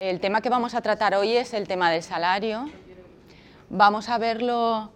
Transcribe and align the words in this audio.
El 0.00 0.20
tema 0.20 0.40
que 0.40 0.48
vamos 0.48 0.74
a 0.74 0.80
tratar 0.80 1.14
hoy 1.16 1.36
es 1.36 1.52
el 1.52 1.66
tema 1.66 1.90
del 1.90 2.04
salario. 2.04 2.70
Vamos 3.68 4.08
a 4.08 4.16
verlo 4.16 4.92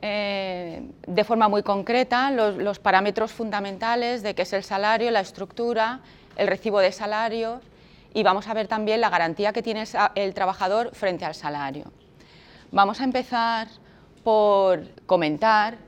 eh, 0.00 0.88
de 1.06 1.24
forma 1.24 1.48
muy 1.48 1.62
concreta, 1.62 2.30
los, 2.30 2.78
parámetros 2.78 3.32
fundamentales 3.32 4.22
de 4.22 4.36
qué 4.36 4.42
es 4.42 4.52
el 4.52 4.62
salario, 4.62 5.10
la 5.10 5.18
estructura, 5.18 6.00
el 6.36 6.46
recibo 6.46 6.78
de 6.78 6.92
salario 6.92 7.60
y 8.14 8.22
vamos 8.22 8.48
a 8.48 8.54
ver 8.54 8.68
también 8.68 9.00
la 9.00 9.10
garantía 9.10 9.52
que 9.52 9.62
tiene 9.62 9.84
el 10.14 10.34
trabajador 10.34 10.94
frente 10.94 11.24
al 11.24 11.34
salario. 11.34 11.92
Vamos 12.72 13.00
a 13.00 13.04
empezar 13.04 13.68
por 14.24 14.82
comentar 15.06 15.78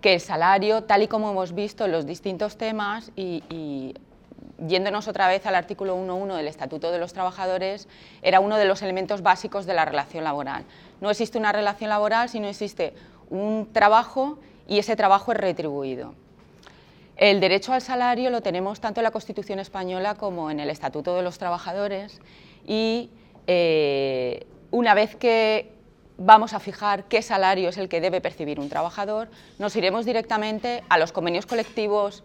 que 0.00 0.14
el 0.14 0.20
salario, 0.20 0.84
tal 0.84 1.02
y 1.02 1.08
como 1.08 1.30
hemos 1.30 1.54
visto 1.54 1.84
en 1.84 1.92
los 1.92 2.06
distintos 2.06 2.56
temas 2.56 3.12
y 3.16 3.94
yéndonos 4.66 5.08
otra 5.08 5.28
vez 5.28 5.46
al 5.46 5.54
artículo 5.54 5.96
1.1 5.96 6.36
del 6.36 6.48
Estatuto 6.48 6.90
de 6.90 6.98
los 6.98 7.12
Trabajadores, 7.12 7.88
era 8.22 8.40
uno 8.40 8.56
de 8.56 8.64
los 8.66 8.82
elementos 8.82 9.22
básicos 9.22 9.66
de 9.66 9.74
la 9.74 9.84
relación 9.84 10.24
laboral. 10.24 10.64
No 11.00 11.10
existe 11.10 11.38
una 11.38 11.52
relación 11.52 11.90
laboral 11.90 12.28
si 12.28 12.40
no 12.40 12.48
existe 12.48 12.94
un 13.30 13.70
trabajo 13.72 14.38
y 14.68 14.78
ese 14.78 14.96
trabajo 14.96 15.32
es 15.32 15.38
retribuido. 15.38 16.14
El 17.20 17.38
derecho 17.38 17.74
al 17.74 17.82
salario 17.82 18.30
lo 18.30 18.40
tenemos 18.40 18.80
tanto 18.80 19.00
en 19.00 19.04
la 19.04 19.10
Constitución 19.10 19.58
española 19.58 20.14
como 20.14 20.50
en 20.50 20.58
el 20.58 20.70
Estatuto 20.70 21.14
de 21.16 21.22
los 21.22 21.36
Trabajadores 21.36 22.18
y 22.66 23.10
eh, 23.46 24.46
una 24.70 24.94
vez 24.94 25.16
que 25.16 25.70
vamos 26.16 26.54
a 26.54 26.60
fijar 26.60 27.04
qué 27.08 27.20
salario 27.20 27.68
es 27.68 27.76
el 27.76 27.90
que 27.90 28.00
debe 28.00 28.22
percibir 28.22 28.58
un 28.58 28.70
trabajador, 28.70 29.28
nos 29.58 29.76
iremos 29.76 30.06
directamente 30.06 30.82
a 30.88 30.96
los 30.96 31.12
convenios 31.12 31.44
colectivos 31.44 32.24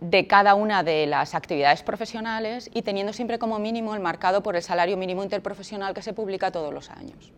de 0.00 0.26
cada 0.26 0.54
una 0.54 0.82
de 0.82 1.06
las 1.06 1.34
actividades 1.34 1.82
profesionales 1.82 2.70
y 2.72 2.80
teniendo 2.80 3.12
siempre 3.12 3.38
como 3.38 3.58
mínimo 3.58 3.94
el 3.94 4.00
marcado 4.00 4.42
por 4.42 4.56
el 4.56 4.62
salario 4.62 4.96
mínimo 4.96 5.24
interprofesional 5.24 5.92
que 5.92 6.00
se 6.00 6.14
publica 6.14 6.50
todos 6.50 6.72
los 6.72 6.88
años. 6.88 7.34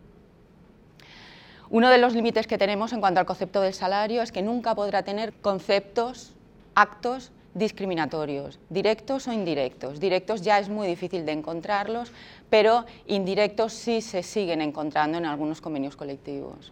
Uno 1.69 1.89
de 1.89 1.97
los 1.97 2.15
límites 2.15 2.47
que 2.47 2.57
tenemos 2.57 2.93
en 2.93 3.01
cuanto 3.01 3.19
al 3.19 3.25
concepto 3.25 3.59
del 3.59 3.73
salario 3.73 4.21
es 4.21 4.31
que 4.31 4.41
nunca 4.41 4.75
podrá 4.75 5.03
tener 5.03 5.33
conceptos, 5.33 6.35
actos 6.75 7.31
discriminatorios, 7.53 8.59
directos 8.69 9.27
o 9.27 9.33
indirectos. 9.33 9.99
Directos 9.99 10.41
ya 10.41 10.59
es 10.59 10.69
muy 10.69 10.87
difícil 10.87 11.25
de 11.25 11.31
encontrarlos, 11.31 12.11
pero 12.49 12.85
indirectos 13.07 13.73
sí 13.73 14.01
se 14.01 14.23
siguen 14.23 14.61
encontrando 14.61 15.17
en 15.17 15.25
algunos 15.25 15.61
convenios 15.61 15.95
colectivos. 15.95 16.71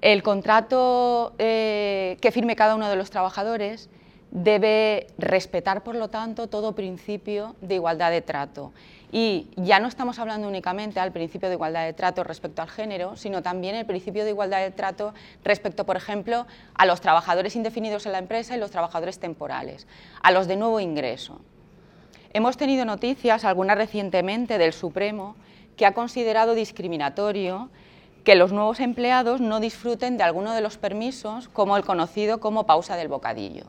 El 0.00 0.22
contrato 0.22 1.34
eh, 1.38 2.16
que 2.20 2.30
firme 2.30 2.54
cada 2.54 2.76
uno 2.76 2.88
de 2.88 2.96
los 2.96 3.10
trabajadores 3.10 3.90
debe 4.30 5.08
respetar, 5.18 5.82
por 5.82 5.96
lo 5.96 6.08
tanto, 6.08 6.48
todo 6.48 6.74
principio 6.74 7.56
de 7.60 7.76
igualdad 7.76 8.10
de 8.10 8.22
trato. 8.22 8.72
Y 9.10 9.48
ya 9.56 9.80
no 9.80 9.88
estamos 9.88 10.18
hablando 10.18 10.48
únicamente 10.48 11.00
al 11.00 11.12
principio 11.12 11.48
de 11.48 11.54
igualdad 11.54 11.86
de 11.86 11.94
trato 11.94 12.24
respecto 12.24 12.60
al 12.60 12.68
género, 12.68 13.16
sino 13.16 13.42
también 13.42 13.74
el 13.74 13.86
principio 13.86 14.24
de 14.24 14.30
igualdad 14.30 14.60
de 14.60 14.70
trato 14.70 15.14
respecto, 15.44 15.86
por 15.86 15.96
ejemplo, 15.96 16.46
a 16.74 16.84
los 16.84 17.00
trabajadores 17.00 17.56
indefinidos 17.56 18.04
en 18.04 18.12
la 18.12 18.18
empresa 18.18 18.54
y 18.54 18.60
los 18.60 18.70
trabajadores 18.70 19.18
temporales, 19.18 19.86
a 20.22 20.30
los 20.30 20.46
de 20.46 20.56
nuevo 20.56 20.78
ingreso. 20.78 21.40
Hemos 22.34 22.58
tenido 22.58 22.84
noticias, 22.84 23.44
algunas 23.44 23.78
recientemente, 23.78 24.58
del 24.58 24.74
Supremo, 24.74 25.36
que 25.76 25.86
ha 25.86 25.94
considerado 25.94 26.54
discriminatorio 26.54 27.70
que 28.24 28.34
los 28.34 28.52
nuevos 28.52 28.80
empleados 28.80 29.40
no 29.40 29.58
disfruten 29.58 30.18
de 30.18 30.24
alguno 30.24 30.52
de 30.52 30.60
los 30.60 30.76
permisos, 30.76 31.48
como 31.48 31.78
el 31.78 31.84
conocido 31.84 32.40
como 32.40 32.66
pausa 32.66 32.96
del 32.96 33.08
bocadillo. 33.08 33.64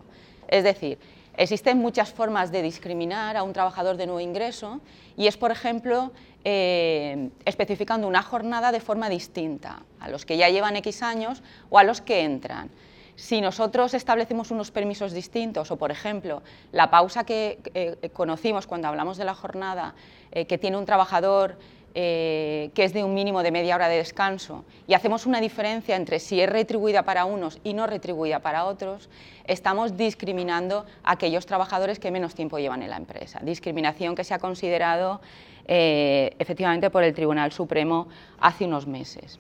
Es 0.49 0.66
decir, 0.66 0.99
existen 1.39 1.77
muchas 1.77 2.11
formas 2.11 2.51
de 2.51 2.61
discriminar 2.61 3.38
a 3.38 3.44
un 3.44 3.53
trabajador 3.53 3.95
de 3.95 4.05
nuevo 4.05 4.19
ingreso 4.19 4.81
y 5.16 5.27
es, 5.27 5.38
por 5.38 5.51
ejemplo, 5.51 6.11
eh, 6.44 7.29
especificando 7.45 8.07
una 8.07 8.22
jornada 8.22 8.73
de 8.73 8.81
forma 8.81 9.07
distinta 9.07 9.81
a 10.01 10.09
los 10.09 10.25
que 10.25 10.35
ya 10.35 10.49
llevan 10.49 10.75
X 10.75 11.01
años 11.01 11.41
o 11.69 11.79
a 11.79 11.83
los 11.83 12.01
que 12.01 12.23
entran. 12.23 12.69
Si 13.16 13.39
nosotros 13.39 13.94
establecemos 13.94 14.51
unos 14.51 14.72
permisos 14.72 15.13
distintos 15.13 15.72
o, 15.72 15.78
por 15.78 15.91
ejemplo, 15.91 16.41
la 16.73 16.91
pausa 16.91 17.23
que 17.23 17.59
eh, 17.73 18.09
conocimos 18.11 18.67
cuando 18.67 18.89
hablamos 18.89 19.17
de 19.17 19.23
la 19.23 19.33
jornada 19.33 19.95
eh, 20.31 20.45
que 20.45 20.57
tiene 20.57 20.75
un 20.75 20.85
trabajador 20.85 21.57
eh, 21.95 22.72
que 22.73 22.83
es 22.83 22.94
de 22.94 23.03
un 23.03 23.13
mínimo 23.13 23.44
de 23.44 23.51
media 23.51 23.75
hora 23.75 23.88
de 23.88 23.97
descanso, 23.97 24.66
y 24.88 24.94
hacemos 24.94 25.25
una 25.25 25.41
diferencia 25.41 25.95
entre 25.95 26.19
si 26.19 26.39
es 26.39 26.50
retribuida 26.50 27.03
para 27.03 27.25
unos 27.25 27.59
y 27.63 27.73
no 27.73 27.88
retribuida 27.88 28.39
para 28.39 28.66
otros, 28.66 29.09
estamos 29.45 29.97
discriminando 29.97 30.85
a 31.03 31.13
aquellos 31.13 31.45
trabajadores 31.45 31.99
que 31.99 32.11
menos 32.11 32.35
tiempo 32.35 32.59
llevan 32.59 32.83
en 32.83 32.91
la 32.91 32.97
empresa. 32.97 33.39
Discriminación 33.41 34.16
que 34.16 34.23
se 34.23 34.33
ha 34.33 34.39
considerado 34.39 35.22
eh, 35.66 36.35
efectivamente 36.39 36.89
por 36.89 37.03
el 37.03 37.13
Tribunal 37.13 37.51
Supremo 37.51 38.07
hace 38.39 38.66
unos 38.66 38.88
meses. 38.88 39.38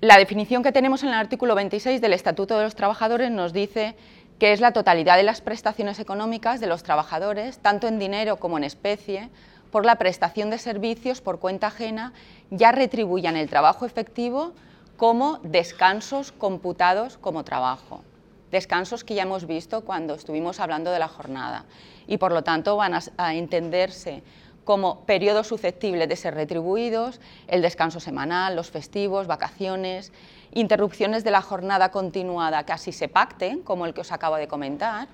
La 0.00 0.16
definición 0.16 0.62
que 0.62 0.72
tenemos 0.72 1.02
en 1.02 1.10
el 1.10 1.14
artículo 1.16 1.54
26 1.54 2.00
del 2.00 2.14
Estatuto 2.14 2.56
de 2.56 2.64
los 2.64 2.74
Trabajadores 2.74 3.30
nos 3.30 3.52
dice 3.52 3.96
que 4.38 4.52
es 4.52 4.60
la 4.60 4.72
totalidad 4.72 5.16
de 5.16 5.22
las 5.22 5.42
prestaciones 5.42 5.98
económicas 6.00 6.60
de 6.60 6.66
los 6.66 6.82
trabajadores, 6.82 7.58
tanto 7.58 7.86
en 7.86 7.98
dinero 7.98 8.36
como 8.36 8.56
en 8.56 8.64
especie, 8.64 9.28
por 9.70 9.86
la 9.86 9.96
prestación 9.96 10.50
de 10.50 10.58
servicios 10.58 11.20
por 11.20 11.38
cuenta 11.38 11.68
ajena 11.68 12.12
ya 12.50 12.72
retribuyan 12.72 13.36
el 13.36 13.48
trabajo 13.48 13.86
efectivo 13.86 14.52
como 14.96 15.38
descansos 15.42 16.32
computados 16.32 17.16
como 17.16 17.44
trabajo. 17.44 18.02
Descansos 18.50 19.04
que 19.04 19.14
ya 19.14 19.22
hemos 19.22 19.46
visto 19.46 19.82
cuando 19.82 20.14
estuvimos 20.14 20.60
hablando 20.60 20.90
de 20.90 20.98
la 20.98 21.08
jornada 21.08 21.64
y 22.06 22.18
por 22.18 22.32
lo 22.32 22.42
tanto 22.42 22.76
van 22.76 22.94
a, 23.16 23.34
entenderse 23.34 24.22
como 24.64 25.06
periodos 25.06 25.46
susceptibles 25.46 26.08
de 26.08 26.16
ser 26.16 26.34
retribuidos, 26.34 27.20
el 27.46 27.62
descanso 27.62 28.00
semanal, 28.00 28.56
los 28.56 28.70
festivos, 28.70 29.26
vacaciones, 29.26 30.12
interrupciones 30.52 31.24
de 31.24 31.30
la 31.30 31.40
jornada 31.40 31.90
continuada 31.90 32.64
que 32.64 32.72
así 32.72 32.92
se 32.92 33.08
pacten, 33.08 33.62
como 33.62 33.86
el 33.86 33.94
que 33.94 34.02
os 34.02 34.12
acabo 34.12 34.36
de 34.36 34.48
comentar, 34.48 35.08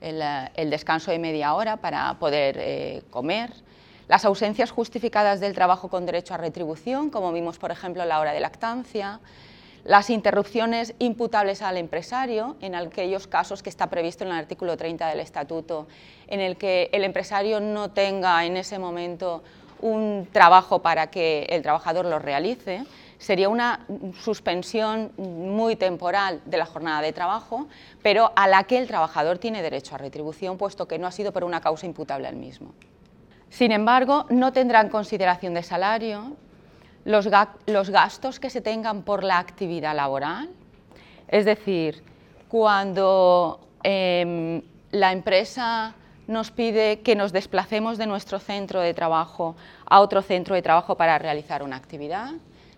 el, 0.00 0.70
descanso 0.70 1.10
de 1.10 1.18
media 1.18 1.54
hora 1.54 1.78
para 1.78 2.14
poder 2.20 2.56
eh, 2.58 3.02
comer, 3.10 3.52
las 4.08 4.24
ausencias 4.24 4.70
justificadas 4.70 5.38
del 5.38 5.54
trabajo 5.54 5.88
con 5.88 6.06
derecho 6.06 6.34
a 6.34 6.38
retribución, 6.38 7.10
como 7.10 7.32
vimos 7.32 7.58
por 7.58 7.70
ejemplo 7.70 8.04
la 8.04 8.18
hora 8.20 8.32
de 8.32 8.40
lactancia, 8.40 9.20
las 9.84 10.10
interrupciones 10.10 10.94
imputables 10.98 11.62
al 11.62 11.76
empresario, 11.76 12.56
en 12.60 12.74
aquellos 12.74 13.26
casos 13.26 13.62
que 13.62 13.70
está 13.70 13.88
previsto 13.88 14.24
en 14.24 14.30
el 14.30 14.36
artículo 14.36 14.76
30 14.76 15.08
del 15.08 15.20
Estatuto, 15.20 15.86
en 16.26 16.40
el 16.40 16.56
que 16.56 16.90
el 16.92 17.04
empresario 17.04 17.60
no 17.60 17.90
tenga 17.90 18.44
en 18.44 18.56
ese 18.56 18.78
momento 18.78 19.42
un 19.80 20.28
trabajo 20.32 20.80
para 20.80 21.08
que 21.08 21.46
el 21.50 21.62
trabajador 21.62 22.04
lo 22.06 22.18
realice, 22.18 22.84
sería 23.18 23.48
una 23.48 23.86
suspensión 24.20 25.12
muy 25.16 25.76
temporal 25.76 26.40
de 26.44 26.56
la 26.56 26.66
jornada 26.66 27.00
de 27.00 27.12
trabajo, 27.12 27.68
pero 28.02 28.32
a 28.36 28.48
la 28.48 28.64
que 28.64 28.78
el 28.78 28.86
trabajador 28.86 29.38
tiene 29.38 29.62
derecho 29.62 29.94
a 29.94 29.98
retribución, 29.98 30.56
puesto 30.58 30.88
que 30.88 30.98
no 30.98 31.06
ha 31.06 31.12
sido 31.12 31.32
por 31.32 31.44
una 31.44 31.60
causa 31.60 31.86
imputable 31.86 32.26
al 32.26 32.36
mismo. 32.36 32.74
Sin 33.50 33.72
embargo, 33.72 34.26
no 34.30 34.52
tendrán 34.52 34.88
consideración 34.88 35.54
de 35.54 35.62
salario 35.62 36.36
los, 37.04 37.28
gastos 37.90 38.38
que 38.38 38.50
se 38.50 38.60
tengan 38.60 39.02
por 39.02 39.24
la 39.24 39.38
actividad 39.38 39.96
laboral. 39.96 40.50
Es 41.28 41.44
decir, 41.44 42.02
cuando 42.48 43.60
em, 43.82 44.62
la 44.90 45.12
empresa 45.12 45.94
nos 46.26 46.50
pide 46.50 47.00
que 47.00 47.16
nos 47.16 47.32
desplacemos 47.32 47.96
de 47.96 48.06
nuestro 48.06 48.38
centro 48.38 48.80
de 48.80 48.92
trabajo 48.92 49.56
a 49.86 50.00
otro 50.00 50.20
centro 50.20 50.54
de 50.54 50.62
trabajo 50.62 50.96
para 50.96 51.18
realizar 51.18 51.62
una 51.62 51.76
actividad, 51.76 52.32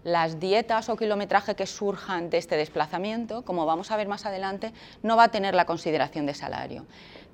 las 0.05 0.39
dietas 0.39 0.89
o 0.89 0.97
kilometraje 0.97 1.57
que 1.57 1.67
surjan 1.67 2.31
de 2.31 2.39
este 2.39 2.57
desplazamiento, 2.57 3.43
como 3.43 3.67
vamos 3.67 3.91
a 3.91 3.97
ver 3.97 4.09
más 4.09 4.25
adelante, 4.25 4.73
no 5.03 5.17
va 5.17 5.25
a 5.25 5.29
tener 5.29 5.55
la 5.55 5.67
consideración 5.67 6.27
de 6.27 6.35
salario 6.35 6.87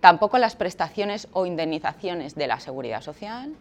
tampoco 0.07 0.39
las 0.39 0.55
prestaciones 0.55 1.27
o 1.33 1.47
indemnizaciones 1.47 2.37
de 2.37 2.47
la 2.47 2.61
seguridad 2.61 3.03
social 3.03 3.57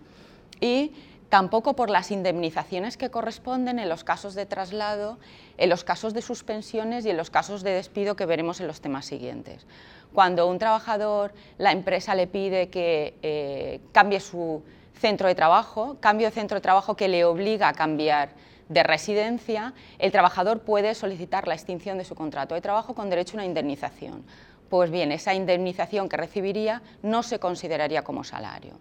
y 0.62 0.92
tampoco 1.28 1.76
por 1.76 1.90
las 1.90 2.12
indemnizaciones 2.12 2.98
que 2.98 3.10
corresponden 3.10 3.80
en 3.80 3.90
los 3.90 4.04
casos 4.04 4.36
de 4.36 4.46
traslado, 4.46 5.18
en 5.58 5.70
los 5.70 5.84
casos 5.84 6.14
de 6.14 6.22
suspensiones 6.22 7.04
y 7.04 7.10
en 7.10 7.18
los 7.18 7.32
casos 7.32 7.64
de 7.64 7.72
despido 7.72 8.16
que 8.16 8.28
veremos 8.28 8.60
en 8.62 8.68
los 8.68 8.80
temas 8.80 9.08
siguientes. 9.08 9.66
Cuando 10.14 10.46
un 10.46 10.60
trabajador, 10.60 11.34
la 11.58 11.72
empresa 11.72 12.14
le 12.14 12.28
pide 12.28 12.70
que 12.70 13.16
eh, 13.24 13.80
cambie 13.92 14.20
su 14.20 14.62
centro 14.94 15.28
de 15.28 15.34
trabajo, 15.34 15.98
cambio 16.00 16.28
de 16.28 16.32
centro 16.32 16.58
de 16.58 16.62
trabajo 16.62 16.96
que 16.96 17.08
le 17.08 17.26
obliga 17.26 17.70
a 17.70 17.74
cambiar 17.74 18.30
de 18.70 18.84
residencia, 18.84 19.74
el 19.98 20.12
trabajador 20.12 20.62
puede 20.62 20.94
solicitar 20.94 21.48
la 21.48 21.56
extinción 21.56 21.98
de 21.98 22.06
su 22.06 22.14
contrato 22.14 22.54
de 22.54 22.62
trabajo 22.62 22.94
con 22.94 23.10
derecho 23.10 23.34
a 23.34 23.38
una 23.38 23.46
indemnización 23.46 24.26
pues 24.70 24.92
bien, 24.92 25.12
esa 25.12 25.34
indemnización 25.34 26.10
que 26.10 26.18
recibiría 26.18 26.82
no 27.04 27.24
se 27.24 27.40
consideraría 27.40 28.04
como 28.04 28.24
salario. 28.24 28.80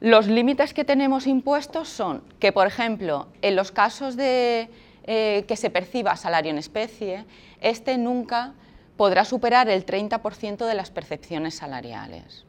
Los 0.00 0.26
límites 0.26 0.74
que 0.74 0.84
tenemos 0.84 1.26
impuestos 1.26 1.88
son 1.88 2.22
que, 2.38 2.52
por 2.52 2.66
ejemplo, 2.66 3.28
en 3.40 3.56
los 3.56 3.72
casos 3.72 4.16
de 4.16 4.68
eh, 5.04 5.44
que 5.48 5.56
se 5.56 5.70
perciba 5.70 6.16
salario 6.16 6.50
en 6.50 6.58
especie, 6.58 7.24
este 7.60 7.96
nunca 7.96 8.52
podrá 8.96 9.24
superar 9.24 9.68
el 9.68 9.86
30% 9.86 10.66
de 10.66 10.74
las 10.74 10.90
percepciones 10.90 11.54
salariales. 11.54 12.44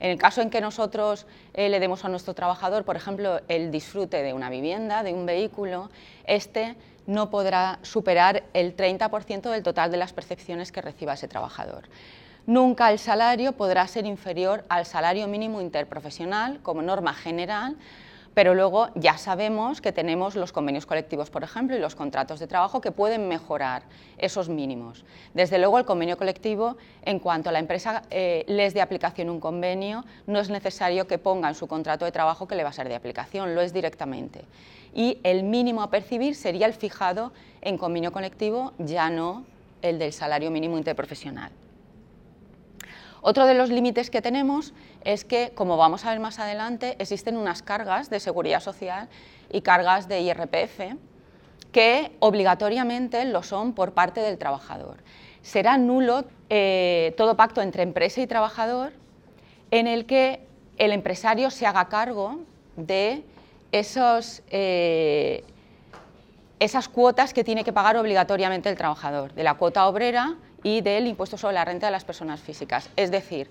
En 0.00 0.10
el 0.10 0.18
caso 0.18 0.40
en 0.40 0.50
que 0.50 0.60
nosotros 0.60 1.26
eh, 1.52 1.68
le 1.68 1.80
demos 1.80 2.04
a 2.04 2.08
nuestro 2.08 2.34
trabajador, 2.34 2.84
por 2.84 2.96
ejemplo, 2.96 3.40
el 3.48 3.70
disfrute 3.70 4.22
de 4.22 4.32
una 4.32 4.50
vivienda, 4.50 5.02
de 5.02 5.12
un 5.12 5.26
vehículo, 5.26 5.90
este 6.26 6.76
no 7.06 7.30
podrá 7.30 7.78
superar 7.82 8.44
el 8.52 8.76
30% 8.76 9.50
del 9.50 9.62
total 9.62 9.90
de 9.90 9.96
las 9.96 10.12
percepciones 10.12 10.72
que 10.72 10.82
reciba 10.82 11.14
ese 11.14 11.28
trabajador. 11.28 11.84
Nunca 12.46 12.90
el 12.90 12.98
salario 12.98 13.52
podrá 13.52 13.86
ser 13.86 14.04
inferior 14.04 14.64
al 14.68 14.84
salario 14.84 15.26
mínimo 15.28 15.60
interprofesional 15.62 16.60
como 16.60 16.82
norma 16.82 17.14
general, 17.14 17.76
pero 18.34 18.54
luego 18.54 18.88
ya 18.96 19.16
sabemos 19.16 19.80
que 19.80 19.92
tenemos 19.92 20.34
los 20.34 20.52
convenios 20.52 20.86
colectivos, 20.86 21.30
por 21.30 21.44
ejemplo, 21.44 21.76
y 21.76 21.78
los 21.78 21.94
contratos 21.94 22.40
de 22.40 22.46
trabajo 22.46 22.80
que 22.80 22.90
pueden 22.90 23.28
mejorar 23.28 23.84
esos 24.18 24.48
mínimos. 24.48 25.04
Desde 25.32 25.58
luego, 25.58 25.78
el 25.78 25.84
convenio 25.84 26.18
colectivo, 26.18 26.76
en 27.02 27.20
cuanto 27.20 27.48
a 27.48 27.52
la 27.52 27.60
empresa 27.60 28.02
eh, 28.10 28.44
les 28.48 28.74
de 28.74 28.82
aplicación 28.82 29.30
un 29.30 29.40
convenio, 29.40 30.04
no 30.26 30.40
es 30.40 30.50
necesario 30.50 31.06
que 31.06 31.18
ponga 31.18 31.48
en 31.48 31.54
su 31.54 31.68
contrato 31.68 32.04
de 32.04 32.12
trabajo 32.12 32.48
que 32.48 32.56
le 32.56 32.64
va 32.64 32.70
a 32.70 32.74
ser 32.74 32.88
de 32.88 32.96
aplicación, 32.96 33.54
lo 33.54 33.60
es 33.60 33.72
directamente. 33.72 34.44
Y 34.94 35.18
el 35.24 35.42
mínimo 35.42 35.82
a 35.82 35.90
percibir 35.90 36.36
sería 36.36 36.66
el 36.66 36.72
fijado 36.72 37.32
en 37.60 37.76
convenio 37.76 38.12
colectivo, 38.12 38.72
ya 38.78 39.10
no 39.10 39.44
el 39.82 39.98
del 39.98 40.12
salario 40.12 40.50
mínimo 40.50 40.78
interprofesional. 40.78 41.50
Otro 43.20 43.46
de 43.46 43.54
los 43.54 43.70
límites 43.70 44.10
que 44.10 44.22
tenemos 44.22 44.74
es 45.02 45.24
que, 45.24 45.52
como 45.54 45.76
vamos 45.76 46.04
a 46.04 46.10
ver 46.10 46.20
más 46.20 46.38
adelante, 46.38 46.94
existen 46.98 47.36
unas 47.36 47.62
cargas 47.62 48.10
de 48.10 48.20
seguridad 48.20 48.60
social 48.60 49.08
y 49.50 49.62
cargas 49.62 50.08
de 50.08 50.20
IRPF 50.20 50.80
que 51.72 52.12
obligatoriamente 52.20 53.24
lo 53.24 53.42
son 53.42 53.72
por 53.72 53.94
parte 53.94 54.20
del 54.20 54.38
trabajador. 54.38 54.98
Será 55.42 55.76
nulo 55.76 56.24
eh, 56.48 57.14
todo 57.16 57.36
pacto 57.36 57.62
entre 57.62 57.82
empresa 57.82 58.20
y 58.20 58.26
trabajador 58.26 58.92
en 59.70 59.86
el 59.86 60.06
que 60.06 60.46
el 60.78 60.92
empresario 60.92 61.50
se 61.50 61.66
haga 61.66 61.88
cargo 61.88 62.40
de 62.76 63.24
esos, 63.74 64.40
eh, 64.50 65.42
esas 66.60 66.88
cuotas 66.88 67.34
que 67.34 67.42
tiene 67.42 67.64
que 67.64 67.72
pagar 67.72 67.96
obligatoriamente 67.96 68.68
el 68.68 68.76
trabajador, 68.76 69.34
de 69.34 69.42
la 69.42 69.54
cuota 69.54 69.88
obrera 69.88 70.36
y 70.62 70.80
del 70.80 71.08
impuesto 71.08 71.36
sobre 71.36 71.54
la 71.54 71.64
renta 71.64 71.86
de 71.86 71.92
las 71.92 72.04
personas 72.04 72.40
físicas. 72.40 72.88
Es 72.94 73.10
decir, 73.10 73.50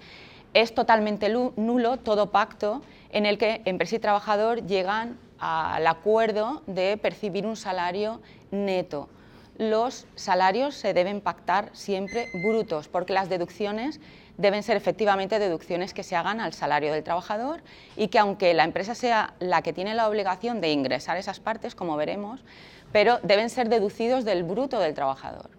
es 0.54 0.74
totalmente 0.74 1.28
nulo 1.28 1.98
todo 1.98 2.32
pacto 2.32 2.82
en 3.12 3.26
el 3.26 3.38
que 3.38 3.62
empresa 3.66 3.98
y 3.98 4.00
trabajador 4.00 4.66
llegan 4.66 5.18
al 5.40 5.86
acuerdo 5.88 6.62
de 6.68 6.96
percibir 6.96 7.46
un 7.46 7.58
salario 7.58 8.22
neto. 8.50 9.10
Los 9.58 10.08
salarios 10.16 10.74
se 10.74 10.94
deben 10.94 11.20
pactar 11.20 11.70
siempre 11.74 12.30
brutos, 12.34 12.88
porque 12.88 13.12
las 13.12 13.28
deducciones 13.28 14.00
deben 14.38 14.64
ser 14.64 14.78
efectivamente 14.78 15.40
deducciones 15.40 15.94
que 15.94 16.04
se 16.04 16.16
hagan 16.16 16.42
al 16.42 16.54
salario 16.54 16.94
del 16.94 17.04
trabajador 17.04 17.62
y 17.96 18.08
que 18.08 18.20
aunque 18.20 18.54
la 18.54 18.64
empresa 18.64 18.96
sea 18.96 19.34
la 19.40 19.62
que 19.62 19.74
tiene 19.74 19.94
la 19.94 20.08
obligación 20.08 20.62
de 20.62 20.72
ingresar 20.72 21.18
esas 21.18 21.40
partes, 21.40 21.76
como 21.76 21.96
veremos, 21.96 22.44
pero 22.92 23.20
deben 23.24 23.50
ser 23.50 23.70
deducidos 23.70 24.26
del 24.26 24.44
bruto 24.44 24.80
del 24.80 24.94
trabajador. 24.94 25.50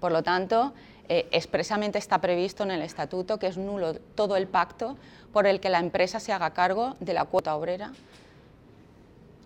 Por 0.00 0.12
lo 0.12 0.22
tanto, 0.22 0.72
eh, 1.08 1.28
expresamente 1.30 1.98
está 1.98 2.20
previsto 2.20 2.64
en 2.64 2.72
el 2.72 2.82
estatuto 2.82 3.38
que 3.38 3.46
es 3.46 3.56
nulo 3.56 3.94
todo 4.14 4.36
el 4.36 4.46
pacto 4.48 4.96
por 5.32 5.46
el 5.46 5.60
que 5.60 5.70
la 5.70 5.78
empresa 5.78 6.20
se 6.20 6.32
haga 6.32 6.50
cargo 6.50 6.96
de 7.00 7.14
la 7.14 7.24
cuota 7.24 7.56
obrera. 7.56 7.92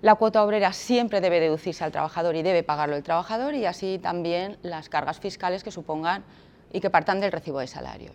La 0.03 0.15
cuota 0.15 0.43
obrera 0.43 0.73
siempre 0.73 1.21
debe 1.21 1.41
deducirse 1.41 1.85
al 1.85 1.93
trabajador 1.93 2.35
y 2.35 2.43
debe 2.43 2.63
pagarlo 2.63 2.97
el 2.97 3.03
trabajador 3.03 3.55
y 3.55 3.67
así 3.67 3.99
también 3.99 4.57
las 4.63 4.89
cargas 4.89 5.21
fiscales 5.21 5.63
que 5.63 5.71
supongan 5.71 6.25
y 6.73 6.81
que 6.81 6.89
partan 6.89 7.21
del 7.21 7.33
recibo 7.33 7.59
de 7.59 7.67
salario. 7.67 8.13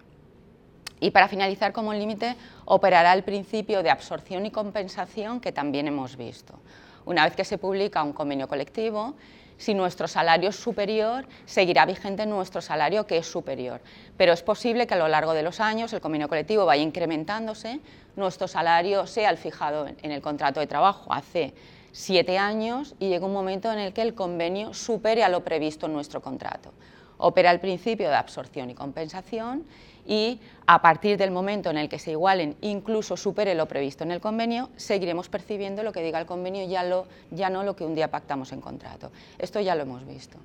Y 1.00 1.12
para 1.12 1.28
finalizar 1.28 1.74
como 1.74 1.94
límite, 1.94 2.36
operará 2.66 3.14
el 3.14 3.24
principio 3.24 3.84
de 3.84 3.90
absorción 3.90 4.46
y 4.46 4.52
compensación 4.52 5.40
que 5.40 5.52
también 5.52 5.88
hemos 5.88 6.16
visto. 6.18 6.60
Una 7.06 7.26
vez 7.26 7.36
que 7.36 7.44
se 7.44 7.58
publica 7.58 8.02
un 8.02 8.14
convenio 8.14 8.48
colectivo, 8.48 9.16
si 9.58 9.74
nuestro 9.74 10.08
salario 10.08 10.50
es 10.50 10.56
superior, 10.56 11.26
seguirá 11.46 11.86
vigente 11.86 12.26
nuestro 12.26 12.62
salario 12.62 13.08
que 13.08 13.18
es 13.18 13.28
superior. 13.28 13.82
Pero 14.18 14.34
es 14.34 14.42
posible 14.42 14.86
que 14.86 14.96
a 14.96 14.98
lo 14.98 15.08
largo 15.08 15.34
de 15.34 15.44
los 15.44 15.60
años 15.60 15.94
el 15.94 16.02
convenio 16.02 16.28
colectivo 16.28 16.66
vaya 16.66 16.84
incrementándose, 16.84 17.80
nuestro 18.16 18.48
salario 18.48 19.08
sea 19.08 19.30
el 19.30 19.38
fijado 19.38 19.88
en 19.88 20.12
el 20.12 20.22
contrato 20.22 20.60
de 20.60 20.68
trabajo 20.68 21.12
hace 21.12 21.54
siete 21.92 22.38
años 22.38 22.96
y 23.00 23.08
llega 23.08 23.26
un 23.26 23.34
momento 23.34 23.72
en 23.72 23.80
el 23.80 23.94
que 23.94 24.02
el 24.02 24.14
convenio 24.14 24.74
supere 24.74 25.24
a 25.24 25.30
lo 25.30 25.44
previsto 25.46 25.86
en 25.86 25.94
nuestro 25.94 26.22
contrato. 26.22 26.74
Opera 27.18 27.52
el 27.52 27.62
principio 27.62 28.10
de 28.10 28.16
absorción 28.16 28.70
y 28.70 28.76
compensación 28.76 29.66
y 30.06 30.40
a 30.68 30.82
partir 30.82 31.18
del 31.18 31.32
momento 31.32 31.70
en 31.70 31.78
el 31.78 31.90
que 31.90 32.00
se 32.00 32.12
igualen, 32.12 32.56
incluso 32.62 33.18
supere 33.18 33.56
lo 33.56 33.68
previsto 33.68 34.04
en 34.04 34.12
el 34.12 34.20
convenio, 34.20 34.70
seguiremos 34.76 35.30
percibiendo 35.30 35.84
lo 35.84 35.92
que 35.92 36.02
diga 36.02 36.20
el 36.20 36.26
convenio, 36.26 36.68
ya, 36.68 36.84
ya 37.32 37.50
no 37.50 37.64
lo 37.64 37.76
que 37.76 37.86
un 37.86 37.96
día 37.96 38.10
pactamos 38.10 38.52
en 38.52 38.62
contrato. 38.62 39.12
Esto 39.38 39.60
ya 39.60 39.76
lo 39.76 39.84
hemos 39.84 40.06
visto. 40.08 40.38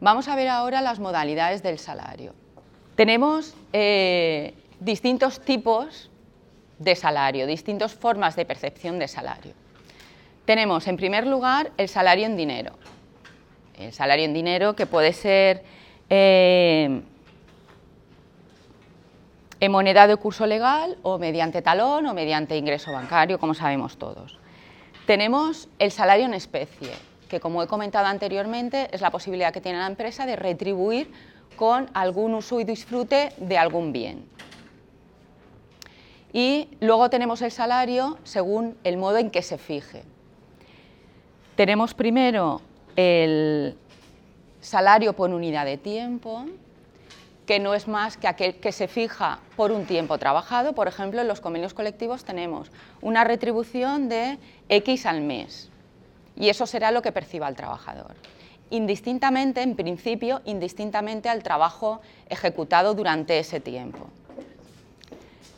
Vamos 0.00 0.28
a 0.28 0.36
ver 0.36 0.48
ahora 0.48 0.80
las 0.80 0.98
modalidades 0.98 1.62
del 1.62 1.78
salario. 1.78 2.34
Tenemos 2.96 3.54
eh, 3.72 4.54
distintos 4.80 5.40
tipos 5.40 6.10
de 6.78 6.96
salario, 6.96 7.46
distintas 7.46 7.94
formas 7.94 8.36
de 8.36 8.44
percepción 8.44 8.98
de 8.98 9.08
salario. 9.08 9.54
Tenemos, 10.44 10.88
en 10.88 10.96
primer 10.96 11.26
lugar, 11.26 11.70
el 11.76 11.88
salario 11.88 12.26
en 12.26 12.36
dinero. 12.36 12.72
El 13.78 13.92
salario 13.92 14.24
en 14.24 14.34
dinero 14.34 14.74
que 14.74 14.86
puede 14.86 15.12
ser 15.12 15.62
eh, 16.10 17.02
en 19.62 19.70
moneda 19.70 20.08
de 20.08 20.16
curso 20.16 20.44
legal 20.44 20.98
o 21.02 21.18
mediante 21.18 21.62
talón 21.62 22.04
o 22.06 22.14
mediante 22.14 22.58
ingreso 22.58 22.90
bancario, 22.90 23.38
como 23.38 23.54
sabemos 23.54 23.96
todos. 23.96 24.40
Tenemos 25.06 25.68
el 25.78 25.92
salario 25.92 26.26
en 26.26 26.34
especie, 26.34 26.90
que 27.28 27.38
como 27.38 27.62
he 27.62 27.68
comentado 27.68 28.06
anteriormente 28.06 28.88
es 28.90 29.00
la 29.00 29.12
posibilidad 29.12 29.52
que 29.52 29.60
tiene 29.60 29.78
la 29.78 29.86
empresa 29.86 30.26
de 30.26 30.34
retribuir 30.34 31.12
con 31.54 31.88
algún 31.94 32.34
uso 32.34 32.58
y 32.58 32.64
disfrute 32.64 33.28
de 33.36 33.56
algún 33.56 33.92
bien. 33.92 34.24
Y 36.32 36.66
luego 36.80 37.08
tenemos 37.08 37.40
el 37.40 37.52
salario 37.52 38.18
según 38.24 38.76
el 38.82 38.96
modo 38.96 39.18
en 39.18 39.30
que 39.30 39.42
se 39.42 39.58
fije. 39.58 40.02
Tenemos 41.54 41.94
primero 41.94 42.62
el 42.96 43.76
salario 44.60 45.12
por 45.12 45.30
unidad 45.30 45.66
de 45.66 45.76
tiempo, 45.76 46.46
que 47.46 47.58
no 47.58 47.74
es 47.74 47.88
más 47.88 48.16
que 48.16 48.28
aquel 48.28 48.54
que 48.56 48.72
se 48.72 48.88
fija 48.88 49.40
por 49.56 49.72
un 49.72 49.84
tiempo 49.86 50.18
trabajado. 50.18 50.74
Por 50.74 50.88
ejemplo, 50.88 51.20
en 51.20 51.28
los 51.28 51.40
convenios 51.40 51.74
colectivos 51.74 52.24
tenemos 52.24 52.70
una 53.00 53.24
retribución 53.24 54.08
de 54.08 54.38
X 54.68 55.06
al 55.06 55.22
mes 55.22 55.70
y 56.36 56.48
eso 56.48 56.66
será 56.66 56.90
lo 56.90 57.02
que 57.02 57.12
perciba 57.12 57.48
el 57.48 57.56
trabajador. 57.56 58.14
Indistintamente, 58.70 59.60
en 59.62 59.76
principio, 59.76 60.40
indistintamente 60.44 61.28
al 61.28 61.42
trabajo 61.42 62.00
ejecutado 62.28 62.94
durante 62.94 63.38
ese 63.38 63.60
tiempo. 63.60 64.06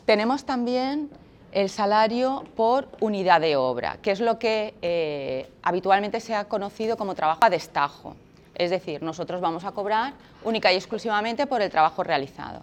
Tenemos 0.05 0.45
también 0.45 1.09
el 1.51 1.69
salario 1.69 2.43
por 2.57 2.89
unidad 2.99 3.39
de 3.39 3.55
obra, 3.55 3.97
que 4.01 4.11
es 4.11 4.19
lo 4.19 4.37
que 4.37 4.73
eh, 4.81 5.49
habitualmente 5.63 6.19
se 6.19 6.35
ha 6.35 6.45
conocido 6.45 6.97
como 6.97 7.15
trabajo 7.15 7.39
a 7.43 7.49
destajo. 7.49 8.17
Es 8.55 8.69
decir, 8.69 9.03
nosotros 9.03 9.41
vamos 9.41 9.65
a 9.65 9.71
cobrar 9.73 10.13
única 10.43 10.71
y 10.71 10.75
exclusivamente 10.77 11.45
por 11.45 11.61
el 11.61 11.69
trabajo 11.69 12.03
realizado, 12.03 12.61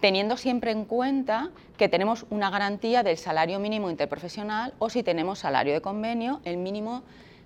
teniendo 0.00 0.36
siempre 0.36 0.70
en 0.70 0.86
cuenta 0.86 1.50
que 1.76 1.88
tenemos 1.88 2.24
una 2.30 2.50
garantía 2.50 3.02
del 3.02 3.18
salario 3.18 3.58
mínimo 3.60 3.90
interprofesional 3.90 4.72
o 4.78 4.88
si 4.88 5.02
tenemos 5.02 5.40
salario 5.40 5.74
de 5.74 5.82
convenio, 5.82 6.40
el 6.44 6.56
mínimo 6.56 7.02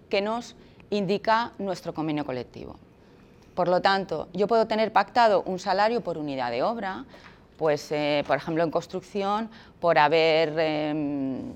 que 0.09 0.21
nos 0.21 0.55
indica 0.91 1.53
nuestro 1.59 1.93
convenio 1.93 2.25
colectivo. 2.25 2.77
Por 3.55 3.67
lo 3.67 3.83
tanto, 3.83 4.29
yo 4.33 4.47
puedo 4.47 4.67
tener 4.69 4.93
pactado 4.93 5.43
un 5.43 5.59
salario 5.59 6.01
por 6.01 6.17
unidad 6.17 6.53
de 6.53 6.63
obra, 6.63 7.05
pues, 7.57 7.91
eh, 7.91 8.23
por 8.29 8.37
ejemplo, 8.37 8.63
en 8.63 8.71
construcción, 8.71 9.51
por 9.81 9.99
haber, 9.99 10.57
em, 10.59 11.53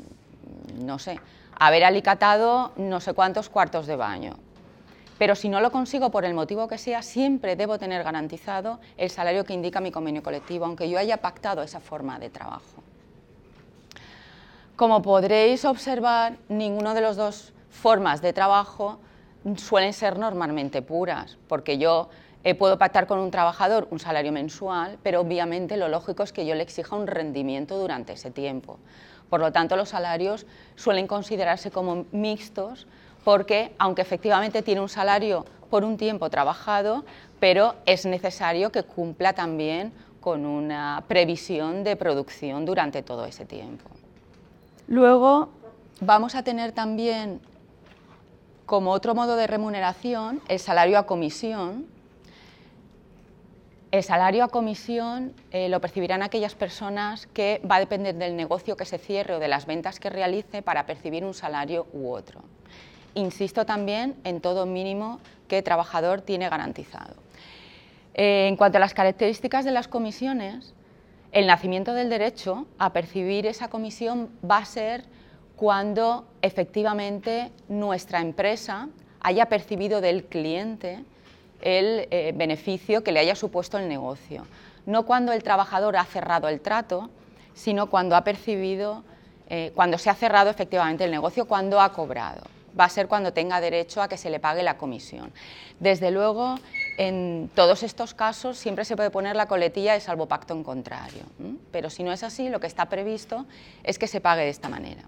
no 0.85 0.99
sé, 0.99 1.21
haber 1.57 1.85
alicatado 1.85 2.73
no 2.77 3.01
sé 3.01 3.13
cuántos 3.13 3.49
cuartos 3.49 3.87
de 3.87 3.95
baño 3.95 4.35
pero 5.23 5.37
si 5.37 5.49
no 5.49 5.61
lo 5.61 5.71
consigo 5.71 6.11
por 6.11 6.25
el 6.25 6.35
motivo 6.35 6.67
que 6.67 6.79
sea, 6.79 7.01
siempre 7.01 7.55
debo 7.55 7.79
tener 7.79 8.03
garantizado 8.03 8.81
el 8.97 9.09
salario 9.09 9.45
que 9.45 9.55
indica 9.55 9.81
mi 9.81 9.93
convenio 9.93 10.21
colectivo, 10.21 10.65
aunque 10.65 10.91
yo 10.91 10.99
haya 10.99 11.19
pactado 11.19 11.63
esa 11.63 11.79
forma 11.79 12.19
de 12.19 12.29
trabajo. 12.29 12.83
Como 14.75 15.01
podréis 15.01 15.65
observar, 15.65 16.39
ninguna 16.49 16.93
de 16.93 17.03
las 17.03 17.15
dos 17.15 17.53
formas 17.71 18.21
de 18.21 18.33
trabajo 18.33 18.99
suelen 19.59 19.93
ser 19.93 20.19
normalmente 20.19 20.83
puras, 20.83 21.39
porque 21.47 21.79
yo 21.79 22.09
eh, 22.43 22.57
puedo 22.57 22.77
pactar 22.77 23.07
con 23.07 23.21
un 23.21 23.31
trabajador 23.31 23.87
un 23.93 24.01
salario 24.01 24.33
mensual, 24.33 24.99
pero 25.05 25.21
obviamente 25.21 25.77
lo 25.77 25.87
lógico 25.87 26.25
es 26.25 26.33
que 26.33 26.47
yo 26.47 26.57
le 26.57 26.65
exija 26.65 26.97
un 26.97 27.07
rendimiento 27.07 27.79
durante 27.79 28.15
ese 28.15 28.33
tiempo. 28.33 28.81
Por 29.31 29.39
lo 29.39 29.53
tanto, 29.53 29.77
los 29.77 29.91
salarios 29.91 30.47
suelen 30.75 31.07
considerarse 31.07 31.71
como 31.71 32.07
mixtos 32.11 32.89
porque, 33.25 33.73
aunque 33.79 34.03
efectivamente 34.03 34.63
tiene 34.63 34.81
un 34.81 34.89
salario 34.89 35.45
por 35.71 35.85
un 35.85 35.97
tiempo 35.97 36.29
trabajado, 36.31 37.05
pero 37.41 37.75
es 37.87 38.05
necesario 38.07 38.71
que 38.71 38.83
cumpla 38.83 39.33
también 39.33 39.93
con 40.21 40.47
una 40.47 41.05
previsión 41.09 41.83
de 41.85 41.97
producción 41.97 42.65
durante 42.65 43.03
todo 43.03 43.25
ese 43.25 43.45
tiempo. 43.45 43.91
Luego 44.87 45.49
vamos 46.01 46.35
a 46.35 46.43
tener 46.43 46.73
también 46.73 47.41
como 48.67 48.93
otro 48.93 49.15
modo 49.15 49.37
de 49.37 49.47
remuneración 49.47 50.41
el 50.49 50.59
salario 50.59 50.99
a 50.99 51.07
comisión, 51.07 51.87
el 53.91 54.03
salario 54.03 54.45
a 54.45 54.49
comisión 54.49 55.35
eh, 55.51 55.69
lo 55.69 55.81
percibirán 55.81 56.23
aquellas 56.23 56.55
personas 56.55 57.27
que 57.27 57.61
va 57.71 57.77
a 57.77 57.81
depender 57.81 58.15
del 58.15 58.37
negocio 58.37 58.75
que 58.75 58.87
se 58.87 58.97
cierre 58.97 59.35
o 59.35 59.39
de 59.39 59.49
las 59.49 59.67
ventas 59.67 60.01
que 60.01 60.09
realice 60.09 60.63
para 60.63 60.87
percibir 60.87 61.25
un 61.25 61.35
salario 61.35 61.87
u 61.93 62.11
otro. 62.11 62.41
Insisto 63.15 63.67
también 63.67 64.17
en 64.25 64.41
todo 64.41 64.67
mínimo 64.67 65.21
que 65.49 65.59
el 65.59 65.65
trabajador 65.65 66.23
tiene 66.23 66.49
garantizado. 66.49 67.15
Eh, 68.15 68.47
en 68.49 68.57
cuanto 68.57 68.79
a 68.79 68.81
las 68.81 68.95
características 68.95 69.65
de 69.65 69.71
las 69.71 69.89
comisiones, 69.89 70.75
el 71.33 71.47
nacimiento 71.47 71.95
del 71.95 72.11
derecho 72.11 72.67
a 72.79 72.93
percibir 72.93 73.47
esa 73.47 73.69
comisión 73.69 74.31
va 74.49 74.59
a 74.59 74.65
ser 74.65 75.05
cuando 75.57 76.27
efectivamente 76.43 77.53
nuestra 77.69 78.21
empresa 78.21 78.89
haya 79.21 79.47
percibido 79.47 80.01
del 80.01 80.25
cliente 80.25 81.05
el 81.63 82.09
eh, 82.11 82.33
beneficio 82.35 83.03
que 83.03 83.13
le 83.13 83.21
haya 83.21 83.35
supuesto 83.35 83.79
el 83.79 83.89
negocio. 83.89 84.47
No 84.85 85.07
cuando 85.07 85.33
el 85.33 85.43
trabajador 85.43 85.97
ha 85.97 86.05
cerrado 86.05 86.49
el 86.49 86.61
trato, 86.61 87.09
sino 87.55 87.89
cuando 87.89 88.17
ha 88.17 88.25
percibido, 88.25 89.05
eh, 89.49 89.73
cuando 89.75 89.97
se 89.99 90.11
ha 90.11 90.15
cerrado 90.15 90.51
efectivamente 90.51 91.05
el 91.05 91.11
negocio, 91.11 91.47
cuando 91.47 91.81
ha 91.81 91.93
cobrado. 91.93 92.43
Va 92.79 92.85
a 92.85 92.89
ser 92.89 93.09
cuando 93.09 93.33
tenga 93.33 93.61
derecho 93.61 94.01
a 94.03 94.09
que 94.09 94.17
se 94.17 94.31
le 94.31 94.41
pague 94.41 94.63
la 94.63 94.79
comisión. 94.79 95.33
Desde 95.81 96.11
luego, 96.11 96.57
en 96.97 97.51
todos 97.55 97.83
estos 97.83 98.15
casos 98.15 98.59
siempre 98.59 98.85
se 98.85 98.97
puede 98.97 99.11
poner 99.11 99.37
la 99.37 99.47
coletilla 99.47 99.95
de 99.95 100.01
salvo 100.01 100.27
pacto 100.27 100.55
en 100.55 100.65
contrario, 100.65 101.23
pero 101.71 101.91
si 101.91 102.03
no 102.03 102.13
es 102.13 102.23
así, 102.23 102.49
lo 102.49 102.61
que 102.61 102.67
está 102.67 102.87
previsto 102.87 103.47
es 103.83 103.99
que 103.99 104.07
se 104.07 104.21
pague 104.21 104.43
de 104.43 104.51
esta 104.51 104.69
manera. 104.69 105.03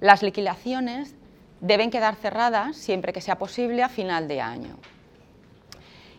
Las 0.00 0.22
liquidaciones 0.22 1.14
deben 1.60 1.90
quedar 1.90 2.16
cerradas 2.16 2.76
siempre 2.76 3.12
que 3.12 3.20
sea 3.20 3.38
posible 3.38 3.82
a 3.82 3.88
final 3.88 4.28
de 4.28 4.40
año 4.40 4.76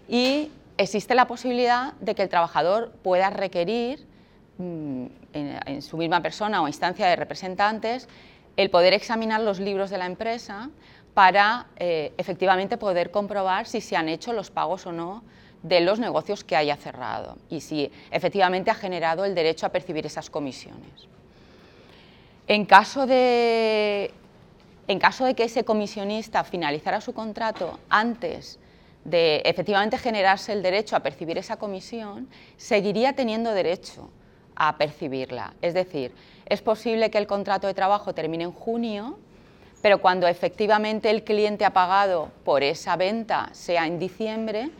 y 0.07 0.51
existe 0.77 1.15
la 1.15 1.27
posibilidad 1.27 1.93
de 1.93 2.15
que 2.15 2.23
el 2.23 2.29
trabajador 2.29 2.91
pueda 3.03 3.29
requerir 3.29 4.05
mm, 4.57 5.05
en, 5.33 5.81
su 5.81 5.97
misma 5.97 6.21
persona 6.21 6.61
o 6.61 6.67
instancia 6.67 7.07
de 7.07 7.15
representantes 7.15 8.07
el 8.57 8.69
poder 8.69 8.93
examinar 8.93 9.41
los 9.41 9.59
libros 9.59 9.89
de 9.89 9.97
la 9.97 10.05
empresa 10.05 10.69
para 11.13 11.67
eh, 11.77 12.13
efectivamente 12.17 12.77
poder 12.77 13.11
comprobar 13.11 13.67
si 13.67 13.81
se 13.81 13.95
han 13.95 14.09
hecho 14.09 14.33
los 14.33 14.51
pagos 14.51 14.85
o 14.85 14.91
no 14.91 15.23
de 15.63 15.79
los 15.79 15.99
negocios 15.99 16.43
que 16.43 16.55
haya 16.55 16.75
cerrado 16.75 17.37
y 17.49 17.61
si 17.61 17.91
efectivamente 18.11 18.69
ha 18.69 18.75
generado 18.75 19.25
el 19.25 19.33
derecho 19.33 19.65
a 19.65 19.69
percibir 19.69 20.05
esas 20.05 20.29
comisiones. 20.29 21.07
En 22.47 22.65
caso 22.65 23.07
de, 23.07 24.11
en 24.87 24.99
caso 24.99 25.25
de 25.25 25.33
que 25.33 25.45
ese 25.45 25.63
comisionista 25.63 26.43
finalizara 26.43 27.01
su 27.01 27.13
contrato 27.13 27.79
antes 27.89 28.59
de 29.03 29.41
efectivamente 29.45 29.97
generarse 29.97 30.53
el 30.53 30.61
derecho 30.61 30.95
a 30.95 30.99
percibir 30.99 31.37
esa 31.37 31.57
comisión, 31.57 32.27
seguiría 32.57 33.13
teniendo 33.13 33.51
derecho 33.51 34.09
a 34.55 34.77
percibirla. 34.77 35.53
Es 35.61 35.73
decir, 35.73 36.13
es 36.45 36.61
posible 36.61 37.09
que 37.11 37.17
el 37.17 37.27
contrato 37.27 37.67
de 37.67 37.73
trabajo 37.73 38.13
termine 38.13 38.43
en 38.43 38.51
junio, 38.51 39.17
pero 39.81 40.01
cuando 40.01 40.27
efectivamente 40.27 41.09
el 41.09 41.23
cliente 41.23 41.65
ha 41.65 41.73
pagado 41.73 42.31
por 42.43 42.63
esa 42.63 42.95
venta 42.95 43.49
sea 43.51 43.85
en 43.85 43.99
diciembre, 43.99 44.71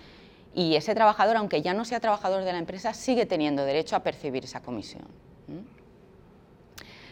y 0.56 0.76
ese 0.78 0.96
trabajador, 0.96 1.36
aunque 1.36 1.62
ya 1.62 1.74
no 1.74 1.84
sea 1.84 2.00
trabajador 2.00 2.46
de 2.46 2.54
la 2.54 2.60
empresa, 2.60 2.94
sigue 2.94 3.26
teniendo 3.26 3.66
derecho 3.66 3.98
a 3.98 4.00
percibir 4.00 4.46
esa 4.46 4.62
comisión. 4.62 5.04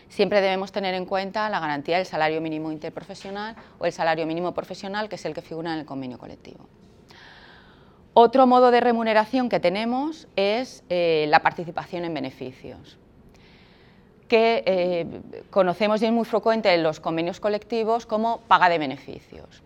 Siempre 0.08 0.42
debemos 0.42 0.72
tener 0.72 0.94
en 0.94 1.06
cuenta 1.06 1.50
la 1.50 1.60
garantía 1.60 1.98
del 1.98 2.06
salario 2.06 2.40
mínimo 2.40 2.72
interprofesional 2.72 3.56
o 3.80 3.86
el 3.86 3.92
salario 3.92 4.26
mínimo 4.26 4.54
profesional, 4.54 5.10
que 5.10 5.16
es 5.16 5.26
el 5.26 5.34
que 5.34 5.42
figura 5.42 5.74
en 5.74 5.80
el 5.80 5.86
convenio 5.86 6.18
colectivo. 6.18 6.68
Otro 8.16 8.46
modo 8.46 8.70
de 8.70 8.80
remuneración 8.80 9.50
que 9.50 9.60
tenemos 9.60 10.28
es 10.36 10.84
eh, 10.90 11.26
la 11.30 11.40
participación 11.40 12.06
en 12.06 12.14
beneficios, 12.14 12.98
que 14.28 14.64
eh, 14.68 15.08
conocemos 15.50 16.00
y 16.02 16.06
es 16.06 16.12
muy 16.12 16.26
frecuente 16.26 16.72
en 16.72 16.84
los 16.84 17.00
convenios 17.00 17.40
colectivos 17.40 18.06
como 18.06 18.42
paga 18.42 18.70
de 18.70 18.78
beneficios. 18.78 19.64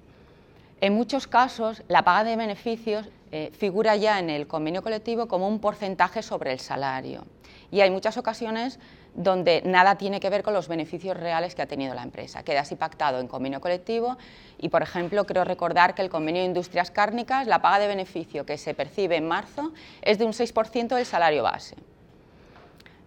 En 0.80 0.94
muchos 0.94 1.28
casos, 1.28 1.84
la 1.90 2.04
paga 2.04 2.24
de 2.24 2.38
beneficios 2.38 3.10
eh, 3.34 3.52
figura 3.58 3.98
ya 3.98 4.20
en 4.20 4.30
el 4.30 4.48
convenio 4.48 4.82
colectivo 4.82 5.28
como 5.28 5.50
un 5.50 5.60
porcentaje 5.60 6.22
sobre 6.22 6.54
el 6.54 6.60
salario 6.60 7.26
y 7.72 7.82
hay 7.82 7.92
muchas 7.92 8.16
ocasiones 8.16 8.80
donde 9.18 9.64
nada 9.66 9.96
tiene 9.96 10.20
que 10.20 10.30
ver 10.30 10.44
con 10.44 10.54
los 10.54 10.68
beneficios 10.68 11.18
reales 11.18 11.56
que 11.56 11.64
ha 11.64 11.66
tenido 11.66 11.96
la 11.96 12.04
empresa. 12.04 12.44
Queda 12.44 12.62
así 12.62 12.76
pactado 12.76 13.20
en 13.20 13.28
convenio 13.28 13.60
colectivo 13.60 14.16
y, 14.60 14.70
por 14.70 14.84
ejemplo, 14.84 15.26
creo 15.26 15.44
recordar 15.44 15.96
que 15.96 16.04
el 16.04 16.10
convenio 16.10 16.44
de 16.44 16.48
industrias 16.48 16.92
cárnicas, 16.92 17.48
la 17.48 17.60
paga 17.60 17.80
de 17.80 17.88
beneficio 17.88 18.46
que 18.46 18.60
se 18.60 18.76
percibe 18.76 19.18
en 19.18 19.28
marzo 19.28 19.74
es 20.04 20.20
de 20.20 20.26
un 20.26 20.34
6% 20.34 20.96
del 20.96 21.06
salario 21.06 21.42
base. 21.42 21.76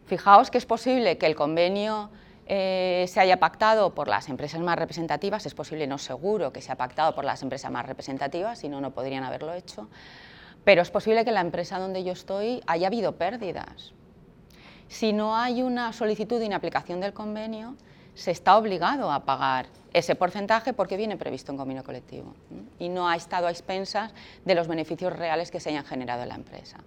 Fijaos 0.07 0.51
que 0.51 0.59
es 0.59 0.67
posible 0.67 1.17
que 1.17 1.27
el 1.27 1.37
convenio 1.37 2.11
eh, 2.47 3.07
se 3.07 3.21
haya 3.21 3.39
pactado 3.39 3.95
por 3.95 4.09
las 4.09 4.29
empresas 4.29 4.61
más 4.61 4.77
representativas, 4.77 5.47
es 5.47 5.55
posible, 5.55 5.87
no 5.87 5.99
seguro, 5.99 6.53
que 6.53 6.61
se 6.61 6.73
ha 6.73 6.77
pactado 6.77 7.15
por 7.15 7.25
las 7.25 7.41
empresas 7.45 7.71
más 7.71 7.87
representativas, 7.87 8.59
si 8.59 8.69
no, 8.69 8.81
no 8.81 8.91
podrían 8.91 9.23
haberlo 9.23 9.55
hecho, 9.55 9.89
pero 10.65 10.83
es 10.83 10.91
posible 10.91 11.25
que 11.25 11.31
la 11.31 11.41
empresa 11.41 11.79
donde 11.79 12.03
yo 12.03 12.13
estoy 12.13 12.61
haya 12.67 12.89
habido 12.89 13.13
pérdidas, 13.13 13.93
si 14.91 15.13
no 15.13 15.37
hay 15.37 15.63
una 15.63 15.93
solicitud 15.93 16.41
de 16.41 16.47
inaplicación 16.47 17.01
del 17.01 17.13
convenio, 17.13 17.77
se 18.15 18.33
está 18.33 18.59
obligado 18.59 19.13
a 19.13 19.25
pagar 19.25 19.67
ese 19.93 20.17
porcentaje 20.17 20.73
porque 20.73 20.97
viene 20.97 21.17
previsto 21.17 21.53
en 21.53 21.59
convenio 21.59 21.85
colectivo 21.85 22.35
y 22.81 22.89
no 22.89 23.09
ha 23.09 23.15
estado 23.15 23.47
a 23.47 23.51
expensas 23.51 24.13
de 24.45 24.55
los 24.57 24.67
beneficios 24.67 25.13
reales 25.13 25.53
que 25.53 25.61
se 25.61 25.71
hayan 25.71 25.85
generado 25.85 26.25
en 26.25 26.31
la 26.31 26.35
empresa. 26.35 26.79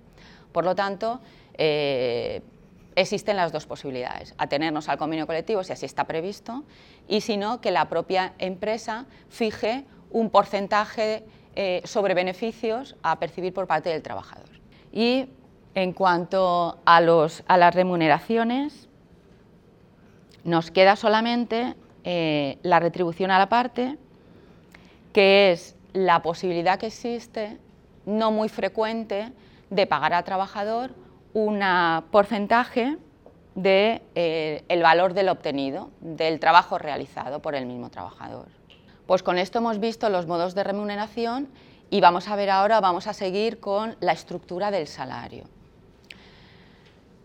Por 0.51 0.65
lo 0.65 0.75
tanto, 0.75 1.21
eh, 1.53 2.41
existen 2.95 3.37
las 3.37 3.53
dos 3.53 3.65
posibilidades, 3.65 4.35
atenernos 4.37 4.89
al 4.89 4.97
convenio 4.97 5.25
colectivo 5.25 5.63
si 5.63 5.71
así 5.71 5.85
está 5.85 6.03
previsto 6.03 6.65
y 7.07 7.21
si 7.21 7.37
no, 7.37 7.61
que 7.61 7.71
la 7.71 7.87
propia 7.87 8.33
empresa 8.37 9.05
fije 9.29 9.85
un 10.11 10.29
porcentaje 10.29 11.23
eh, 11.55 11.81
sobre 11.85 12.15
beneficios 12.15 12.97
a 13.01 13.17
percibir 13.17 13.53
por 13.53 13.65
parte 13.65 13.89
del 13.89 14.03
trabajador. 14.03 14.49
Y 14.91 15.29
en 15.75 15.93
cuanto 15.93 16.77
a, 16.85 17.01
las 17.01 17.75
remuneraciones, 17.75 18.87
nos 20.43 20.71
queda 20.71 20.95
solamente 20.95 21.75
eh, 22.03 22.57
la 22.63 22.79
retribución 22.79 23.31
a 23.31 23.39
la 23.39 23.49
parte, 23.49 23.97
que 25.13 25.51
es 25.51 25.75
la 25.93 26.21
posibilidad 26.21 26.79
que 26.79 26.87
existe, 26.87 27.57
no 28.05 28.31
muy 28.31 28.49
frecuente, 28.49 29.31
de 29.69 29.87
pagar 29.87 30.13
al 30.13 30.23
trabajador 30.23 30.91
un 31.33 31.61
porcentaje 32.11 32.97
del 33.55 34.01
de, 34.11 34.63
eh, 34.69 34.81
valor 34.81 35.13
del 35.13 35.29
obtenido, 35.29 35.89
del 35.99 36.39
trabajo 36.39 36.77
realizado 36.77 37.41
por 37.41 37.55
el 37.55 37.65
mismo 37.65 37.89
trabajador. 37.89 38.47
Pues 39.07 39.23
con 39.23 39.37
esto 39.37 39.59
hemos 39.59 39.79
visto 39.79 40.09
los 40.09 40.27
modos 40.27 40.55
de 40.55 40.63
remuneración 40.63 41.49
y 41.89 42.01
vamos 42.01 42.27
a 42.27 42.35
ver 42.35 42.49
ahora, 42.49 42.79
vamos 42.81 43.07
a 43.07 43.13
seguir 43.13 43.59
con 43.59 43.95
la 43.99 44.13
estructura 44.13 44.71
del 44.71 44.87
salario. 44.87 45.43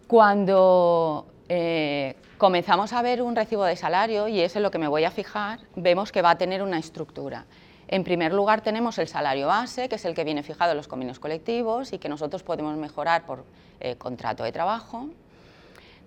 Cuando 0.08 1.26
eh, 1.50 2.16
comenzamos 2.38 2.94
a 2.94 3.02
ver 3.02 3.20
un 3.20 3.36
recibo 3.36 3.64
de 3.64 3.76
salario, 3.76 4.26
y 4.26 4.40
es 4.40 4.56
en 4.56 4.62
lo 4.62 4.70
que 4.70 4.78
me 4.78 4.88
voy 4.88 5.04
a 5.04 5.10
fijar, 5.10 5.60
vemos 5.76 6.12
que 6.12 6.22
va 6.22 6.30
a 6.30 6.38
tener 6.38 6.62
una 6.62 6.78
estructura. 6.78 7.44
En 7.88 8.04
primer 8.04 8.32
lugar 8.32 8.62
tenemos 8.62 8.96
el 8.96 9.06
salario 9.06 9.48
base, 9.48 9.90
que 9.90 9.96
es 9.96 10.04
el 10.06 10.14
que 10.14 10.24
viene 10.24 10.42
fijado 10.42 10.70
en 10.70 10.78
los 10.78 10.88
convenios 10.88 11.18
colectivos 11.18 11.92
y 11.92 11.98
que 11.98 12.08
nosotros 12.08 12.42
podemos 12.42 12.74
mejorar 12.78 13.26
por 13.26 13.44
eh, 13.80 13.96
contrato 13.96 14.44
de 14.44 14.50
trabajo. 14.50 15.10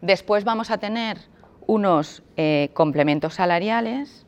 Después 0.02 0.46
vamos 0.46 0.72
a 0.72 0.80
tener 0.80 1.20
unos 1.68 2.24
eh, 2.38 2.72
complementos 2.74 3.36
salariales, 3.36 4.26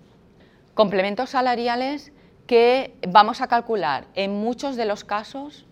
complementos 0.75 1.31
salariales 1.31 2.11
que 2.45 2.93
vamos 3.07 3.41
a 3.41 3.47
calcular 3.47 4.05
en 4.13 4.33
muchos 4.35 4.75
de 4.75 4.85
los 4.85 5.03
casos 5.03 5.65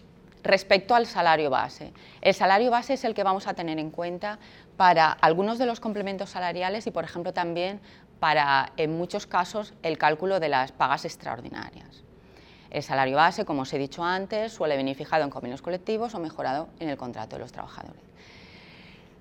respecto 0.44 0.96
al 0.96 1.06
salario 1.06 1.50
base. 1.50 1.94
El 2.22 2.34
salario 2.34 2.72
base 2.72 2.94
es 2.94 3.04
el 3.04 3.14
que 3.14 3.24
vamos 3.24 3.48
a 3.48 3.54
tener 3.54 3.80
en 3.80 3.92
cuenta 3.92 4.40
para 4.78 5.12
algunos 5.12 5.58
de 5.58 5.66
los 5.66 5.80
complementos 5.80 6.32
salariales 6.32 6.88
y, 6.88 6.92
por 6.92 7.04
ejemplo, 7.04 7.34
también 7.34 7.80
para, 8.20 8.72
en 8.78 8.98
muchos 8.98 9.28
casos, 9.28 9.74
el 9.84 9.98
cálculo 9.98 10.40
de 10.40 10.50
las 10.50 10.72
pagas 10.72 11.06
extraordinarias. 11.06 12.04
El 12.70 12.84
salario 12.84 13.18
base, 13.18 13.46
como 13.46 13.64
os 13.64 13.74
he 13.74 13.78
dicho 13.78 14.04
antes, 14.04 14.54
suele 14.54 14.78
venir 14.78 14.96
fijado 14.96 15.24
en 15.24 15.30
convenios 15.30 15.62
colectivos 15.62 16.16
o 16.16 16.20
mejorado 16.20 16.70
en 16.80 16.90
el 16.90 16.98
contrato 16.98 17.36
de 17.36 17.42
los 17.42 17.52
trabajadores. 17.52 18.02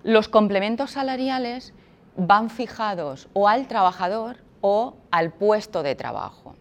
Los 0.03 0.29
complementos 0.29 0.93
salariales 0.93 1.75
van 2.17 2.50
fijados 2.50 3.29
o 3.33 3.49
al 3.49 3.67
trabajador 3.67 4.39
o 4.61 4.97
al 5.11 5.33
puesto 5.33 5.83
de 5.83 5.95
trabajo. 5.95 6.55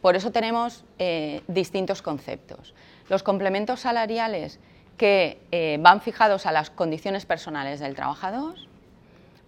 Por 0.00 0.16
eso 0.16 0.32
tenemos 0.32 0.84
eh, 0.98 1.42
distintos 1.46 2.02
conceptos. 2.02 2.74
Los 3.10 3.24
complementos 3.24 3.80
salariales 3.80 4.60
que 4.96 5.40
eh, 5.50 5.78
van 5.80 6.00
fijados 6.00 6.46
a 6.46 6.52
las 6.52 6.70
condiciones 6.70 7.26
personales 7.26 7.80
del 7.80 7.96
trabajador. 7.96 8.54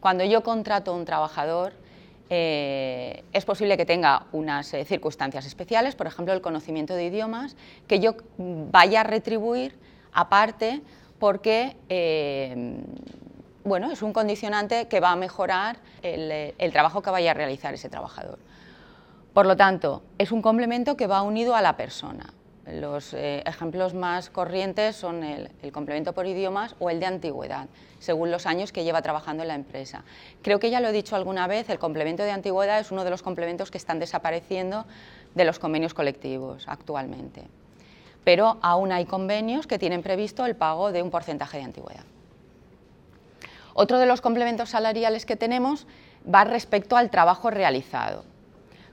Cuando 0.00 0.25
yo 0.25 0.42
contrato 0.42 0.90
a 0.90 0.97
un 0.97 1.04
trabajador, 1.04 1.73
eh, 2.28 3.23
es 3.33 3.45
posible 3.45 3.76
que 3.76 3.87
tenga 3.87 4.26
unas 4.33 4.75
circunstancias 4.85 5.47
especiales, 5.47 5.95
por 5.95 6.09
ejemplo, 6.09 6.35
el 6.35 6.40
conocimiento 6.40 6.95
de 6.95 7.04
idiomas, 7.04 7.57
que 7.87 8.00
yo 8.00 8.16
vaya 8.37 9.02
a 9.02 9.04
retribuir 9.04 9.78
aparte 10.12 10.83
porque 11.21 11.76
bueno, 13.62 13.92
es 13.92 14.02
un 14.02 14.12
condicionante 14.12 14.88
que 14.88 14.99
va 14.99 15.12
a 15.12 15.16
mejorar 15.16 15.76
el 16.02 16.73
trabajo 16.73 17.00
que 17.00 17.11
vaya 17.11 17.31
a 17.31 17.35
realizar 17.35 17.73
ese 17.75 17.88
trabajador. 17.88 18.40
Por 19.33 19.47
lo 19.47 19.57
tanto, 19.57 20.02
es 20.19 20.33
un 20.33 20.42
complemento 20.42 20.97
que 20.97 21.07
va 21.07 21.23
unido 21.23 21.54
a 21.54 21.62
la 21.62 21.76
persona. 21.76 22.33
Los 22.66 23.12
eh, 23.12 23.42
ejemplos 23.45 23.92
más 23.92 24.31
corrientes 24.31 24.95
son 24.95 25.25
el, 25.25 25.50
complemento 25.73 26.12
por 26.12 26.26
idiomas 26.26 26.76
o 26.78 26.90
el 26.90 27.00
de 27.00 27.07
antigüedad, 27.07 27.66
según 27.99 28.31
los 28.31 28.47
años 28.47 28.71
que 28.71 28.85
lleva 28.85 29.02
trabajando 29.02 29.42
en 29.42 29.49
la 29.49 29.57
empresa. 29.57 30.04
Creo 30.42 30.61
que 30.61 30.71
ya 30.71 30.78
lo 30.78 30.88
he 30.88 30.92
dicho 30.92 31.16
alguna 31.16 31.49
vez, 31.49 31.69
el 31.71 31.81
complemento 31.81 32.23
de 32.23 32.31
antigüedad 32.31 32.78
es 32.78 32.92
uno 32.92 33.02
de 33.02 33.11
los 33.11 33.23
complementos 33.23 33.73
que 33.73 33.78
están 33.78 33.99
desapareciendo 33.99 34.87
de 35.35 35.45
los 35.45 35.59
convenios 35.59 35.92
colectivos 35.92 36.64
actualmente. 36.69 37.42
Pero 38.23 38.59
aún 38.62 38.92
hay 38.92 39.07
convenios 39.07 39.66
que 39.66 39.81
tienen 39.81 40.02
previsto 40.02 40.47
el 40.47 40.54
pago 40.54 40.92
de 40.92 41.02
un 41.02 41.11
porcentaje 41.11 41.59
de 41.59 41.64
antigüedad. 41.64 42.04
Otro 43.75 43.99
de 43.99 44.07
los 44.07 44.21
complementos 44.21 44.71
salariales 44.71 45.26
que 45.26 45.35
tenemos 45.35 45.88
va 46.33 46.45
respecto 46.45 46.97
al 46.97 47.11
trabajo 47.11 47.50
realizado 47.50 48.25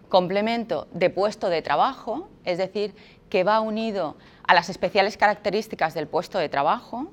complemento 0.09 0.87
de 0.91 1.09
puesto 1.09 1.49
de 1.49 1.61
trabajo, 1.61 2.27
es 2.43 2.57
decir, 2.57 2.93
que 3.29 3.43
va 3.43 3.59
unido 3.61 4.15
a 4.47 4.53
las 4.53 4.69
especiales 4.69 5.17
características 5.17 5.93
del 5.93 6.07
puesto 6.07 6.39
de 6.39 6.49
trabajo. 6.49 7.11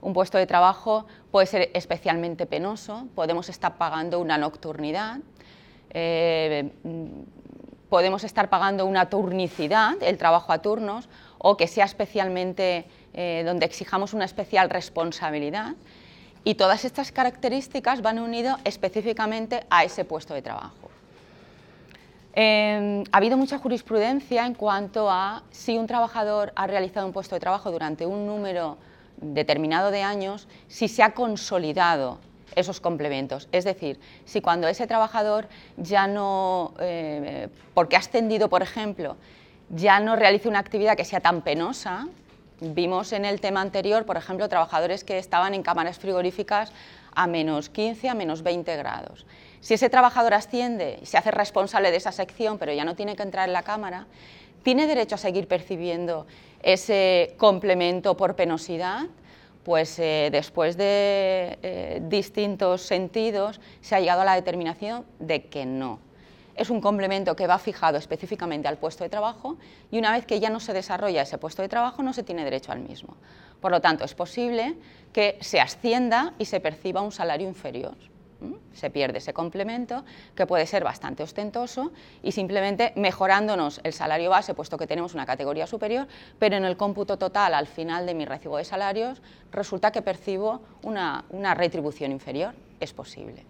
Un 0.00 0.12
puesto 0.12 0.38
de 0.38 0.46
trabajo 0.46 1.06
puede 1.32 1.46
ser 1.46 1.70
especialmente 1.74 2.46
penoso, 2.46 3.08
podemos 3.14 3.48
estar 3.48 3.76
pagando 3.76 4.20
una 4.20 4.38
nocturnidad, 4.38 5.18
eh, 5.90 6.70
podemos 7.88 8.22
estar 8.22 8.48
pagando 8.48 8.86
una 8.86 9.10
turnicidad, 9.10 10.00
el 10.00 10.16
trabajo 10.16 10.52
a 10.52 10.58
turnos, 10.58 11.08
o 11.38 11.56
que 11.56 11.66
sea 11.66 11.84
especialmente 11.84 12.86
eh, 13.14 13.42
donde 13.44 13.66
exijamos 13.66 14.14
una 14.14 14.24
especial 14.24 14.70
responsabilidad. 14.70 15.74
Y 16.44 16.54
todas 16.54 16.84
estas 16.84 17.10
características 17.10 18.00
van 18.00 18.20
unidas 18.20 18.60
específicamente 18.64 19.66
a 19.70 19.82
ese 19.82 20.04
puesto 20.04 20.34
de 20.34 20.42
trabajo. 20.42 20.77
Em, 22.40 23.02
ha 23.10 23.16
habido 23.16 23.36
mucha 23.36 23.58
jurisprudencia 23.58 24.46
en 24.46 24.54
cuanto 24.54 25.10
a 25.10 25.42
si 25.50 25.76
un 25.76 25.88
trabajador 25.88 26.52
ha 26.54 26.68
realizado 26.68 27.04
un 27.04 27.12
puesto 27.12 27.34
de 27.34 27.40
trabajo 27.40 27.72
durante 27.72 28.06
un 28.06 28.28
número 28.28 28.78
determinado 29.16 29.90
de 29.90 30.02
años, 30.02 30.46
si 30.68 30.86
se 30.86 31.02
ha 31.02 31.14
consolidado 31.14 32.20
esos 32.54 32.78
complementos. 32.80 33.48
Es 33.50 33.64
decir, 33.64 33.98
si 34.24 34.40
cuando 34.40 34.68
ese 34.68 34.86
trabajador 34.86 35.48
ya 35.78 36.06
no, 36.06 36.74
eh, 36.78 37.48
porque 37.74 37.96
ha 37.96 37.98
ascendido, 37.98 38.48
por 38.48 38.62
ejemplo, 38.62 39.16
ya 39.70 39.98
no 39.98 40.14
realiza 40.14 40.48
una 40.48 40.60
actividad 40.60 40.96
que 40.96 41.04
sea 41.04 41.18
tan 41.18 41.42
penosa, 41.42 42.06
vimos 42.60 43.12
en 43.12 43.24
el 43.24 43.40
tema 43.40 43.62
anterior, 43.62 44.06
por 44.06 44.16
ejemplo, 44.16 44.48
trabajadores 44.48 45.02
que 45.02 45.18
estaban 45.18 45.54
en 45.54 45.64
cámaras 45.64 45.98
frigoríficas 45.98 46.72
a 47.16 47.26
menos 47.26 47.68
15, 47.68 48.08
a 48.08 48.14
menos 48.14 48.44
20 48.44 48.76
grados. 48.76 49.26
Si 49.60 49.74
ese 49.74 49.90
trabajador 49.90 50.34
asciende 50.34 50.98
y 51.02 51.06
se 51.06 51.18
hace 51.18 51.30
responsable 51.30 51.90
de 51.90 51.96
esa 51.96 52.12
sección, 52.12 52.58
pero 52.58 52.72
ya 52.72 52.84
no 52.84 52.94
tiene 52.94 53.16
que 53.16 53.22
entrar 53.22 53.48
en 53.48 53.52
la 53.52 53.62
Cámara, 53.62 54.06
¿tiene 54.62 54.86
derecho 54.86 55.16
a 55.16 55.18
seguir 55.18 55.48
percibiendo 55.48 56.26
ese 56.62 57.34
complemento 57.38 58.16
por 58.16 58.36
penosidad? 58.36 59.06
Pues 59.64 59.98
eh, 59.98 60.28
después 60.30 60.76
de 60.76 61.58
eh, 61.62 62.00
distintos 62.04 62.82
sentidos 62.82 63.60
se 63.80 63.96
ha 63.96 64.00
llegado 64.00 64.22
a 64.22 64.24
la 64.24 64.34
determinación 64.34 65.04
de 65.18 65.46
que 65.46 65.66
no. 65.66 65.98
Es 66.54 66.70
un 66.70 66.80
complemento 66.80 67.36
que 67.36 67.46
va 67.46 67.58
fijado 67.58 67.98
específicamente 67.98 68.66
al 68.66 68.78
puesto 68.78 69.04
de 69.04 69.10
trabajo 69.10 69.58
y 69.90 69.98
una 69.98 70.12
vez 70.12 70.26
que 70.26 70.40
ya 70.40 70.50
no 70.50 70.58
se 70.58 70.72
desarrolla 70.72 71.22
ese 71.22 71.38
puesto 71.38 71.62
de 71.62 71.68
trabajo 71.68 72.02
no 72.02 72.12
se 72.12 72.22
tiene 72.22 72.44
derecho 72.44 72.72
al 72.72 72.80
mismo. 72.80 73.16
Por 73.60 73.70
lo 73.70 73.80
tanto, 73.80 74.04
es 74.04 74.14
posible 74.14 74.76
que 75.12 75.36
se 75.40 75.60
ascienda 75.60 76.34
y 76.38 76.46
se 76.46 76.60
perciba 76.60 77.00
un 77.00 77.12
salario 77.12 77.46
inferior 77.46 77.96
se 78.72 78.90
pierde 78.90 79.18
ese 79.18 79.32
complemento, 79.32 80.04
que 80.34 80.46
puede 80.46 80.66
ser 80.66 80.84
bastante 80.84 81.22
ostentoso, 81.22 81.92
y 82.22 82.32
simplemente 82.32 82.92
mejorándonos 82.96 83.80
el 83.84 83.92
salario 83.92 84.30
base, 84.30 84.54
puesto 84.54 84.78
que 84.78 84.86
tenemos 84.86 85.14
una 85.14 85.26
categoría 85.26 85.66
superior, 85.66 86.06
pero 86.38 86.56
en 86.56 86.64
el 86.64 86.76
cómputo 86.76 87.16
total, 87.16 87.54
al 87.54 87.66
final 87.66 88.06
de 88.06 88.14
mi 88.14 88.24
recibo 88.24 88.58
de 88.58 88.64
salarios, 88.64 89.20
resulta 89.50 89.90
que 89.90 90.02
percibo 90.02 90.60
una, 90.82 91.24
retribución 91.54 92.12
inferior. 92.12 92.54
Es 92.80 92.92
posible. 92.92 93.44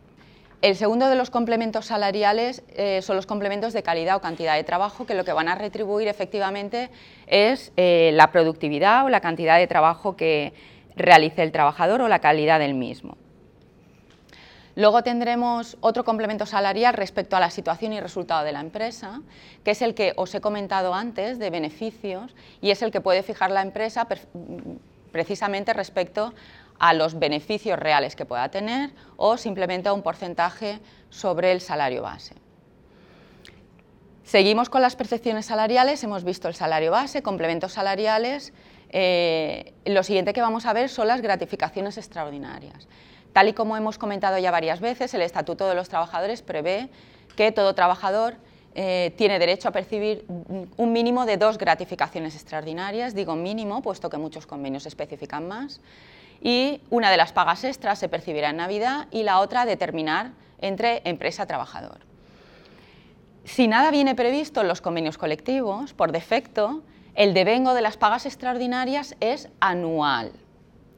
El 0.61 0.75
segundo 0.75 1.09
de 1.09 1.15
los 1.15 1.31
complementos 1.31 1.87
salariales 1.87 2.65
eh, 2.71 3.01
son 3.03 3.15
los 3.15 3.27
complementos 3.27 3.73
de 3.73 3.83
calidad 3.83 4.17
o 4.17 4.21
cantidad 4.21 4.57
de 4.57 4.65
trabajo, 4.65 5.07
que 5.07 5.15
lo 5.15 5.25
que 5.25 5.33
van 5.33 5.49
a 5.49 5.55
retribuir 5.55 6.09
efectivamente 6.09 6.91
es 7.29 7.73
eh, 7.77 8.11
la 8.15 8.33
productividad 8.33 9.05
o 9.05 9.09
la 9.09 9.21
cantidad 9.21 9.59
de 9.59 9.69
trabajo 9.69 10.17
que 10.17 10.53
realice 10.97 11.45
el 11.45 11.53
trabajador 11.53 12.01
o 12.01 12.09
la 12.09 12.19
calidad 12.19 12.59
del 12.59 12.75
mismo. 12.75 13.17
Luego 14.79 15.03
tendremos 15.03 15.77
otro 15.81 16.05
complemento 16.05 16.47
salarial 16.47 16.95
respecto 16.95 17.35
a 17.35 17.41
la 17.41 17.51
situación 17.51 17.93
y 17.93 18.01
resultado 18.01 18.45
de 18.45 18.53
la 18.53 18.61
empresa, 18.61 19.23
que 19.65 19.73
es 19.73 19.83
el 19.83 19.93
que 19.93 20.13
os 20.15 20.33
he 20.37 20.41
comentado 20.41 20.95
antes 20.95 21.41
de 21.41 21.51
beneficios 21.51 22.33
y 22.61 22.71
es 22.71 22.81
el 22.83 22.93
que 22.93 23.01
puede 23.01 23.25
fijar 23.25 23.51
la 23.51 23.63
empresa 23.63 24.07
precisamente 25.11 25.73
respecto 25.73 26.33
a 26.79 26.95
los 26.95 27.19
beneficios 27.19 27.77
reales 27.77 28.15
que 28.15 28.25
pueda 28.25 28.51
tener 28.51 28.93
o 29.17 29.37
simplemente 29.37 29.89
a 29.89 29.93
un 29.93 30.03
porcentaje 30.05 30.79
sobre 31.11 31.51
el 31.51 31.61
salario 31.61 32.03
base. 32.03 32.37
Seguimos 34.23 34.71
con 34.71 34.81
las 34.81 34.95
percepciones 34.95 35.47
salariales, 35.47 36.05
hemos 36.05 36.23
visto 36.23 36.47
el 36.47 36.55
salario 36.55 36.93
base, 36.93 37.21
complementos 37.21 37.73
salariales. 37.73 38.53
Eh, 38.91 39.75
lo 39.87 40.05
siguiente 40.05 40.33
que 40.33 40.41
vamos 40.41 40.67
a 40.67 40.73
ver 40.73 40.89
son 40.89 41.09
las 41.09 41.21
gratificaciones 41.21 41.99
extraordinarias. 41.99 42.87
Tal 43.39 43.47
y 43.47 43.53
como 43.53 43.77
hemos 43.77 43.99
comentado 43.99 44.37
ya 44.39 44.51
varias 44.51 44.81
veces, 44.81 45.15
el 45.15 45.23
Estatuto 45.23 45.69
de 45.69 45.77
los 45.77 45.89
Trabajadores 45.89 46.43
prevé 46.43 46.89
que 47.37 47.53
todo 47.53 47.73
trabajador 47.73 48.35
eh, 48.75 49.15
tiene 49.17 49.39
derecho 49.39 49.69
a 49.69 49.71
percibir 49.71 50.25
un 50.77 50.93
mínimo 50.93 51.25
de 51.25 51.37
dos 51.37 51.57
gratificaciones 51.57 52.35
extraordinarias, 52.35 53.15
digo 53.15 53.37
mínimo, 53.37 53.81
puesto 53.81 54.11
que 54.11 54.19
muchos 54.19 54.49
convenios 54.49 54.87
especifican 54.87 55.47
más, 55.47 55.81
y 56.43 56.81
una 56.91 57.13
de 57.13 57.17
las 57.17 57.33
pagas 57.33 57.63
extras 57.63 58.01
se 58.01 58.09
percibirá 58.09 58.51
en 58.51 58.57
Navidad 58.57 59.07
y 59.13 59.23
la 59.23 59.39
otra 59.39 59.67
determinar 59.67 60.33
entre 60.61 61.03
empresa-trabajador. 61.05 62.01
Si 63.45 63.69
nada 63.69 63.93
viene 63.93 64.17
previsto 64.17 64.63
en 64.63 64.67
los 64.67 64.81
convenios 64.81 65.17
colectivos, 65.17 65.95
por 65.95 66.11
defecto, 66.11 66.83
el 67.15 67.35
devengo 67.35 67.75
de 67.75 67.83
las 67.83 67.97
pagas 67.97 68.27
extraordinarias 68.27 69.15
es 69.21 69.49
anual. 69.61 70.33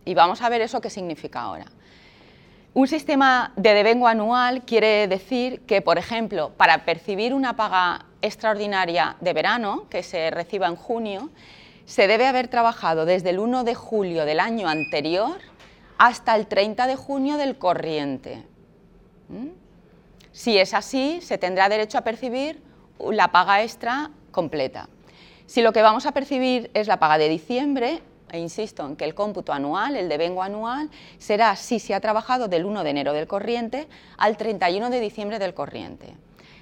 Y 0.06 0.14
vamos 0.14 0.40
a 0.40 0.48
ver 0.48 0.62
eso 0.62 0.80
qué 0.80 0.88
significa 0.88 1.42
ahora. 1.42 1.66
Un 2.72 2.86
sistema 2.86 3.52
de 3.56 3.74
devengo 3.74 4.06
anual 4.06 4.62
quiere 4.62 5.08
decir 5.08 5.62
que, 5.62 5.82
por 5.82 5.98
ejemplo, 5.98 6.52
para 6.56 6.84
percibir 6.84 7.34
una 7.34 7.56
paga 7.56 8.06
extraordinaria 8.22 9.16
de 9.20 9.32
verano, 9.32 9.88
que 9.90 10.04
se 10.04 10.30
reciba 10.30 10.68
en 10.68 10.76
junio, 10.76 11.30
se 11.84 12.06
debe 12.06 12.28
haber 12.28 12.46
trabajado 12.46 13.06
desde 13.06 13.30
el 13.30 13.40
1 13.40 13.64
de 13.64 13.74
julio 13.74 14.24
del 14.24 14.38
año 14.38 14.68
anterior 14.68 15.38
hasta 15.98 16.36
el 16.36 16.46
30 16.46 16.86
de 16.86 16.94
junio 16.94 17.38
del 17.38 17.58
corriente. 17.58 18.44
¿Mm? 19.28 19.48
Si 20.30 20.56
es 20.56 20.72
así, 20.72 21.18
se 21.22 21.38
tendrá 21.38 21.68
derecho 21.68 21.98
a 21.98 22.02
percibir 22.02 22.62
la 23.00 23.32
paga 23.32 23.64
extra 23.64 24.12
completa. 24.30 24.88
Si 25.46 25.60
lo 25.60 25.72
que 25.72 25.82
vamos 25.82 26.06
a 26.06 26.12
percibir 26.12 26.70
es 26.74 26.86
la 26.86 27.00
paga 27.00 27.18
de 27.18 27.28
diciembre, 27.28 28.00
e 28.32 28.38
insisto 28.38 28.86
en 28.86 28.96
que 28.96 29.04
el 29.04 29.14
cómputo 29.14 29.52
anual, 29.52 29.96
el 29.96 30.08
devengo 30.08 30.42
anual, 30.42 30.90
será 31.18 31.56
si 31.56 31.78
se 31.78 31.94
ha 31.94 32.00
trabajado 32.00 32.48
del 32.48 32.64
1 32.64 32.84
de 32.84 32.90
enero 32.90 33.12
del 33.12 33.26
corriente 33.26 33.88
al 34.16 34.36
31 34.36 34.90
de 34.90 35.00
diciembre 35.00 35.38
del 35.38 35.54
corriente. 35.54 36.14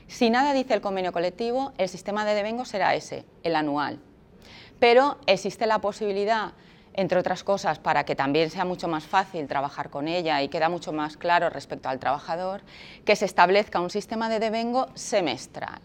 Si 0.09 0.31
nada 0.31 0.55
dice 0.55 0.75
el 0.75 0.81
convenio 0.81 1.13
colectivo, 1.13 1.73
el 1.77 1.89
sistema 1.89 2.25
de 2.25 2.35
devengo 2.35 2.65
será 2.65 2.95
ese, 2.95 3.25
el 3.43 3.55
anual. 3.55 4.01
Pero 4.81 5.19
existe 5.27 5.67
la 5.67 5.81
posibilidad, 5.81 6.53
entre 6.95 7.19
otras 7.19 7.45
cosas, 7.45 7.79
para 7.79 8.05
que 8.05 8.17
también 8.17 8.49
sea 8.51 8.65
mucho 8.65 8.89
más 8.89 9.05
fácil 9.05 9.47
trabajar 9.47 9.91
con 9.91 10.09
ella 10.09 10.43
y 10.43 10.49
queda 10.49 10.69
mucho 10.69 10.93
más 10.93 11.17
claro 11.17 11.51
respecto 11.51 11.89
al 11.89 11.99
trabajador, 11.99 12.63
que 13.05 13.17
se 13.17 13.27
establezca 13.27 13.81
un 13.81 13.91
sistema 13.91 14.29
de 14.29 14.41
devengo 14.41 14.89
semestral. 14.95 15.81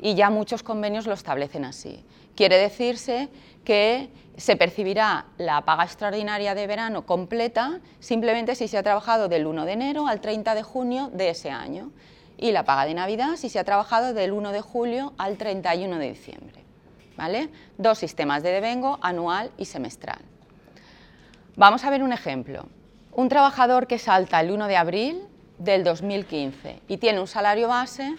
y 0.00 0.14
ya 0.14 0.28
muchos 0.28 0.62
convenios 0.62 1.06
lo 1.06 1.14
establecen 1.14 1.64
así. 1.64 2.04
Quiere 2.34 2.58
decirse 2.58 3.28
que 3.64 4.10
se 4.36 4.56
percibirá 4.56 5.26
la 5.38 5.64
paga 5.64 5.84
extraordinaria 5.84 6.54
de 6.54 6.66
verano 6.66 7.06
completa 7.06 7.80
simplemente 8.00 8.54
si 8.54 8.68
se 8.68 8.76
ha 8.76 8.82
trabajado 8.82 9.28
del 9.28 9.46
1 9.46 9.64
de 9.64 9.72
enero 9.72 10.06
al 10.08 10.20
30 10.20 10.54
de 10.54 10.62
junio 10.62 11.10
de 11.12 11.30
ese 11.30 11.50
año 11.50 11.92
y 12.36 12.50
la 12.50 12.64
paga 12.64 12.84
de 12.84 12.94
Navidad 12.94 13.36
si 13.36 13.48
se 13.48 13.58
ha 13.58 13.64
trabajado 13.64 14.12
del 14.12 14.32
1 14.32 14.52
de 14.52 14.60
julio 14.60 15.12
al 15.18 15.36
31 15.36 15.98
de 15.98 16.08
diciembre. 16.08 16.64
¿Vale? 17.16 17.48
Dos 17.78 17.98
sistemas 17.98 18.42
de 18.42 18.50
devengo, 18.50 18.98
anual 19.00 19.52
y 19.56 19.66
semestral. 19.66 20.18
Vamos 21.54 21.84
a 21.84 21.90
ver 21.90 22.02
un 22.02 22.12
ejemplo. 22.12 22.66
Un 23.12 23.28
trabajador 23.28 23.86
que 23.86 24.00
salta 24.00 24.40
el 24.40 24.50
1 24.50 24.66
de 24.66 24.76
abril 24.76 25.22
del 25.58 25.84
2015 25.84 26.82
y 26.88 26.96
tiene 26.96 27.20
un 27.20 27.28
salario 27.28 27.68
base, 27.68 28.16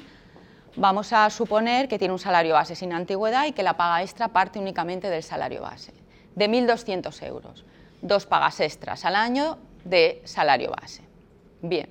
vamos 0.75 1.13
a 1.13 1.29
suponer 1.29 1.87
que 1.87 1.97
tiene 1.99 2.13
un 2.13 2.19
salario 2.19 2.53
base 2.53 2.75
sin 2.75 2.93
antigüedad 2.93 3.45
y 3.45 3.51
que 3.51 3.63
la 3.63 3.77
paga 3.77 4.01
extra 4.01 4.29
parte 4.29 4.59
únicamente 4.59 5.09
del 5.09 5.23
salario 5.23 5.61
base, 5.61 5.93
de 6.35 6.49
1.200 6.49 7.23
euros. 7.23 7.65
Dos 8.01 8.25
pagas 8.25 8.59
extras 8.59 9.05
al 9.05 9.15
año 9.15 9.57
de 9.83 10.21
salario 10.25 10.71
base. 10.71 11.03
Bien, 11.61 11.89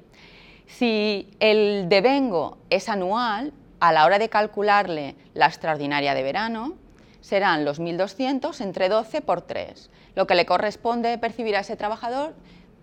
si 0.67 1.31
el 1.41 1.89
devengo 1.89 2.59
es 2.71 2.89
anual, 2.89 3.53
a 3.81 3.93
la 3.93 4.07
hora 4.07 4.19
de 4.19 4.29
calcularle 4.29 5.15
la 5.35 5.47
extraordinaria 5.47 6.15
de 6.15 6.23
verano, 6.23 6.75
serán 7.21 7.65
los 7.65 7.81
1.200 7.81 8.61
entre 8.61 8.89
12 8.89 9.21
por 9.21 9.43
3. 9.43 9.91
Lo 10.15 10.27
que 10.27 10.35
le 10.35 10.47
corresponde 10.47 11.19
percibir 11.19 11.57
a 11.57 11.61
ese 11.61 11.77
trabajador 11.77 12.35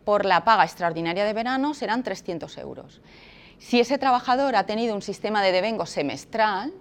por 0.04 0.26
la 0.26 0.44
paga 0.44 0.64
extraordinaria 0.64 1.26
de 1.26 1.34
verano 1.34 1.74
serán 1.74 2.04
300 2.04 2.58
euros. 2.58 3.02
Si 3.62 3.80
ese 3.80 4.00
trabajador 4.00 4.56
ha 4.56 4.66
tenido 4.66 4.96
un 4.96 5.04
sistema 5.04 5.44
de 5.44 5.52
devengo 5.52 5.86
semestral, 5.86 6.74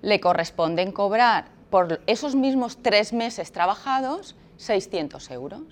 le 0.00 0.20
corresponden 0.20 0.92
cobrar 0.92 1.46
por 1.70 2.00
esos 2.06 2.36
mismos 2.36 2.78
tres 2.80 3.12
meses 3.12 3.50
trabajados 3.50 4.36
600 4.58 5.30
euros. 5.32 5.62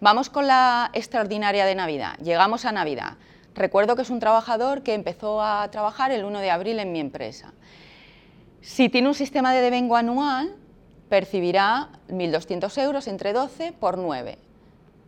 Vamos 0.00 0.28
con 0.28 0.46
la 0.46 0.90
extraordinaria 0.92 1.64
de 1.64 1.74
Navidad. 1.74 2.18
Llegamos 2.18 2.66
a 2.66 2.72
Navidad. 2.72 3.16
Recuerdo 3.54 3.96
que 3.96 4.02
es 4.02 4.10
un 4.10 4.20
trabajador 4.20 4.82
que 4.82 4.92
empezó 4.92 5.42
a 5.42 5.68
trabajar 5.70 6.12
el 6.12 6.24
1 6.24 6.40
de 6.40 6.50
abril 6.50 6.78
en 6.78 6.92
mi 6.92 7.00
empresa. 7.00 7.54
Si 8.60 8.90
tiene 8.90 9.08
un 9.08 9.14
sistema 9.14 9.54
de 9.54 9.62
devengo 9.62 9.96
anual, 9.96 10.54
percibirá 11.08 11.88
1.200 12.08 12.82
euros 12.82 13.08
entre 13.08 13.32
12 13.32 13.72
por 13.72 13.96
9, 13.96 14.38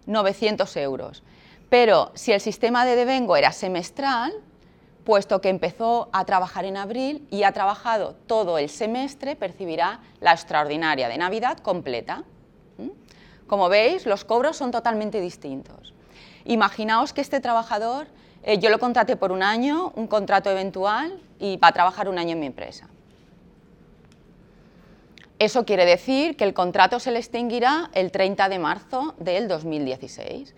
900 0.07 0.77
euros. 0.79 1.23
Pero 1.75 2.13
si 2.15 2.31
el 2.31 2.41
sistema 2.41 2.85
de 2.85 2.95
devengo 2.95 3.37
era 3.37 3.51
semestral, 3.51 4.33
puesto 5.03 5.41
que 5.41 5.49
empezó 5.49 6.09
a 6.13 6.25
trabajar 6.25 6.65
en 6.67 6.77
abril 6.77 7.27
y 7.33 7.43
ha 7.43 7.51
trabajado 7.51 8.15
todo 8.29 8.59
el 8.59 8.69
semestre, 8.69 9.35
percibirá 9.35 9.99
la 10.21 10.31
extraordinaria 10.31 11.09
de 11.09 11.19
Navidad 11.19 11.59
completa. 11.59 12.23
¿Mm? 12.79 12.91
Como 13.49 13.69
veis, 13.69 14.07
los 14.07 14.25
cobros 14.25 14.57
son 14.57 14.71
totalmente 14.71 15.21
distintos. 15.21 15.93
Imaginaos 16.45 17.13
que 17.13 17.23
este 17.23 17.41
trabajador, 17.41 18.07
eh, 18.45 18.61
yo 18.61 18.71
lo 18.71 18.79
contraté 18.79 19.17
por 19.17 19.33
un 19.33 19.43
año, 19.43 19.93
un 19.97 20.07
contrato 20.07 20.51
eventual, 20.51 21.19
y 21.41 21.57
va 21.57 21.67
a 21.67 21.73
trabajar 21.73 22.09
un 22.09 22.19
año 22.19 22.35
en 22.35 22.39
mi 22.39 22.47
empresa. 22.47 22.89
Eso 25.41 25.65
quiere 25.65 25.85
decir 25.85 26.37
que 26.37 26.45
el 26.45 26.55
contrato 26.55 27.01
se 27.01 27.11
le 27.11 27.19
extinguirá 27.19 27.91
el 27.95 28.13
30 28.13 28.49
de 28.49 28.59
marzo 28.61 29.17
del 29.19 29.49
2016. 29.49 30.55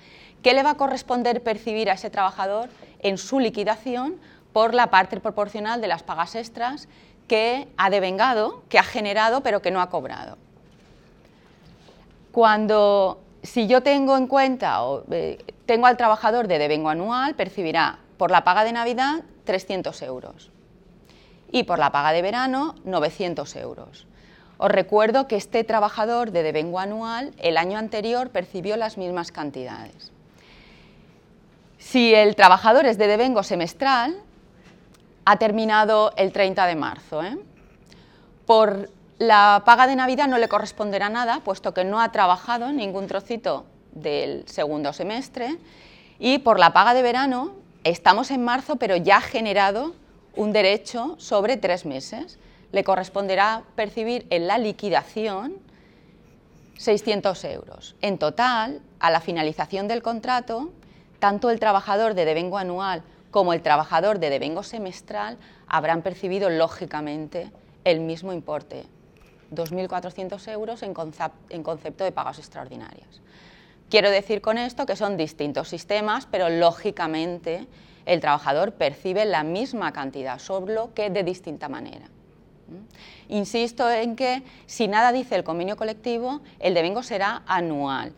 ¿Qué 0.47 0.55
le 0.55 0.63
va 0.63 0.71
a 0.71 0.77
corresponder 0.77 1.43
percibir 1.43 1.91
a 1.91 1.95
ese 1.95 2.09
trabajador 2.09 2.69
en 3.01 3.19
su 3.19 3.41
liquidación 3.41 4.15
por 4.53 4.75
la 4.75 4.91
parte 4.91 5.19
proporcional 5.19 5.81
de 5.81 5.89
las 5.89 6.05
pagas 6.05 6.37
extras 6.37 6.87
que 7.27 7.67
ha 7.77 7.91
devengado, 7.91 8.63
que 8.69 8.79
ha 8.79 8.85
generado, 8.85 9.41
pero 9.41 9.61
que 9.61 9.73
no 9.73 9.81
ha 9.81 9.91
cobrado? 9.91 10.39
Cuando, 12.31 13.19
si 13.43 13.67
yo 13.67 13.83
tengo 13.83 14.17
en 14.17 14.29
cuenta, 14.29 14.85
o, 14.85 15.03
eh, 15.11 15.45
tengo 15.67 15.89
al 15.89 15.97
trabajador 15.97 16.47
de 16.47 16.61
devengo 16.61 16.91
anual, 16.91 17.35
percibirá 17.35 17.99
por 18.17 18.31
la 18.31 18.45
paga 18.45 18.63
de 18.63 18.71
Navidad 18.71 19.25
300 19.47 20.01
euros 20.03 20.53
y 21.51 21.65
por 21.65 21.81
la 21.81 21.91
paga 21.91 22.13
de 22.13 22.23
verano 22.23 22.77
900 22.85 23.57
euros. 23.57 24.07
Os 24.59 24.71
recuerdo 24.71 25.27
que 25.27 25.35
este 25.35 25.65
trabajador 25.65 26.31
de 26.31 26.45
devengo 26.45 26.79
anual 26.79 27.35
el 27.39 27.57
año 27.57 27.81
anterior 27.81 28.31
percibió 28.31 28.77
las 28.77 28.97
mismas 28.97 29.33
cantidades. 29.33 30.13
Si 31.89 32.13
el 32.13 32.35
trabajador 32.35 32.85
es 32.85 32.99
de 32.99 33.07
devengo 33.07 33.45
semestral, 33.45 34.17
ha 35.25 35.37
terminado 35.37 36.13
el 36.17 36.33
30 36.33 36.67
de 36.67 36.75
marzo. 36.75 37.23
¿eh? 37.23 37.39
Por 38.45 38.91
la 39.19 39.63
paga 39.65 39.87
de 39.87 39.95
Navidad 39.95 40.27
no 40.27 40.37
le 40.37 40.49
corresponderá 40.49 41.11
nada, 41.11 41.43
puesto 41.45 41.73
que 41.75 41.85
no 41.85 42.01
ha 42.01 42.11
trabajado 42.11 42.73
ningún 42.73 43.07
trocito 43.07 43.67
del 43.93 44.49
segundo 44.49 44.93
semestre. 44.93 45.59
Y 46.19 46.39
por 46.39 46.59
la 46.59 46.73
paga 46.73 46.93
de 46.93 47.03
verano, 47.03 47.53
estamos 47.85 48.33
en 48.33 48.45
marzo, 48.45 48.75
pero 48.75 48.97
ya 48.97 49.19
ha 49.19 49.21
generado 49.21 49.95
un 50.35 50.53
derecho 50.53 51.15
sobre 51.19 51.57
tres 51.57 51.87
meses 51.87 52.41
le 52.73 52.83
corresponderá 52.83 53.63
percibir 53.77 54.27
en 54.31 54.49
la 54.49 54.59
liquidación 54.59 55.55
600 56.79 57.45
euros. 57.45 57.95
En 58.03 58.19
total, 58.19 58.81
a 58.99 59.13
la 59.13 59.21
finalización 59.21 59.87
del 59.87 60.03
contrato, 60.03 60.73
tanto 61.19 61.51
el 61.51 61.61
trabajador 61.61 62.15
de 62.15 62.25
devengo 62.25 62.59
anual 62.59 63.03
como 63.31 63.53
el 63.53 63.63
trabajador 63.63 64.19
de 64.19 64.31
devengo 64.31 64.63
semestral 64.63 65.37
habrán 65.67 66.03
percibido 66.03 66.49
lógicamente 66.49 67.51
el 67.85 68.01
mismo 68.01 68.33
importe, 68.33 68.87
2.400 69.53 70.49
euros 70.53 70.83
en, 70.83 70.95
concepto 70.95 72.05
de 72.05 72.13
pagas 72.13 72.39
extraordinarias. 72.39 73.21
Quiero 73.91 74.11
decir 74.11 74.41
con 74.41 74.59
esto 74.59 74.87
que 74.87 74.97
son 74.97 75.17
distintos 75.17 75.69
sistemas, 75.69 76.27
pero 76.27 76.49
lógicamente 76.49 77.67
el 78.05 78.21
trabajador 78.21 78.73
percibe 78.73 79.25
la 79.25 79.45
misma 79.45 79.93
cantidad, 79.93 80.39
solo 80.39 80.93
que 80.95 81.11
de 81.11 81.23
distinta 81.23 81.69
manera. 81.69 82.07
Insisto 83.29 83.89
en 83.91 84.17
que 84.17 84.43
si 84.67 84.89
nada 84.89 85.13
dice 85.13 85.37
el 85.37 85.45
convenio 85.45 85.77
colectivo, 85.77 86.41
el 86.59 86.75
devengo 86.75 87.03
será 87.03 87.43
anual, 87.47 88.13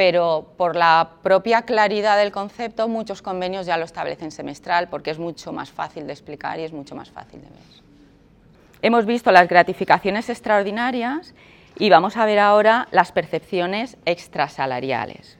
pero 0.00 0.54
por 0.56 0.76
la 0.76 1.10
propia 1.22 1.60
claridad 1.60 2.16
del 2.16 2.32
concepto 2.32 2.88
muchos 2.88 3.20
convenios 3.20 3.66
ya 3.66 3.76
lo 3.76 3.84
establecen 3.84 4.30
semestral 4.30 4.88
porque 4.88 5.10
es 5.10 5.18
mucho 5.18 5.52
más 5.52 5.70
fácil 5.70 6.06
de 6.06 6.14
explicar 6.14 6.58
y 6.58 6.62
es 6.62 6.72
mucho 6.72 6.94
más 6.94 7.10
fácil 7.10 7.42
de 7.42 7.48
ver. 7.48 7.58
Hemos 8.80 9.04
visto 9.04 9.30
las 9.30 9.46
gratificaciones 9.46 10.30
extraordinarias 10.30 11.34
y 11.78 11.90
vamos 11.90 12.16
a 12.16 12.24
ver 12.24 12.38
ahora 12.38 12.88
las 12.92 13.12
percepciones 13.12 13.98
extrasalariales. 14.06 15.36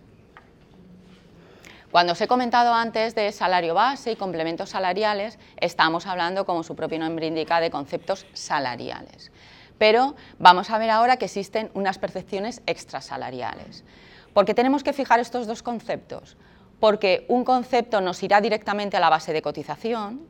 Cuando 1.91 2.13
os 2.13 2.21
he 2.21 2.29
comentado 2.29 2.75
antes 2.75 3.15
de 3.15 3.33
salario 3.33 3.73
base 3.73 4.13
y 4.13 4.17
complementos 4.17 4.69
salariales, 4.69 5.39
estamos 5.57 6.07
hablando, 6.07 6.45
como 6.45 6.65
su 6.65 6.77
propio 6.77 6.99
nombre 6.99 7.29
indica, 7.29 7.61
de 7.61 7.71
conceptos 7.71 8.27
salariales. 8.35 9.33
Pero 9.79 10.17
vamos 10.39 10.69
a 10.69 10.77
ver 10.77 10.91
ahora 10.91 11.17
que 11.17 11.25
existen 11.25 11.71
unas 11.73 11.99
percepciones 11.99 12.61
extrasalariales. 12.67 13.85
¿Por 14.33 14.45
qué 14.45 14.55
tenemos 14.55 14.83
que 14.83 14.93
fijar 14.93 15.21
estos 15.21 15.47
dos 15.47 15.63
conceptos? 15.63 16.37
Porque 16.79 17.25
un 17.29 17.45
concepto 17.45 18.01
nos 18.01 18.23
irá 18.23 18.41
directamente 18.41 18.97
a 18.97 19.01
la 19.01 19.11
base 19.11 19.33
de 19.33 19.43
cotización 19.43 20.21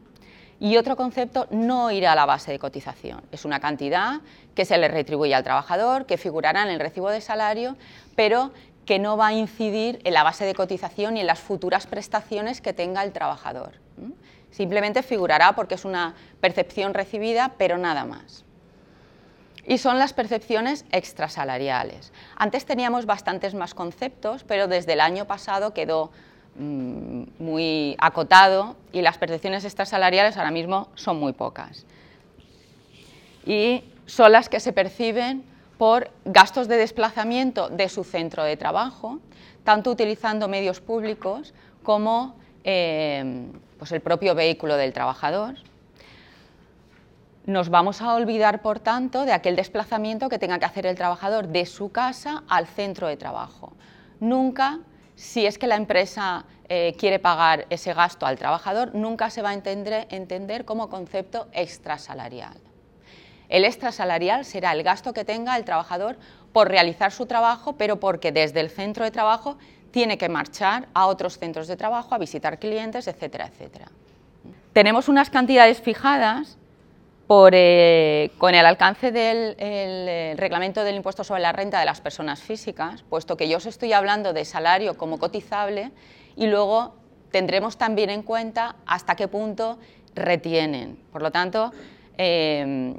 y 0.59 0.77
otro 0.77 0.97
concepto 0.97 1.47
no 1.51 1.91
irá 1.91 2.13
a 2.13 2.15
la 2.15 2.27
base 2.27 2.53
de 2.53 2.59
cotización. 2.59 3.23
Es 3.33 3.45
una 3.45 3.61
cantidad 3.61 4.21
que 4.55 4.65
se 4.65 4.77
le 4.79 4.89
retribuye 4.89 5.35
al 5.35 5.45
trabajador, 5.45 6.07
que 6.07 6.19
figurará 6.19 6.63
en 6.63 6.69
el 6.69 6.81
recibo 6.81 7.11
de 7.11 7.21
salario, 7.21 7.77
pero 8.17 8.53
que 8.85 8.99
no 8.99 9.17
va 9.17 9.29
a 9.29 9.33
incidir 9.33 10.01
en 10.05 10.15
la 10.15 10.23
base 10.23 10.45
de 10.45 10.55
cotización 10.55 11.17
y 11.17 11.21
en 11.21 11.27
las 11.27 11.39
futuras 11.39 11.87
prestaciones 11.87 12.61
que 12.61 12.73
tenga 12.73 13.03
el 13.05 13.13
trabajador. 13.13 13.75
Simplemente 14.51 15.03
figurará 15.03 15.55
porque 15.55 15.77
es 15.77 15.85
una 15.85 16.15
percepción 16.41 16.93
recibida, 16.95 17.53
pero 17.57 17.79
nada 17.79 18.05
más. 18.05 18.45
Y 19.71 19.79
son 19.79 20.01
las 20.01 20.13
percepciones 20.13 20.85
extrasalariales. 20.91 22.13
Antes 22.35 22.67
teníamos 22.67 23.07
bastantes 23.07 23.55
más 23.55 23.73
conceptos, 23.73 24.43
pero 24.43 24.67
desde 24.67 24.95
el 24.95 25.01
año 25.01 25.27
pasado 25.27 25.73
quedó 25.73 26.11
mm, 26.57 27.23
muy 27.39 27.95
acotado 28.01 28.75
y 28.91 29.01
las 29.01 29.17
percepciones 29.17 29.65
extrasalariales 29.65 30.37
ahora 30.37 30.51
mismo 30.51 30.89
son 30.97 31.21
muy 31.21 31.35
pocas. 31.35 31.87
Y 33.47 33.85
son 34.07 34.33
las 34.33 34.49
que 34.49 34.59
se 34.59 34.73
perciben 34.73 35.45
por 35.79 36.11
gastos 36.25 36.67
de 36.67 36.77
desplazamiento 36.77 37.69
de 37.69 37.89
su 37.89 38.03
centro 38.03 38.43
de 38.43 38.57
trabajo, 38.57 39.21
tanto 39.63 39.93
utilizando 39.93 40.49
medios 40.49 40.81
públicos 40.81 41.55
como 41.85 42.35
eh, 42.65 43.47
pues 43.79 43.93
el 43.93 44.01
propio 44.01 44.35
vehículo 44.35 44.77
del 44.77 44.93
trabajador. 44.93 45.55
Nos 47.47 47.71
vamos 47.71 48.03
a 48.03 48.15
olvidar, 48.15 48.61
por 48.61 48.81
tanto, 48.81 49.25
de 49.25 49.33
aquel 49.33 49.57
desplazamiento 49.57 50.29
que 50.29 50.39
tenga 50.39 50.59
que 50.59 50.67
hacer 50.67 50.85
el 50.85 50.95
trabajador 50.95 51.49
de 51.49 51.65
su 51.65 51.91
casa 51.91 52.43
al 52.49 52.67
centro 52.67 53.09
de 53.09 53.17
trabajo. 53.17 53.73
Nunca, 54.21 54.81
si 55.17 55.47
es 55.47 55.57
que 55.57 55.67
la 55.67 55.77
empresa 55.77 56.45
eh, 56.69 56.95
quiere 56.99 57.19
pagar 57.19 57.67
ese 57.71 57.95
gasto 57.95 58.27
al 58.27 58.39
trabajador, 58.39 58.95
nunca 58.95 59.31
se 59.31 59.41
va 59.41 59.51
a 59.51 59.55
entender, 59.55 60.07
entender 60.11 60.67
como 60.67 60.91
concepto 60.91 61.49
extrasalarial. 61.53 62.59
El 63.49 63.65
extrasalarial 63.65 64.45
será 64.45 64.73
el 64.73 64.83
gasto 64.83 65.13
que 65.13 65.25
tenga 65.25 65.57
el 65.57 65.65
trabajador 65.65 66.19
por 66.53 66.69
realizar 66.69 67.11
su 67.11 67.27
trabajo, 67.27 67.73
pero 67.73 67.99
porque 67.99 68.33
desde 68.33 68.61
el 68.61 68.71
centro 68.71 69.05
de 69.05 69.11
trabajo 69.11 69.57
tiene 69.91 70.19
que 70.19 70.29
marchar 70.29 70.89
a 70.95 71.07
otros 71.07 71.39
centros 71.39 71.67
de 71.67 71.77
trabajo, 71.77 72.15
a 72.15 72.19
visitar 72.19 72.59
clientes, 72.59 73.09
etcétera, 73.09 73.47
etcétera. 73.47 73.87
Tenemos 74.73 75.09
unas 75.09 75.31
cantidades 75.31 75.81
fijadas 75.81 76.60
eh, 77.33 78.33
con 78.39 78.57
el 78.57 78.67
alcance 78.67 79.13
del 79.13 79.55
eh, 79.59 80.35
reglamento 80.37 80.83
del 80.83 80.97
impuesto 80.97 81.23
sobre 81.23 81.43
la 81.43 81.53
renta 81.53 81.79
de 81.79 81.85
las 81.87 82.01
personas 82.01 82.43
físicas, 82.43 83.05
puesto 83.05 83.37
que 83.37 83.49
yo 83.49 83.59
os 83.59 83.67
estoy 83.67 83.93
hablando 83.93 84.33
de 84.33 84.45
salario 84.45 84.99
como 84.99 85.21
cotizable 85.21 85.93
y 86.35 86.49
luego 86.49 86.97
tendremos 87.31 87.77
también 87.77 88.11
en 88.11 88.25
cuenta 88.25 88.75
hasta 88.85 89.15
qué 89.15 89.29
punto 89.29 89.79
retienen. 90.17 90.99
Por 91.13 91.23
lo 91.23 91.31
tanto, 91.31 91.71
eh, 92.19 92.99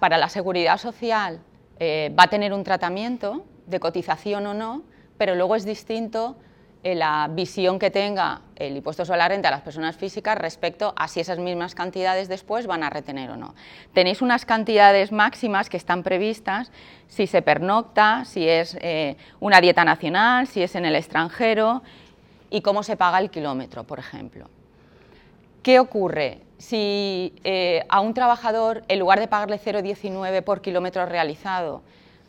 para 0.00 0.18
la 0.18 0.28
seguridad 0.28 0.78
social 0.78 1.38
va 1.80 2.24
a 2.24 2.28
tener 2.28 2.52
un 2.52 2.64
tratamiento 2.64 3.44
de 3.66 3.78
cotización 3.78 4.46
o 4.46 4.54
no, 4.54 4.82
pero 5.18 5.36
luego 5.36 5.54
es 5.54 5.64
distinto 5.64 6.36
la 6.82 7.28
visión 7.30 7.78
que 7.78 7.90
tenga 7.90 8.40
el 8.56 8.76
impuesto 8.76 9.04
sobre 9.04 9.18
la 9.18 9.28
renta 9.28 9.48
de 9.48 9.54
las 9.54 9.62
personas 9.62 9.96
físicas 9.96 10.36
respecto 10.36 10.92
a 10.96 11.06
si 11.06 11.20
esas 11.20 11.38
mismas 11.38 11.74
cantidades 11.74 12.28
después 12.28 12.66
van 12.66 12.82
a 12.82 12.90
retener 12.90 13.30
o 13.30 13.36
no. 13.36 13.54
Tenéis 13.92 14.20
unas 14.20 14.44
cantidades 14.44 15.12
máximas 15.12 15.68
que 15.68 15.76
están 15.76 16.02
previstas 16.02 16.72
si 17.06 17.26
se 17.26 17.40
pernocta, 17.40 18.24
si 18.24 18.48
es 18.48 18.76
eh, 18.80 19.16
una 19.38 19.60
dieta 19.60 19.84
nacional, 19.84 20.48
si 20.48 20.62
es 20.62 20.74
en 20.74 20.84
el 20.84 20.96
extranjero 20.96 21.82
y 22.50 22.62
cómo 22.62 22.82
se 22.82 22.96
paga 22.96 23.18
el 23.18 23.30
kilómetro, 23.30 23.84
por 23.84 24.00
ejemplo. 24.00 24.48
¿Qué 25.62 25.78
ocurre? 25.78 26.40
Si 26.58 27.34
eh, 27.44 27.84
a 27.88 28.00
un 28.00 28.14
trabajador, 28.14 28.82
en 28.88 28.98
lugar 28.98 29.20
de 29.20 29.28
pagarle 29.28 29.60
0,19 29.60 30.42
por 30.42 30.60
kilómetro 30.60 31.06
realizado, 31.06 31.82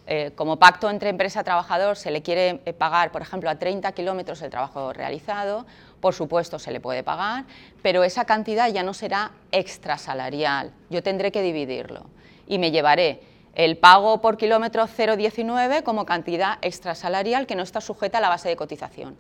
eh, 0.06 0.32
como 0.36 0.58
pacto 0.58 0.90
entre 0.90 1.10
empresa 1.10 1.42
y 1.42 1.44
trabajador 1.46 1.96
se 1.96 2.12
le 2.12 2.22
quiere 2.22 2.62
eh, 2.66 2.74
pagar, 2.74 3.12
por 3.12 3.22
ejemplo, 3.22 3.50
a 3.50 3.56
30 3.56 3.92
kilómetros 3.94 4.42
el 4.42 4.50
trabajo 4.50 4.92
realizado, 4.92 5.66
por 6.02 6.14
supuesto 6.14 6.60
se 6.60 6.72
le 6.72 6.82
puede 6.82 7.04
pagar, 7.04 7.46
pero 7.82 8.04
esa 8.04 8.26
cantidad 8.26 8.70
ya 8.70 8.84
no 8.84 8.94
será 8.94 9.32
extrasalarial, 9.54 10.74
yo 10.90 11.02
tendré 11.02 11.32
que 11.32 11.42
dividirlo 11.42 12.04
y 12.48 12.58
me 12.58 12.72
llevaré 12.72 13.22
el 13.56 13.78
pago 13.78 14.20
por 14.20 14.36
kilómetro 14.36 14.88
0,19 14.88 15.84
como 15.84 16.06
cantidad 16.06 16.58
extrasalarial 16.62 17.48
que 17.48 17.56
no 17.56 17.64
está 17.64 17.80
sujeta 17.80 18.18
a 18.18 18.22
la 18.22 18.30
base 18.30 18.50
de 18.50 18.58
cotización. 18.58 19.16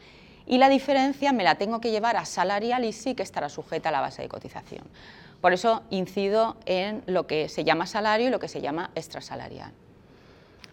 Y 0.45 0.57
la 0.57 0.67
diferencia 0.67 1.31
me 1.31 1.45
la 1.45 1.55
tengo 1.55 1.79
que 1.79 1.91
llevar 1.91 2.17
a 2.17 2.25
salarial 2.25 2.83
y 2.83 2.91
sí 2.91 3.15
que 3.15 3.23
estará 3.23 3.47
sujeta 3.47 3.87
a 3.87 3.91
la 3.93 4.01
base 4.01 4.21
de 4.21 4.27
cotización. 4.27 4.83
Por 5.39 5.53
eso 5.53 5.83
incido 5.89 6.57
en 6.65 7.03
lo 7.05 7.27
que 7.27 7.47
se 7.47 7.63
llama 7.63 7.85
salario 7.85 8.27
y 8.27 8.31
lo 8.31 8.39
que 8.39 8.49
se 8.49 8.59
llama 8.59 8.91
extrasalarial. 8.95 9.71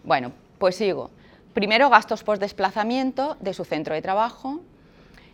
Bueno, 0.03 0.31
pues 0.57 0.75
sigo. 0.75 1.09
Primero, 1.53 1.89
gastos 1.89 2.23
por 2.23 2.39
desplazamiento 2.39 3.37
de 3.39 3.53
su 3.53 3.65
centro 3.65 3.93
de 3.93 4.01
trabajo. 4.01 4.61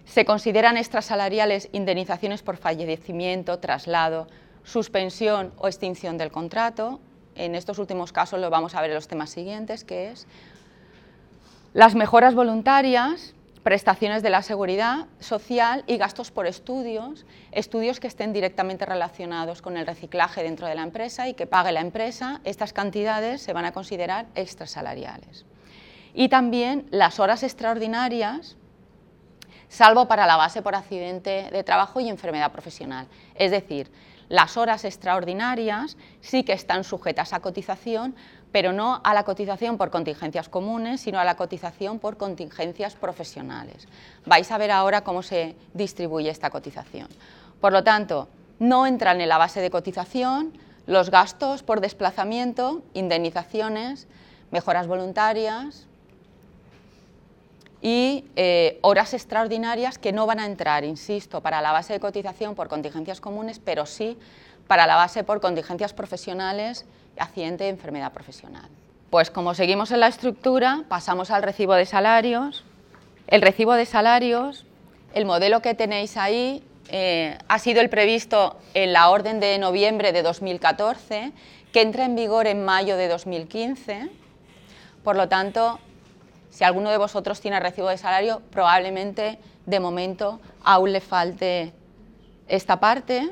Se 0.06 0.26
consideran 0.26 0.78
extrasalariales 0.78 1.70
indemnizaciones 1.74 2.42
por 2.42 2.58
fallecimiento, 2.58 3.60
traslado, 3.60 4.28
suspensión 4.64 5.52
o 5.58 5.68
extinción 5.68 6.18
del 6.18 6.32
contrato. 6.32 7.00
En 7.36 7.56
estos 7.56 7.78
últimos 7.78 8.12
casos 8.12 8.40
lo 8.40 8.50
vamos 8.50 8.74
a 8.74 8.82
ver 8.82 8.90
en 8.90 8.96
los 8.96 9.08
temas 9.08 9.30
siguientes, 9.30 9.84
que 9.84 10.10
es 10.10 10.28
las 11.74 11.94
mejoras 11.94 12.34
voluntarias, 12.34 13.36
prestaciones 13.68 14.24
de 14.24 14.30
la 14.30 14.44
seguridad 14.44 15.08
social 15.20 15.84
y 15.88 15.98
gastos 15.98 16.32
por 16.32 16.48
estudios, 16.48 17.26
estudios 17.52 18.00
que 18.00 18.08
estén 18.08 18.32
directamente 18.32 18.86
relacionados 18.86 19.62
con 19.62 19.76
el 19.76 19.86
reciclaje 19.86 20.42
dentro 20.42 20.68
de 20.68 20.76
la 20.76 20.84
empresa 20.84 21.28
y 21.28 21.34
que 21.34 21.48
pague 21.48 21.74
la 21.74 21.82
empresa, 21.82 22.40
estas 22.46 22.72
cantidades 22.72 23.42
se 23.42 23.52
van 23.52 23.66
a 23.66 23.74
considerar 23.74 24.28
extrasalariales. 24.36 25.46
Y 26.14 26.30
también 26.30 26.88
las 26.92 27.20
horas 27.20 27.44
extraordinarias, 27.44 28.56
salvo 29.68 30.08
para 30.08 30.26
la 30.26 30.38
base 30.38 30.62
por 30.62 30.74
accidente 30.74 31.50
de 31.52 31.64
trabajo 31.66 32.00
y 32.00 32.08
enfermedad 32.08 32.54
profesional. 32.54 33.10
Es 33.36 33.52
decir, 33.52 33.92
las 34.30 34.56
horas 34.56 34.86
extraordinarias 34.86 35.98
sí 36.22 36.44
que 36.44 36.54
están 36.54 36.86
sujetas 36.86 37.34
a 37.34 37.42
cotización, 37.42 38.16
pero 38.58 38.74
no 38.74 39.02
a 39.04 39.14
la 39.14 39.24
cotización 39.24 39.78
por 39.78 39.92
contingencias 39.92 40.50
comunes, 40.50 41.02
sino 41.02 41.20
a 41.20 41.24
la 41.24 41.36
cotización 41.36 42.00
por 42.00 42.18
contingencias 42.18 42.96
profesionales. 42.96 43.88
Vais 44.26 44.52
a 44.52 44.58
ver 44.58 44.72
ahora 44.72 45.04
cómo 45.04 45.22
se 45.22 45.56
distribuye 45.76 46.32
esta 46.32 46.50
cotización. 46.50 47.08
Por 47.62 47.72
lo 47.72 47.84
tanto, 47.84 48.28
no 48.58 48.88
entran 48.88 49.22
en 49.22 49.30
la 49.30 49.38
base 49.38 49.62
de 49.62 49.70
cotización 49.70 50.58
los 50.88 51.12
gastos 51.12 51.62
por 51.62 51.82
desplazamiento, 51.82 52.82
indemnizaciones, 52.96 54.08
mejoras 54.50 54.88
voluntarias 54.88 55.86
y 57.80 58.26
eh, 58.36 58.80
horas 58.82 59.14
extraordinarias 59.14 60.00
que 60.00 60.14
no 60.14 60.26
van 60.26 60.40
a 60.40 60.48
entrar, 60.48 60.84
insisto, 60.84 61.42
para 61.42 61.62
la 61.62 61.74
base 61.74 61.94
de 61.94 62.00
cotización 62.00 62.56
por 62.56 62.70
contingencias 62.70 63.22
comunes, 63.22 63.60
pero 63.60 63.86
sí 63.86 64.18
para 64.66 64.88
la 64.88 64.96
base 64.96 65.24
por 65.24 65.42
contingencias 65.42 65.94
profesionales 65.94 66.88
accidente 67.20 67.66
de 67.66 67.70
enfermedad 67.72 68.12
profesional. 68.12 68.70
Pues 69.10 69.32
como 69.32 69.54
seguimos 69.54 69.92
en 69.92 70.02
la 70.02 70.08
estructura, 70.08 70.84
pasamos 70.90 71.32
al 71.32 71.44
recibo 71.44 71.74
de 71.74 71.86
salarios. 71.86 72.66
El 73.28 73.42
recibo 73.42 73.74
de 73.74 73.86
salarios, 73.86 74.66
el 75.14 75.26
modelo 75.26 75.62
que 75.62 75.74
tenéis 75.74 76.18
ahí, 76.18 76.64
eh, 76.90 77.38
ha 77.48 77.60
sido 77.60 77.82
el 77.82 77.90
previsto 77.90 78.58
en 78.74 78.94
la 78.94 79.10
orden 79.10 79.40
de 79.40 79.58
noviembre 79.58 80.12
de 80.12 80.24
2014, 80.24 81.32
que 81.72 81.82
entra 81.82 82.06
en 82.06 82.16
vigor 82.16 82.48
en 82.48 82.64
mayo 82.64 82.98
de 82.98 83.08
2015. 83.08 84.10
Por 85.04 85.16
lo 85.16 85.30
tanto, 85.30 85.80
si 86.50 86.64
alguno 86.64 86.90
de 86.90 86.98
vosotros 86.98 87.40
tiene 87.40 87.60
recibo 87.60 87.90
de 87.90 87.98
salario, 87.98 88.42
probablemente 88.52 89.40
de 89.66 89.80
momento 89.80 90.40
aún 90.64 90.92
le 90.92 91.02
falte 91.02 91.74
esta 92.48 92.80
parte 92.80 93.30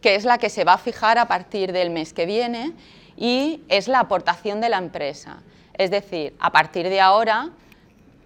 que 0.00 0.14
es 0.14 0.24
la 0.24 0.38
que 0.38 0.50
se 0.50 0.64
va 0.64 0.74
a 0.74 0.78
fijar 0.78 1.18
a 1.18 1.26
partir 1.26 1.72
del 1.72 1.90
mes 1.90 2.12
que 2.12 2.26
viene 2.26 2.72
y 3.16 3.62
es 3.68 3.88
la 3.88 4.00
aportación 4.00 4.60
de 4.60 4.68
la 4.68 4.78
empresa. 4.78 5.42
Es 5.74 5.90
decir, 5.90 6.34
a 6.38 6.50
partir 6.52 6.88
de 6.88 7.00
ahora 7.00 7.50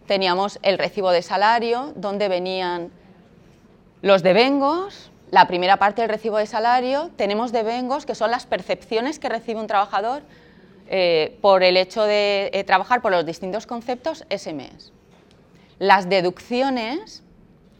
teníamos 0.06 0.58
el 0.62 0.78
recibo 0.78 1.10
de 1.10 1.22
salario, 1.22 1.92
donde 1.96 2.28
venían 2.28 2.90
los 4.02 4.22
devengos, 4.22 5.10
la 5.30 5.46
primera 5.46 5.78
parte 5.78 6.02
del 6.02 6.10
recibo 6.10 6.36
de 6.36 6.46
salario, 6.46 7.10
tenemos 7.16 7.52
devengos, 7.52 8.04
que 8.04 8.14
son 8.14 8.30
las 8.30 8.44
percepciones 8.44 9.18
que 9.18 9.30
recibe 9.30 9.60
un 9.60 9.66
trabajador 9.66 10.22
eh, 10.88 11.38
por 11.40 11.62
el 11.62 11.78
hecho 11.78 12.02
de 12.02 12.50
eh, 12.52 12.64
trabajar 12.64 13.00
por 13.00 13.12
los 13.12 13.24
distintos 13.24 13.66
conceptos 13.66 14.26
ese 14.28 14.52
mes. 14.52 14.92
Las 15.78 16.10
deducciones 16.10 17.22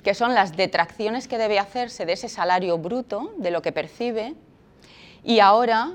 que 0.03 0.15
son 0.15 0.35
las 0.35 0.57
detracciones 0.57 1.29
que 1.29 1.39
debe 1.39 1.59
hacerse 1.59 2.07
de 2.07 2.15
ese 2.15 2.29
salario 2.29 2.79
bruto, 2.79 3.33
de 3.37 3.51
lo 3.51 3.63
que 3.63 3.73
percibe, 3.73 4.35
y 5.23 5.41
ahora 5.41 5.93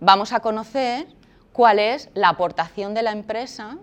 vamos 0.00 0.32
a 0.32 0.40
conocer 0.40 1.06
cuál 1.52 1.80
es 1.80 2.08
la 2.14 2.28
aportación 2.28 2.94
de 2.94 3.02
la 3.02 3.10
empresa, 3.10 3.78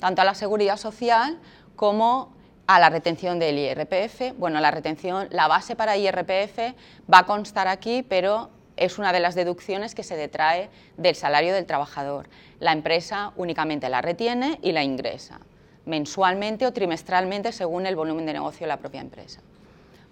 tanto 0.00 0.22
a 0.22 0.24
la 0.24 0.34
seguridad 0.34 0.78
social 0.78 1.38
como 1.76 2.32
a 2.66 2.80
la 2.80 2.88
retención 2.88 3.38
del 3.38 3.58
IRPF. 3.58 4.38
Bueno, 4.38 4.60
la 4.60 4.70
retención, 4.70 5.28
la 5.30 5.48
base 5.48 5.76
para 5.76 5.96
IRPF 5.96 6.74
va 7.12 7.18
a 7.18 7.26
constar 7.26 7.68
aquí, 7.68 8.02
pero 8.02 8.50
es 8.76 8.98
una 8.98 9.12
de 9.12 9.20
las 9.20 9.34
deducciones 9.34 9.94
que 9.94 10.02
se 10.02 10.16
detrae 10.16 10.70
del 10.96 11.14
salario 11.14 11.52
del 11.52 11.66
trabajador. 11.66 12.30
La 12.58 12.72
empresa 12.72 13.32
únicamente 13.36 13.90
la 13.90 14.00
retiene 14.00 14.58
y 14.62 14.72
la 14.72 14.82
ingresa 14.82 15.40
mensualmente 15.86 16.66
o 16.66 16.72
trimestralmente 16.72 17.52
según 17.52 17.86
el 17.86 17.96
volumen 17.96 18.26
de 18.26 18.34
negocio 18.34 18.60
de 18.60 18.68
la 18.68 18.76
propia 18.76 19.00
empresa. 19.00 19.40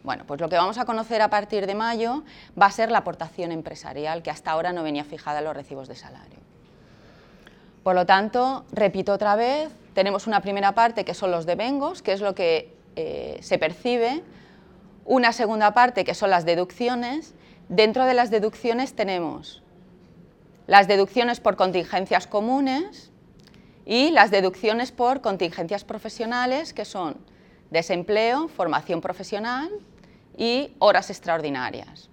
Bueno, 0.02 0.24
pues 0.26 0.40
lo 0.40 0.48
que 0.48 0.56
vamos 0.56 0.78
a 0.78 0.84
conocer 0.84 1.20
a 1.20 1.28
partir 1.28 1.66
de 1.66 1.74
mayo 1.74 2.22
va 2.60 2.66
a 2.66 2.70
ser 2.70 2.90
la 2.90 2.98
aportación 2.98 3.52
empresarial, 3.52 4.22
que 4.22 4.30
hasta 4.30 4.50
ahora 4.50 4.72
no 4.72 4.82
venía 4.82 5.04
fijada 5.04 5.40
en 5.40 5.44
los 5.44 5.54
recibos 5.54 5.88
de 5.88 5.94
salario. 5.94 6.38
Por 7.82 7.94
lo 7.94 8.06
tanto, 8.06 8.64
repito 8.72 9.12
otra 9.12 9.36
vez, 9.36 9.70
tenemos 9.94 10.26
una 10.26 10.40
primera 10.40 10.72
parte 10.72 11.04
que 11.04 11.14
son 11.14 11.30
los 11.30 11.46
devengos, 11.46 12.02
que 12.02 12.12
es 12.12 12.20
lo 12.20 12.34
que 12.34 12.74
eh, 12.96 13.38
se 13.42 13.58
percibe, 13.58 14.22
una 15.04 15.32
segunda 15.32 15.72
parte 15.72 16.04
que 16.04 16.14
son 16.14 16.30
las 16.30 16.44
deducciones. 16.44 17.34
Dentro 17.68 18.04
de 18.04 18.14
las 18.14 18.30
deducciones 18.30 18.94
tenemos 18.94 19.62
las 20.66 20.88
deducciones 20.88 21.40
por 21.40 21.56
contingencias 21.56 22.26
comunes, 22.26 23.09
y 23.86 24.10
las 24.10 24.30
deducciones 24.30 24.92
por 24.92 25.20
contingencias 25.20 25.84
profesionales, 25.84 26.72
que 26.72 26.84
son 26.84 27.16
desempleo, 27.70 28.48
formación 28.48 29.00
profesional 29.00 29.70
y 30.36 30.72
horas 30.78 31.10
extraordinarias. 31.10 32.08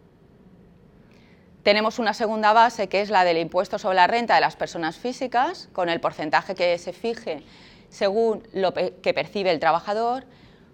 Tenemos 1.63 1.99
una 1.99 2.13
segunda 2.13 2.53
base 2.53 2.87
que 2.87 3.01
es 3.01 3.09
la 3.09 3.25
del 3.25 3.37
impuesto 3.37 3.77
sobre 3.77 3.97
la 3.97 4.07
renta 4.07 4.35
de 4.35 4.41
las 4.41 4.55
personas 4.55 4.97
físicas, 4.97 5.67
con 5.73 5.89
el 5.89 5.99
porcentaje 5.99 6.55
que 6.55 6.77
se 6.77 6.93
fije 6.93 7.43
según 7.89 8.43
lo 8.53 8.73
que 8.73 9.13
percibe 9.13 9.51
el 9.51 9.59
trabajador. 9.59 10.25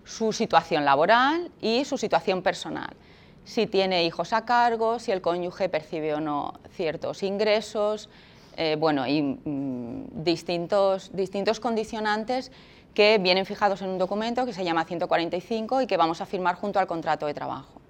su 0.06 0.34
situación 0.34 0.84
laboral 0.84 1.50
y 1.62 1.86
su 1.86 1.98
situación 1.98 2.42
personal. 2.42 2.94
Si 3.46 3.68
tiene 3.68 4.04
hijos 4.04 4.34
a 4.34 4.44
cargo, 4.44 5.00
si 5.00 5.12
el 5.12 5.22
cónyuge 5.22 5.70
percibe 5.70 6.14
o 6.14 6.20
no 6.20 6.60
ciertos 6.76 7.24
ingresos, 7.24 8.10
eh, 8.58 8.76
bueno, 8.80 9.08
y 9.08 9.22
mm, 9.22 10.24
distintos, 10.24 11.12
distintos 11.14 11.60
condicionantes 11.60 12.52
que 12.94 13.18
vienen 13.18 13.46
fijados 13.46 13.82
en 13.82 13.90
un 13.90 13.98
documento 13.98 14.46
que 14.46 14.54
se 14.54 14.64
llama 14.64 14.86
145 14.86 15.82
y 15.82 15.88
que 15.88 15.98
vamos 15.98 16.22
a 16.22 16.26
firmar 16.26 16.56
junto 16.56 16.80
al 16.80 16.88
contrato 16.88 17.26
de 17.26 17.34
trabajo. 17.34 17.82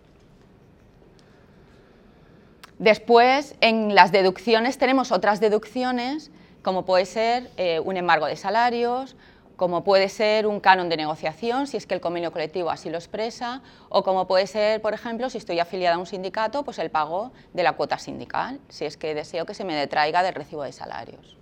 Después, 2.79 3.55
en 3.61 3.95
las 3.95 4.11
deducciones 4.11 4.77
tenemos 4.77 5.11
otras 5.11 5.39
deducciones, 5.39 6.31
como 6.61 6.85
puede 6.85 7.05
ser 7.05 7.49
eh, 7.57 7.79
un 7.79 7.97
embargo 7.97 8.25
de 8.25 8.35
salarios, 8.35 9.15
como 9.55 9.83
puede 9.83 10.09
ser 10.09 10.47
un 10.47 10.59
canon 10.59 10.89
de 10.89 10.97
negociación, 10.97 11.67
si 11.67 11.77
es 11.77 11.85
que 11.85 11.93
el 11.93 12.01
convenio 12.01 12.31
colectivo 12.31 12.69
así 12.69 12.89
lo 12.89 12.97
expresa, 12.97 13.61
o 13.89 14.03
como 14.03 14.27
puede 14.27 14.47
ser, 14.47 14.81
por 14.81 14.93
ejemplo, 14.93 15.29
si 15.29 15.37
estoy 15.37 15.59
afiliada 15.59 15.95
a 15.95 15.99
un 15.99 16.05
sindicato, 16.05 16.63
pues 16.63 16.79
el 16.79 16.89
pago 16.89 17.31
de 17.53 17.63
la 17.63 17.73
cuota 17.73 17.97
sindical, 17.97 18.59
si 18.69 18.85
es 18.85 18.97
que 18.97 19.13
deseo 19.13 19.45
que 19.45 19.53
se 19.53 19.63
me 19.63 19.75
detraiga 19.75 20.23
del 20.23 20.33
recibo 20.33 20.63
de 20.63 20.71
salarios. 20.71 21.37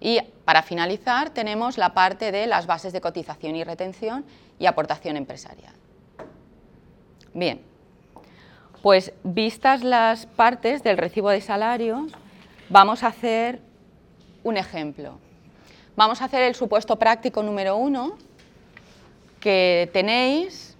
Y 0.00 0.20
para 0.44 0.62
finalizar 0.62 1.30
tenemos 1.30 1.78
la 1.78 1.94
parte 1.94 2.32
de 2.32 2.46
las 2.46 2.66
bases 2.66 2.92
de 2.92 3.00
cotización 3.00 3.56
y 3.56 3.64
retención 3.64 4.24
y 4.58 4.66
aportación 4.66 5.16
empresarial. 5.16 5.74
Bien, 7.34 7.60
pues 8.82 9.12
vistas 9.24 9.82
las 9.82 10.26
partes 10.26 10.82
del 10.82 10.96
recibo 10.96 11.30
de 11.30 11.40
salarios, 11.40 12.12
vamos 12.68 13.02
a 13.02 13.08
hacer 13.08 13.60
un 14.42 14.56
ejemplo. 14.56 15.18
Vamos 15.96 16.20
a 16.20 16.26
hacer 16.26 16.42
el 16.42 16.54
supuesto 16.54 16.96
práctico 16.96 17.42
número 17.42 17.78
uno 17.78 18.18
que 19.40 19.88
tenéis. 19.94 20.76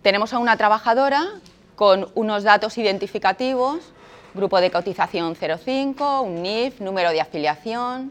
Tenemos 0.00 0.32
a 0.32 0.38
una 0.38 0.56
trabajadora 0.56 1.34
con 1.76 2.10
unos 2.14 2.42
datos 2.42 2.78
identificativos, 2.78 3.92
grupo 4.32 4.62
de 4.62 4.70
cotización 4.70 5.36
05, 5.36 6.22
un 6.22 6.40
NIF, 6.42 6.80
número 6.80 7.10
de 7.10 7.20
afiliación, 7.20 8.10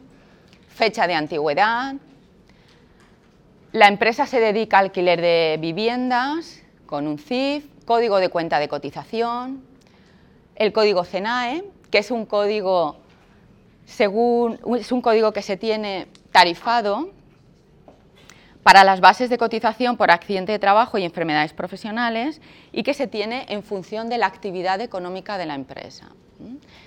fecha 0.67 1.07
de 1.07 1.15
antigüedad. 1.15 1.95
La 3.71 3.87
empresa 3.87 4.27
se 4.27 4.39
dedica 4.39 4.77
al 4.77 4.85
alquiler 4.85 5.21
de 5.21 5.57
viviendas 5.59 6.61
con 6.85 7.07
un 7.07 7.17
CIF, 7.17 7.65
código 7.85 8.17
de 8.17 8.29
cuenta 8.29 8.59
de 8.59 8.67
cotización, 8.67 9.65
el 10.55 10.71
código 10.71 11.03
CENAE, 11.03 11.63
que 11.89 11.97
es 11.97 12.11
un 12.11 12.27
código 12.27 12.97
según, 13.91 14.59
es 14.79 14.91
un 14.91 15.01
código 15.01 15.33
que 15.33 15.41
se 15.41 15.57
tiene 15.57 16.07
tarifado 16.31 17.09
para 18.63 18.83
las 18.83 19.01
bases 19.01 19.29
de 19.29 19.37
cotización 19.37 19.97
por 19.97 20.11
accidente 20.11 20.51
de 20.51 20.59
trabajo 20.59 20.97
y 20.97 21.03
enfermedades 21.03 21.53
profesionales 21.53 22.41
y 22.71 22.83
que 22.83 22.93
se 22.93 23.07
tiene 23.07 23.45
en 23.49 23.63
función 23.63 24.07
de 24.07 24.17
la 24.17 24.27
actividad 24.27 24.79
económica 24.81 25.37
de 25.37 25.45
la 25.45 25.55
empresa. 25.55 26.09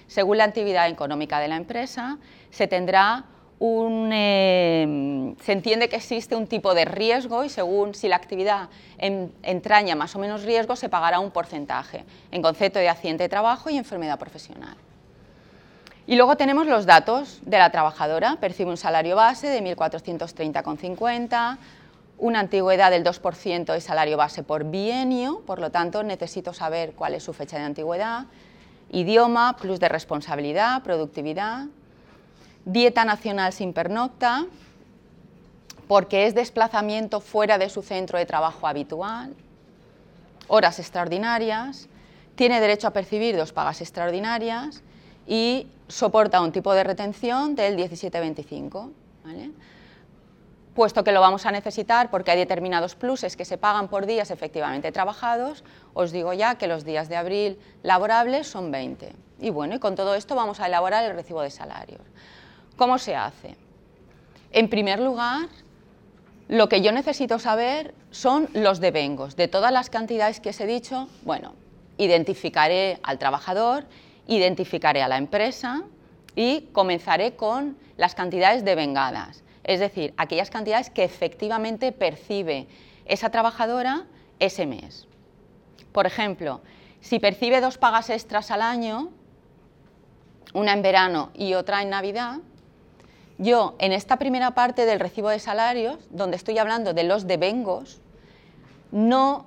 Según 0.06 0.38
la 0.38 0.44
actividad 0.44 0.88
económica 0.88 1.40
de 1.40 1.48
la 1.48 1.56
empresa, 1.56 2.18
se 2.50 2.66
tendrá 2.68 3.24
un, 3.58 4.10
eh, 4.12 5.34
se 5.42 5.52
entiende 5.52 5.88
que 5.88 5.96
existe 5.96 6.34
un 6.34 6.46
tipo 6.46 6.74
de 6.74 6.84
riesgo 6.84 7.44
y 7.44 7.48
según 7.48 7.94
si 7.94 8.08
la 8.08 8.16
actividad 8.16 8.68
entraña 8.98 9.94
más 9.94 10.16
o 10.16 10.18
menos 10.18 10.42
riesgo, 10.42 10.74
se 10.74 10.88
pagará 10.88 11.20
un 11.20 11.30
porcentaje 11.30 12.04
en 12.30 12.42
concepto 12.42 12.78
de 12.78 12.88
accidente 12.88 13.24
de 13.24 13.28
trabajo 13.28 13.70
y 13.70 13.76
enfermedad 13.76 14.18
profesional. 14.18 14.76
Y 16.06 16.16
luego 16.16 16.36
tenemos 16.36 16.66
los 16.66 16.84
datos 16.84 17.40
de 17.46 17.58
la 17.58 17.70
trabajadora. 17.70 18.36
Percibe 18.36 18.70
un 18.70 18.76
salario 18.76 19.16
base 19.16 19.48
de 19.48 19.62
1.430,50, 19.62 21.56
una 22.18 22.40
antigüedad 22.40 22.90
del 22.90 23.04
2% 23.04 23.72
de 23.72 23.80
salario 23.80 24.18
base 24.18 24.42
por 24.42 24.64
bienio, 24.64 25.40
por 25.46 25.60
lo 25.60 25.70
tanto 25.70 26.02
necesito 26.02 26.52
saber 26.52 26.92
cuál 26.92 27.14
es 27.14 27.22
su 27.22 27.32
fecha 27.32 27.56
de 27.56 27.64
antigüedad, 27.64 28.26
idioma, 28.90 29.56
plus 29.56 29.80
de 29.80 29.88
responsabilidad, 29.88 30.82
productividad, 30.82 31.66
dieta 32.66 33.06
nacional 33.06 33.54
sin 33.54 33.72
pernocta, 33.72 34.44
porque 35.88 36.26
es 36.26 36.34
desplazamiento 36.34 37.20
fuera 37.20 37.56
de 37.56 37.70
su 37.70 37.82
centro 37.82 38.18
de 38.18 38.26
trabajo 38.26 38.66
habitual, 38.66 39.34
horas 40.48 40.78
extraordinarias, 40.78 41.88
tiene 42.34 42.60
derecho 42.60 42.88
a 42.88 42.92
percibir 42.92 43.36
dos 43.36 43.52
pagas 43.52 43.80
extraordinarias 43.80 44.82
y 45.26 45.66
soporta 45.88 46.40
un 46.40 46.52
tipo 46.52 46.74
de 46.74 46.84
retención 46.84 47.54
del 47.54 47.76
1725. 47.76 48.90
Puesto 50.74 51.04
que 51.04 51.12
lo 51.12 51.20
vamos 51.20 51.46
a 51.46 51.52
necesitar 51.52 52.10
porque 52.10 52.32
hay 52.32 52.38
determinados 52.38 52.96
pluses 52.96 53.36
que 53.36 53.44
se 53.44 53.58
pagan 53.58 53.88
por 53.88 54.06
días 54.06 54.30
efectivamente 54.30 54.90
trabajados, 54.90 55.62
os 55.94 56.10
digo 56.10 56.32
ya 56.32 56.56
que 56.56 56.66
los 56.66 56.84
días 56.84 57.08
de 57.08 57.16
abril 57.16 57.58
laborables 57.82 58.48
son 58.48 58.72
20. 58.72 59.12
Y 59.40 59.50
bueno, 59.50 59.76
y 59.76 59.78
con 59.78 59.94
todo 59.94 60.16
esto 60.16 60.34
vamos 60.34 60.58
a 60.58 60.66
elaborar 60.66 61.04
el 61.04 61.14
recibo 61.14 61.42
de 61.42 61.50
salarios. 61.50 62.00
¿Cómo 62.76 62.98
se 62.98 63.14
hace? 63.14 63.56
En 64.50 64.68
primer 64.68 64.98
lugar, 64.98 65.48
lo 66.48 66.68
que 66.68 66.80
yo 66.80 66.90
necesito 66.92 67.38
saber 67.38 67.94
son 68.10 68.48
los 68.52 68.80
devengos. 68.80 69.36
De 69.36 69.48
todas 69.48 69.72
las 69.72 69.90
cantidades 69.90 70.40
que 70.40 70.50
os 70.50 70.60
he 70.60 70.66
dicho, 70.66 71.08
bueno, 71.22 71.54
identificaré 71.98 72.98
al 73.02 73.18
trabajador 73.18 73.84
identificaré 74.26 75.02
a 75.02 75.08
la 75.08 75.16
empresa 75.16 75.82
y 76.36 76.68
comenzaré 76.72 77.36
con 77.36 77.76
las 77.96 78.14
cantidades 78.14 78.64
devengadas, 78.64 79.44
es 79.62 79.80
decir, 79.80 80.14
aquellas 80.16 80.50
cantidades 80.50 80.90
que 80.90 81.04
efectivamente 81.04 81.92
percibe 81.92 82.66
esa 83.06 83.30
trabajadora 83.30 84.06
ese 84.38 84.66
mes. 84.66 85.06
Por 85.92 86.06
ejemplo, 86.06 86.60
si 87.00 87.18
percibe 87.18 87.60
dos 87.60 87.78
pagas 87.78 88.10
extras 88.10 88.50
al 88.50 88.62
año, 88.62 89.10
una 90.52 90.72
en 90.72 90.82
verano 90.82 91.30
y 91.34 91.54
otra 91.54 91.82
en 91.82 91.90
Navidad, 91.90 92.38
yo 93.38 93.74
en 93.78 93.92
esta 93.92 94.16
primera 94.16 94.52
parte 94.52 94.86
del 94.86 95.00
recibo 95.00 95.28
de 95.28 95.38
salarios, 95.38 95.98
donde 96.10 96.36
estoy 96.36 96.58
hablando 96.58 96.94
de 96.94 97.04
los 97.04 97.26
devengos, 97.26 98.00
no 98.90 99.46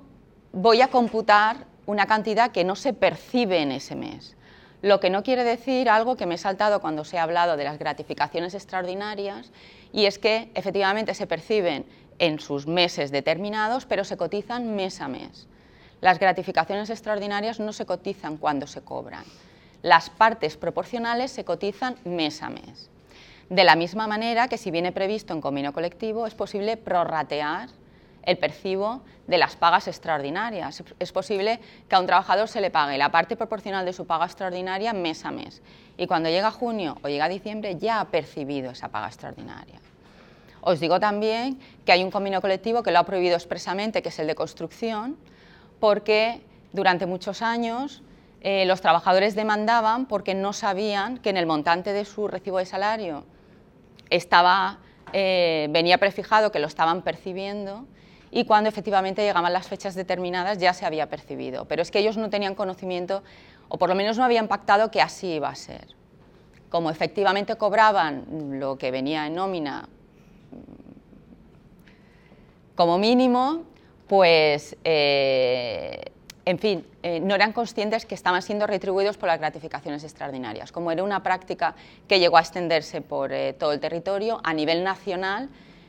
voy 0.52 0.82
a 0.82 0.88
computar 0.88 1.66
una 1.86 2.06
cantidad 2.06 2.50
que 2.50 2.64
no 2.64 2.76
se 2.76 2.92
percibe 2.92 3.60
en 3.60 3.72
ese 3.72 3.94
mes. 3.94 4.36
Lo 4.80 5.00
que 5.00 5.10
no 5.10 5.24
quiere 5.24 5.42
decir 5.42 5.88
algo 5.88 6.16
que 6.16 6.26
me 6.26 6.36
he 6.36 6.38
saltado 6.38 6.80
cuando 6.80 7.04
se 7.04 7.18
ha 7.18 7.24
hablado 7.24 7.56
de 7.56 7.64
las 7.64 7.78
gratificaciones 7.78 8.54
extraordinarias, 8.54 9.50
y 9.92 10.06
es 10.06 10.18
que 10.18 10.50
efectivamente 10.54 11.14
se 11.14 11.26
perciben 11.26 11.84
en 12.18 12.38
sus 12.38 12.66
meses 12.66 13.10
determinados, 13.10 13.86
pero 13.86 14.04
se 14.04 14.16
cotizan 14.16 14.76
mes 14.76 15.00
a 15.00 15.08
mes. 15.08 15.48
Las 16.00 16.20
gratificaciones 16.20 16.90
extraordinarias 16.90 17.58
no 17.58 17.72
se 17.72 17.86
cotizan 17.86 18.36
cuando 18.36 18.66
se 18.68 18.82
cobran. 18.82 19.24
Las 19.82 20.10
partes 20.10 20.56
proporcionales 20.56 21.32
se 21.32 21.44
cotizan 21.44 21.96
mes 22.04 22.42
a 22.42 22.50
mes. 22.50 22.90
De 23.48 23.64
la 23.64 23.76
misma 23.76 24.06
manera 24.06 24.46
que 24.46 24.58
si 24.58 24.70
viene 24.70 24.92
previsto 24.92 25.32
en 25.32 25.40
convenio 25.40 25.72
colectivo, 25.72 26.26
es 26.26 26.34
posible 26.34 26.76
prorratear 26.76 27.68
el 28.22 28.38
percibo 28.38 29.02
de 29.26 29.38
las 29.38 29.56
pagas 29.56 29.88
extraordinarias. 29.88 30.82
Es 30.98 31.12
posible 31.12 31.60
que 31.88 31.96
a 31.96 32.00
un 32.00 32.06
trabajador 32.06 32.48
se 32.48 32.60
le 32.60 32.70
pague 32.70 32.98
la 32.98 33.10
parte 33.10 33.36
proporcional 33.36 33.84
de 33.84 33.92
su 33.92 34.06
paga 34.06 34.26
extraordinaria 34.26 34.92
mes 34.92 35.24
a 35.24 35.30
mes 35.30 35.62
y 35.96 36.06
cuando 36.06 36.28
llega 36.28 36.50
junio 36.50 36.96
o 37.02 37.08
llega 37.08 37.28
diciembre 37.28 37.76
ya 37.76 38.00
ha 38.00 38.04
percibido 38.06 38.70
esa 38.70 38.88
paga 38.88 39.08
extraordinaria. 39.08 39.80
Os 40.60 40.80
digo 40.80 40.98
también 40.98 41.58
que 41.84 41.92
hay 41.92 42.02
un 42.02 42.10
convenio 42.10 42.40
colectivo 42.40 42.82
que 42.82 42.90
lo 42.90 42.98
ha 42.98 43.04
prohibido 43.04 43.36
expresamente, 43.36 44.02
que 44.02 44.08
es 44.08 44.18
el 44.18 44.26
de 44.26 44.34
construcción, 44.34 45.16
porque 45.80 46.42
durante 46.72 47.06
muchos 47.06 47.42
años 47.42 48.02
eh, 48.40 48.64
los 48.66 48.80
trabajadores 48.80 49.34
demandaban 49.34 50.06
porque 50.06 50.34
no 50.34 50.52
sabían 50.52 51.18
que 51.18 51.30
en 51.30 51.36
el 51.36 51.46
montante 51.46 51.92
de 51.92 52.04
su 52.04 52.28
recibo 52.28 52.58
de 52.58 52.66
salario 52.66 53.24
estaba, 54.10 54.78
eh, 55.12 55.68
venía 55.70 55.98
prefijado 55.98 56.52
que 56.52 56.58
lo 56.58 56.66
estaban 56.66 57.02
percibiendo 57.02 57.86
y 58.30 58.44
cuando 58.44 58.68
efectivamente 58.68 59.22
llegaban 59.22 59.52
las 59.52 59.66
fechas 59.66 59.94
determinadas 59.94 60.58
ya 60.58 60.72
se 60.74 60.86
había 60.86 61.08
percibido. 61.08 61.64
Pero 61.66 61.82
es 61.82 61.90
que 61.90 61.98
ellos 61.98 62.16
no 62.16 62.30
tenían 62.30 62.54
conocimiento, 62.54 63.22
o 63.68 63.78
por 63.78 63.88
lo 63.88 63.94
menos 63.94 64.18
no 64.18 64.24
habían 64.24 64.48
pactado 64.48 64.90
que 64.90 65.00
así 65.00 65.34
iba 65.34 65.48
a 65.48 65.54
ser. 65.54 65.94
Como 66.68 66.90
efectivamente 66.90 67.56
cobraban 67.56 68.58
lo 68.60 68.76
que 68.76 68.90
venía 68.90 69.26
en 69.26 69.34
nómina 69.34 69.88
como 72.74 72.96
mínimo, 72.96 73.64
pues, 74.06 74.76
eh, 74.84 76.00
en 76.44 76.58
fin, 76.58 76.86
eh, 77.02 77.18
no 77.18 77.34
eran 77.34 77.52
conscientes 77.52 78.06
que 78.06 78.14
estaban 78.14 78.40
siendo 78.40 78.68
retribuidos 78.68 79.18
por 79.18 79.28
las 79.28 79.40
gratificaciones 79.40 80.04
extraordinarias. 80.04 80.70
Como 80.70 80.92
era 80.92 81.02
una 81.02 81.22
práctica 81.24 81.74
que 82.06 82.20
llegó 82.20 82.36
a 82.36 82.40
extenderse 82.40 83.00
por 83.00 83.32
eh, 83.32 83.52
todo 83.52 83.72
el 83.72 83.80
territorio, 83.80 84.40
a 84.44 84.54
nivel 84.54 84.84
nacional, 84.84 85.48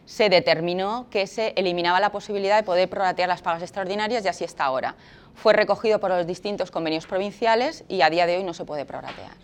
se 0.09 0.27
determinó 0.27 1.05
que 1.11 1.27
se 1.27 1.53
eliminaba 1.55 1.99
la 1.99 2.11
posibilidad 2.11 2.57
de 2.57 2.63
poder 2.63 2.89
prorratear 2.89 3.29
las 3.29 3.43
pagas 3.43 3.61
extraordinarias 3.61 4.25
y 4.25 4.27
así 4.27 4.43
está 4.43 4.65
ahora. 4.65 4.95
Fue 5.35 5.53
recogido 5.53 5.99
por 5.99 6.09
los 6.09 6.25
distintos 6.25 6.71
convenios 6.71 7.05
provinciales 7.05 7.83
y 7.87 8.01
a 8.01 8.09
día 8.09 8.25
de 8.25 8.37
hoy 8.37 8.43
no 8.43 8.55
se 8.55 8.65
puede 8.65 8.85
prorratear. 8.85 9.35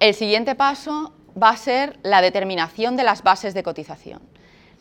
El 0.00 0.14
siguiente 0.14 0.54
paso 0.56 1.12
va 1.40 1.50
a 1.50 1.56
ser 1.56 1.98
la 2.02 2.20
determinación 2.20 2.96
de 2.96 3.04
las 3.04 3.22
bases 3.22 3.54
de 3.54 3.62
cotización. 3.62 4.20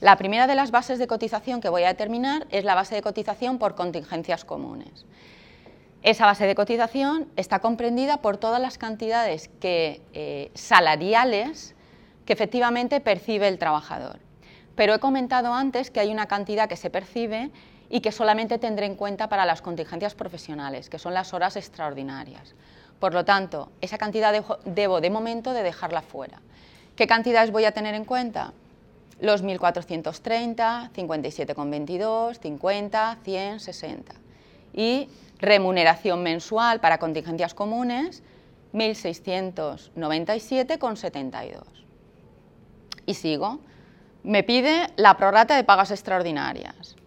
La 0.01 0.17
primera 0.17 0.45
de 0.45 0.55
las 0.55 0.71
bases 0.71 0.99
de 0.99 1.07
cotización 1.07 1.61
que 1.61 1.69
voy 1.69 1.83
a 1.83 1.87
determinar 1.87 2.47
es 2.49 2.65
la 2.65 2.75
base 2.75 2.95
de 2.95 3.01
cotización 3.01 3.57
por 3.57 3.75
contingencias 3.75 4.43
comunes. 4.43 5.05
Esa 6.03 6.25
base 6.25 6.45
de 6.45 6.53
cotización 6.53 7.29
está 7.35 7.59
comprendida 7.59 8.17
por 8.17 8.37
todas 8.37 8.61
las 8.61 8.77
cantidades 8.77 9.49
que, 9.59 10.01
eh, 10.13 10.51
salariales 10.53 11.75
que 12.25 12.33
efectivamente 12.33 12.99
percibe 12.99 13.47
el 13.47 13.57
trabajador. 13.57 14.19
Pero 14.75 14.93
he 14.93 14.99
comentado 14.99 15.53
antes 15.53 15.89
que 15.91 16.01
hay 16.01 16.11
una 16.11 16.27
cantidad 16.27 16.67
que 16.67 16.75
se 16.75 16.89
percibe 16.89 17.49
y 17.89 18.01
que 18.01 18.11
solamente 18.11 18.59
tendré 18.59 18.85
en 18.87 18.95
cuenta 18.95 19.29
para 19.29 19.45
las 19.45 19.61
contingencias 19.61 20.13
profesionales, 20.13 20.89
que 20.89 20.99
son 20.99 21.13
las 21.13 21.33
horas 21.33 21.55
extraordinarias. 21.55 22.53
Por 22.99 23.13
lo 23.13 23.23
tanto, 23.23 23.71
esa 23.79 23.97
cantidad 23.97 24.33
debo 24.65 25.01
de 25.01 25.09
momento 25.09 25.53
de 25.53 25.63
dejarla 25.63 26.01
fuera. 26.01 26.41
¿Qué 26.95 27.07
cantidades 27.07 27.51
voy 27.51 27.65
a 27.65 27.71
tener 27.71 27.95
en 27.95 28.05
cuenta? 28.05 28.53
Los 29.19 29.41
1430, 29.41 30.91
57,22, 30.93 32.39
50, 32.39 33.17
100, 33.23 33.59
60. 33.59 34.13
Y 34.73 35.09
remuneración 35.39 36.21
mensual 36.21 36.81
para 36.81 36.97
contingencias 36.97 37.53
comunes, 37.53 38.23
1.697,72. 38.73 41.63
Y 43.05 43.13
sigo. 43.13 43.59
Me 44.23 44.43
pide 44.43 44.87
la 44.97 45.15
prorrata 45.17 45.55
de 45.55 45.63
pagas 45.63 45.91
extraordinarias. 45.91 46.97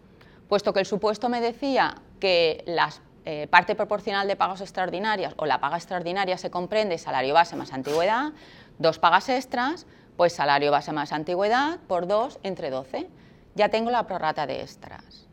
Puesto 0.48 0.72
que 0.72 0.80
el 0.80 0.86
supuesto 0.86 1.28
me 1.28 1.40
decía 1.40 1.96
que 2.20 2.64
las 2.66 3.02
eh, 3.24 3.46
parte 3.48 3.74
proporcional 3.74 4.26
de 4.26 4.36
pagos 4.36 4.62
extraordinarias 4.62 5.34
o 5.36 5.44
la 5.44 5.60
paga 5.60 5.76
extraordinaria 5.76 6.38
se 6.38 6.50
comprende 6.50 6.96
salario 6.96 7.34
base 7.34 7.56
más 7.56 7.74
antigüedad, 7.74 8.32
dos 8.78 8.98
pagas 8.98 9.28
extras, 9.28 9.86
pues 10.18 10.32
salario 10.32 10.72
base 10.72 10.90
más 10.92 11.12
antigüedad 11.12 11.78
por 11.86 12.08
dos 12.08 12.40
entre 12.42 12.70
12. 12.70 13.06
Ya 13.54 13.68
tengo 13.68 13.92
la 13.92 14.08
prorrata 14.08 14.48
de 14.48 14.62
extras. 14.62 15.28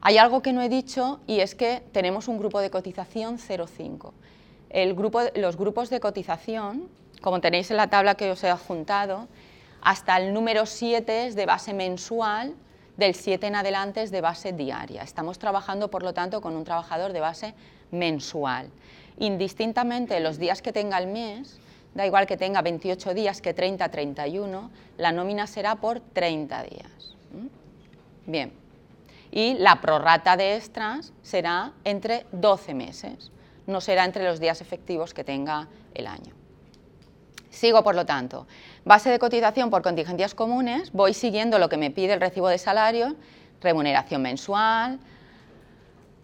Hay 0.00 0.16
algo 0.16 0.42
que 0.42 0.52
no 0.52 0.62
he 0.62 0.68
dicho 0.68 1.18
y 1.26 1.40
es 1.40 1.56
que 1.56 1.82
tenemos 1.90 2.28
un 2.28 2.38
grupo 2.38 2.60
de 2.60 2.70
cotización 2.70 3.36
0,5. 3.36 4.12
Grupo, 4.94 5.22
los 5.34 5.56
grupos 5.56 5.90
de 5.90 5.98
cotización, 5.98 6.88
como 7.20 7.40
tenéis 7.40 7.68
en 7.72 7.76
la 7.76 7.88
tabla 7.88 8.14
que 8.14 8.30
os 8.30 8.44
he 8.44 8.48
adjuntado, 8.48 9.26
hasta 9.82 10.18
el 10.18 10.32
número 10.32 10.66
7 10.66 11.26
es 11.26 11.34
de 11.34 11.44
base 11.44 11.74
mensual 11.74 12.54
del 12.96 13.16
7 13.16 13.48
en 13.48 13.56
adelante 13.56 14.02
es 14.02 14.12
de 14.12 14.20
base 14.20 14.52
diaria. 14.52 15.02
Estamos 15.02 15.40
trabajando, 15.40 15.90
por 15.90 16.04
lo 16.04 16.14
tanto, 16.14 16.40
con 16.40 16.54
un 16.54 16.62
trabajador 16.62 17.12
de 17.12 17.18
base 17.18 17.54
mensual. 17.90 18.70
Indistintamente 19.18 20.20
los 20.20 20.38
días 20.38 20.62
que 20.62 20.72
tenga 20.72 20.98
el 20.98 21.08
mes, 21.08 21.58
da 21.94 22.06
igual 22.06 22.26
que 22.26 22.36
tenga 22.36 22.62
28 22.62 23.14
días 23.14 23.40
que 23.40 23.54
30, 23.54 23.88
31, 23.88 24.70
la 24.98 25.12
nómina 25.12 25.46
será 25.46 25.76
por 25.76 26.00
30 26.00 26.62
días. 26.64 27.14
Bien. 28.26 28.52
Y 29.30 29.54
la 29.54 29.80
prorrata 29.80 30.36
de 30.36 30.56
extras 30.56 31.12
será 31.22 31.72
entre 31.84 32.26
12 32.32 32.74
meses, 32.74 33.30
no 33.66 33.80
será 33.80 34.04
entre 34.04 34.24
los 34.24 34.40
días 34.40 34.60
efectivos 34.60 35.14
que 35.14 35.24
tenga 35.24 35.68
el 35.94 36.06
año. 36.06 36.34
Sigo, 37.50 37.84
por 37.84 37.94
lo 37.94 38.04
tanto, 38.04 38.46
base 38.84 39.10
de 39.10 39.18
cotización 39.18 39.70
por 39.70 39.82
contingencias 39.82 40.34
comunes, 40.34 40.92
voy 40.92 41.14
siguiendo 41.14 41.58
lo 41.58 41.68
que 41.68 41.76
me 41.76 41.90
pide 41.90 42.14
el 42.14 42.20
recibo 42.20 42.48
de 42.48 42.58
salario, 42.58 43.14
remuneración 43.60 44.22
mensual, 44.22 44.98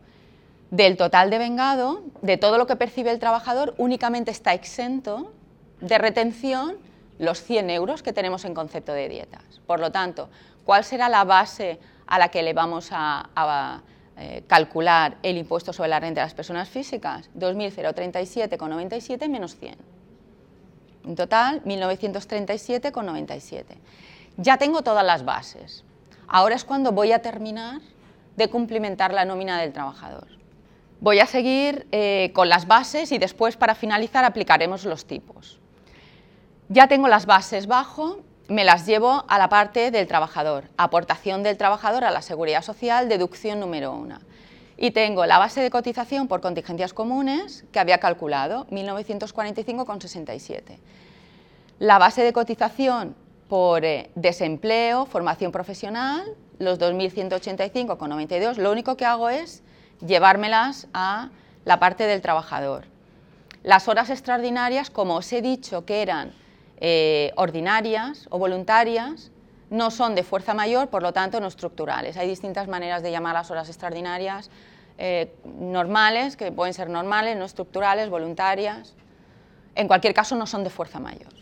del 0.70 0.97
total 0.97 1.30
de 1.30 1.39
vengado, 1.39 2.03
de 2.22 2.36
todo 2.36 2.59
lo 2.59 2.66
que 2.66 2.76
percibe 2.76 3.11
el 3.11 3.18
trabajador, 3.18 3.74
únicamente 3.78 4.30
está 4.30 4.55
exento 4.55 5.32
de 5.80 5.99
retención 5.99 6.76
los 7.18 7.43
100 7.43 7.70
euros 7.70 8.03
que 8.03 8.12
tenemos 8.12 8.45
en 8.45 8.55
concepto 8.55 8.93
de 8.93 9.09
dietas. 9.09 9.43
Por 9.66 9.80
lo 9.80 9.91
tanto, 9.91 10.28
¿cuál 10.64 10.84
será 10.84 11.09
la 11.09 11.24
base 11.24 11.80
a 12.07 12.18
la 12.18 12.28
que 12.28 12.43
le 12.43 12.53
vamos 12.53 12.91
a, 12.93 13.82
eh, 14.16 14.43
calcular 14.47 15.16
el 15.22 15.36
impuesto 15.36 15.72
sobre 15.72 15.91
la 15.91 16.01
renta 16.01 16.20
de 16.20 16.26
las 16.26 16.34
personas 16.34 16.68
físicas? 16.68 17.30
2.037,97 17.36 19.28
menos 19.28 19.57
100. 19.57 19.76
En 21.07 21.16
total, 21.16 21.62
1937,97. 21.64 23.64
Ya 24.36 24.59
tengo 24.59 24.82
todas 24.82 25.05
las 25.05 25.24
bases. 25.24 25.84
Ahora 26.29 26.55
es 26.55 26.64
cuando 26.64 26.93
voy 26.93 27.12
a 27.12 27.22
terminar 27.22 27.81
de 28.37 28.49
cumplimentar 28.49 29.14
la 29.14 29.24
nómina 29.24 29.61
del 29.61 29.72
trabajador. 29.72 30.26
Voy 31.01 31.20
a 31.20 31.26
seguir 31.26 31.87
eh, 31.91 32.33
con 32.35 32.49
las 32.49 32.66
bases 32.66 33.12
y 33.12 33.18
después, 33.18 33.57
para 33.57 33.74
finalizar, 33.74 34.24
aplicaremos 34.24 34.85
los 34.85 35.07
tipos. 35.07 35.59
Ya 36.68 36.87
tengo 36.87 37.09
las 37.09 37.24
bases 37.24 37.66
bajo, 37.66 38.20
me 38.49 38.64
las 38.64 38.85
llevo 38.85 39.24
a 39.26 39.39
la 39.39 39.49
parte 39.49 39.91
del 39.91 40.07
trabajador, 40.07 40.64
aportación 40.76 41.43
del 41.43 41.57
trabajador 41.57 42.05
a 42.05 42.11
la 42.11 42.20
seguridad 42.20 42.62
social, 42.62 43.09
deducción 43.09 43.59
número 43.59 43.93
uno. 43.93 44.18
Y 44.76 44.91
tengo 44.91 45.24
la 45.24 45.39
base 45.39 45.62
de 45.62 45.70
cotización 45.70 46.29
por 46.29 46.41
contingencias 46.41 46.93
comunes 46.93 47.64
que 47.72 47.81
había 47.81 47.99
calculado, 47.99 48.66
1945,67. 48.66 50.79
La 51.79 51.99
base 51.99 52.22
de 52.22 52.33
cotización 52.33 53.16
por 53.49 53.84
eh, 53.84 54.11
desempleo, 54.14 55.07
formación 55.07 55.53
profesional, 55.53 56.36
los 56.59 56.78
2.185,92, 56.78 58.57
lo 58.57 58.70
único 58.70 58.96
que 58.96 59.05
hago 59.05 59.28
es 59.28 59.62
llevármelas 60.05 60.88
a 60.92 61.30
la 61.64 61.80
parte 61.80 62.07
del 62.07 62.20
trabajador. 62.20 62.84
Las 63.62 63.88
horas 63.88 64.11
extraordinarias, 64.11 64.90
como 64.90 65.16
os 65.16 65.32
he 65.32 65.42
dicho 65.42 65.84
que 65.84 66.03
eran 66.03 66.32
eh, 66.80 67.32
ordinarias 67.36 68.26
o 68.30 68.38
voluntarias, 68.38 69.30
no 69.70 69.90
son 69.90 70.14
de 70.14 70.22
fuerza 70.22 70.55
mayor, 70.55 70.88
por 70.88 71.03
lo 71.03 71.12
tanto 71.12 71.40
no 71.40 71.46
estructurales. 71.46 72.16
Hay 72.16 72.28
distintas 72.28 72.68
maneras 72.68 73.03
de 73.03 73.11
llamar 73.11 73.34
las 73.34 73.51
horas 73.51 73.68
extraordinarias, 73.68 74.51
eh, 74.96 75.34
normales, 75.44 76.36
que 76.36 76.51
pueden 76.53 76.74
ser 76.74 76.88
normales, 76.88 77.36
no 77.36 77.44
estructurales, 77.44 78.09
voluntarias. 78.09 78.94
En 79.74 79.86
cualquier 79.86 80.14
caso 80.14 80.36
no 80.36 80.46
son 80.46 80.64
de 80.64 80.70
fuerza 80.70 80.99
mayor. 80.99 81.38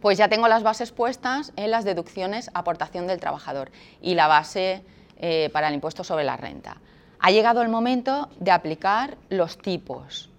Pues 0.00 0.16
ya 0.16 0.28
tengo 0.28 0.48
las 0.48 0.62
bases 0.62 0.92
puestas 0.92 1.52
en 1.56 1.70
las 1.70 1.84
deducciones 1.84 2.50
aportación 2.54 3.06
del 3.06 3.20
trabajador 3.20 3.70
y 4.00 4.14
la 4.14 4.28
base 4.28 4.82
eh, 5.18 5.50
para 5.52 5.68
el 5.68 5.74
impuesto 5.74 6.04
sobre 6.04 6.24
la 6.24 6.36
renta. 6.36 6.78
Ha 7.18 7.30
llegado 7.30 7.60
el 7.60 7.68
momento 7.68 8.30
de 8.38 8.50
aplicar 8.50 9.18
los 9.28 9.58
tipos. 9.58 10.30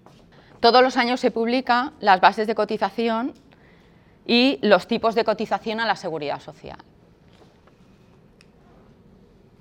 Todos 0.60 0.82
los 0.82 0.98
años 0.98 1.20
se 1.20 1.30
publican 1.30 1.94
las 2.00 2.22
bases 2.22 2.48
de 2.48 2.56
cotización 2.56 3.34
y 4.26 4.58
los 4.64 4.88
tipos 4.88 5.14
de 5.14 5.24
cotización 5.24 5.80
a 5.80 5.86
la 5.86 5.96
seguridad 5.96 6.40
social. 6.40 6.80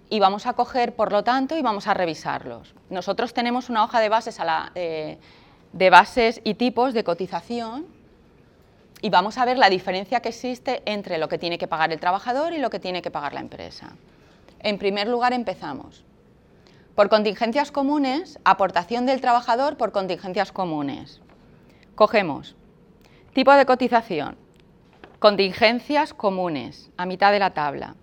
Y 0.08 0.18
vamos 0.18 0.46
a 0.46 0.54
coger, 0.54 0.96
por 0.96 1.12
lo 1.12 1.22
tanto, 1.22 1.56
y 1.56 1.62
vamos 1.62 1.86
a 1.86 1.94
revisarlos. 1.94 2.74
Nosotros 2.88 3.32
tenemos 3.32 3.68
una 3.70 3.84
hoja 3.84 4.00
de 4.00 4.08
bases, 4.08 4.38
eh, 4.74 5.18
de 5.72 5.90
bases 5.90 6.40
y 6.42 6.54
tipos 6.54 6.94
de 6.94 7.04
cotización 7.04 7.99
y 9.02 9.10
vamos 9.10 9.38
a 9.38 9.44
ver 9.44 9.58
la 9.58 9.70
diferencia 9.70 10.20
que 10.20 10.28
existe 10.28 10.82
entre 10.84 11.18
lo 11.18 11.28
que 11.28 11.38
tiene 11.38 11.58
que 11.58 11.68
pagar 11.68 11.92
el 11.92 12.00
trabajador 12.00 12.52
y 12.52 12.58
lo 12.58 12.70
que 12.70 12.80
tiene 12.80 13.02
que 13.02 13.10
pagar 13.10 13.32
la 13.32 13.40
empresa. 13.40 13.96
En 14.60 14.78
primer 14.78 15.08
lugar, 15.08 15.32
empezamos. 15.32 16.04
Por 16.94 17.08
contingencias 17.08 17.70
comunes, 17.70 18.38
aportación 18.44 19.06
del 19.06 19.20
trabajador 19.20 19.76
por 19.76 19.92
contingencias 19.92 20.52
comunes. 20.52 21.20
Cogemos 21.94 22.56
tipo 23.32 23.52
de 23.54 23.64
cotización, 23.64 24.36
contingencias 25.18 26.12
comunes, 26.12 26.90
a 26.96 27.06
mitad 27.06 27.32
de 27.32 27.38
la 27.38 27.50
tabla. 27.50 27.94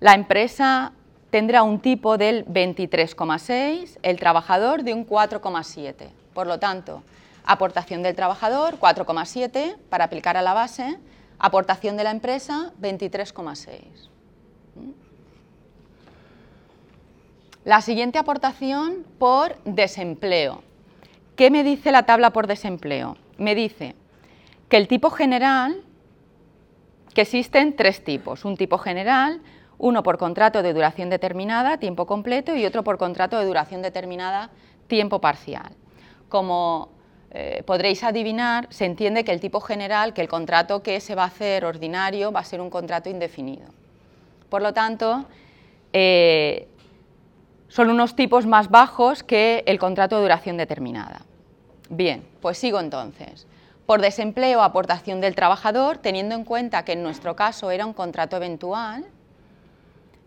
La 0.00 0.14
empresa 0.14 0.92
tendrá 1.30 1.62
un 1.62 1.80
tipo 1.80 2.16
del 2.16 2.46
23,6, 2.46 3.98
el 4.02 4.18
trabajador 4.18 4.82
de 4.82 4.94
un 4.94 5.06
4,7. 5.06 6.10
Por 6.32 6.46
lo 6.46 6.58
tanto, 6.58 7.02
Aportación 7.44 8.02
del 8.02 8.14
trabajador, 8.14 8.78
4,7 8.78 9.76
para 9.88 10.04
aplicar 10.04 10.36
a 10.36 10.42
la 10.42 10.54
base. 10.54 10.98
Aportación 11.38 11.96
de 11.96 12.04
la 12.04 12.10
empresa, 12.12 12.72
23,6. 12.80 14.08
La 17.64 17.80
siguiente 17.80 18.18
aportación 18.18 19.06
por 19.18 19.56
desempleo. 19.64 20.62
¿Qué 21.36 21.50
me 21.50 21.64
dice 21.64 21.92
la 21.92 22.04
tabla 22.04 22.32
por 22.32 22.46
desempleo? 22.46 23.16
Me 23.38 23.54
dice 23.54 23.94
que 24.68 24.76
el 24.76 24.88
tipo 24.88 25.10
general, 25.10 25.82
que 27.14 27.22
existen 27.22 27.76
tres 27.76 28.02
tipos. 28.02 28.44
Un 28.44 28.56
tipo 28.56 28.78
general, 28.78 29.42
uno 29.78 30.02
por 30.02 30.18
contrato 30.18 30.62
de 30.62 30.72
duración 30.72 31.10
determinada, 31.10 31.78
tiempo 31.78 32.06
completo, 32.06 32.54
y 32.54 32.66
otro 32.66 32.84
por 32.84 32.98
contrato 32.98 33.38
de 33.38 33.46
duración 33.46 33.82
determinada, 33.82 34.50
tiempo 34.86 35.20
parcial. 35.20 35.76
Como 36.28 36.90
eh, 37.34 37.62
podréis 37.64 38.04
adivinar, 38.04 38.66
se 38.68 38.84
entiende 38.84 39.24
que 39.24 39.32
el 39.32 39.40
tipo 39.40 39.60
general, 39.60 40.12
que 40.12 40.20
el 40.20 40.28
contrato 40.28 40.82
que 40.82 41.00
se 41.00 41.14
va 41.14 41.22
a 41.22 41.28
hacer 41.28 41.64
ordinario 41.64 42.30
va 42.30 42.40
a 42.40 42.44
ser 42.44 42.60
un 42.60 42.68
contrato 42.68 43.08
indefinido. 43.08 43.64
Por 44.50 44.60
lo 44.60 44.74
tanto, 44.74 45.24
eh, 45.94 46.68
son 47.68 47.88
unos 47.88 48.16
tipos 48.16 48.44
más 48.44 48.68
bajos 48.68 49.22
que 49.22 49.64
el 49.66 49.78
contrato 49.78 50.16
de 50.16 50.22
duración 50.22 50.58
determinada. 50.58 51.22
Bien, 51.88 52.22
pues 52.42 52.58
sigo 52.58 52.78
entonces. 52.80 53.46
Por 53.86 54.02
desempleo, 54.02 54.62
aportación 54.62 55.22
del 55.22 55.34
trabajador, 55.34 55.96
teniendo 55.96 56.34
en 56.34 56.44
cuenta 56.44 56.84
que 56.84 56.92
en 56.92 57.02
nuestro 57.02 57.34
caso 57.34 57.70
era 57.70 57.86
un 57.86 57.94
contrato 57.94 58.36
eventual, 58.36 59.06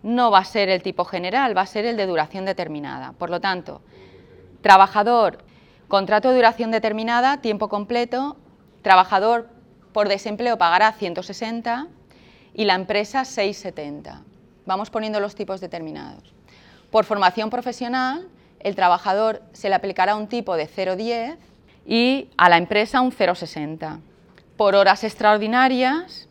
no 0.01 0.32
va 0.32 0.39
a 0.39 0.45
ser 0.45 0.70
el 0.70 0.82
tipo 0.82 1.06
general, 1.06 1.56
va 1.56 1.62
a 1.62 1.68
ser 1.68 1.86
el 1.86 1.97
de 1.97 2.08
duración 2.08 2.45
determinada. 2.45 3.12
Por 3.12 3.30
lo 3.30 3.39
tanto, 3.39 3.82
trabajador 4.62 5.43
Contrato 5.88 6.29
de 6.29 6.36
duración 6.36 6.71
determinada, 6.71 7.41
tiempo 7.41 7.69
completo, 7.69 8.38
trabajador 8.81 9.49
por 9.93 10.09
desempleo 10.09 10.57
pagará 10.57 10.91
160 10.91 11.88
y 12.55 12.65
la 12.65 12.73
empresa 12.73 13.23
670. 13.23 14.23
Vamos 14.65 14.89
poniendo 14.89 15.19
los 15.19 15.36
tipos 15.36 15.61
determinados. 15.61 16.33
Por 16.89 17.05
formación 17.05 17.51
profesional, 17.51 18.27
el 18.59 18.75
trabajador 18.75 19.43
se 19.53 19.69
le 19.69 19.75
aplicará 19.75 20.15
un 20.15 20.27
tipo 20.27 20.55
de 20.55 20.67
0,10 20.67 21.38
y 21.86 22.29
a 22.36 22.49
la 22.49 22.57
empresa 22.57 23.01
un 23.01 23.11
0,60. 23.11 23.99
Por 24.57 24.73
horas 24.73 25.03
extraordinarias, 25.03 26.27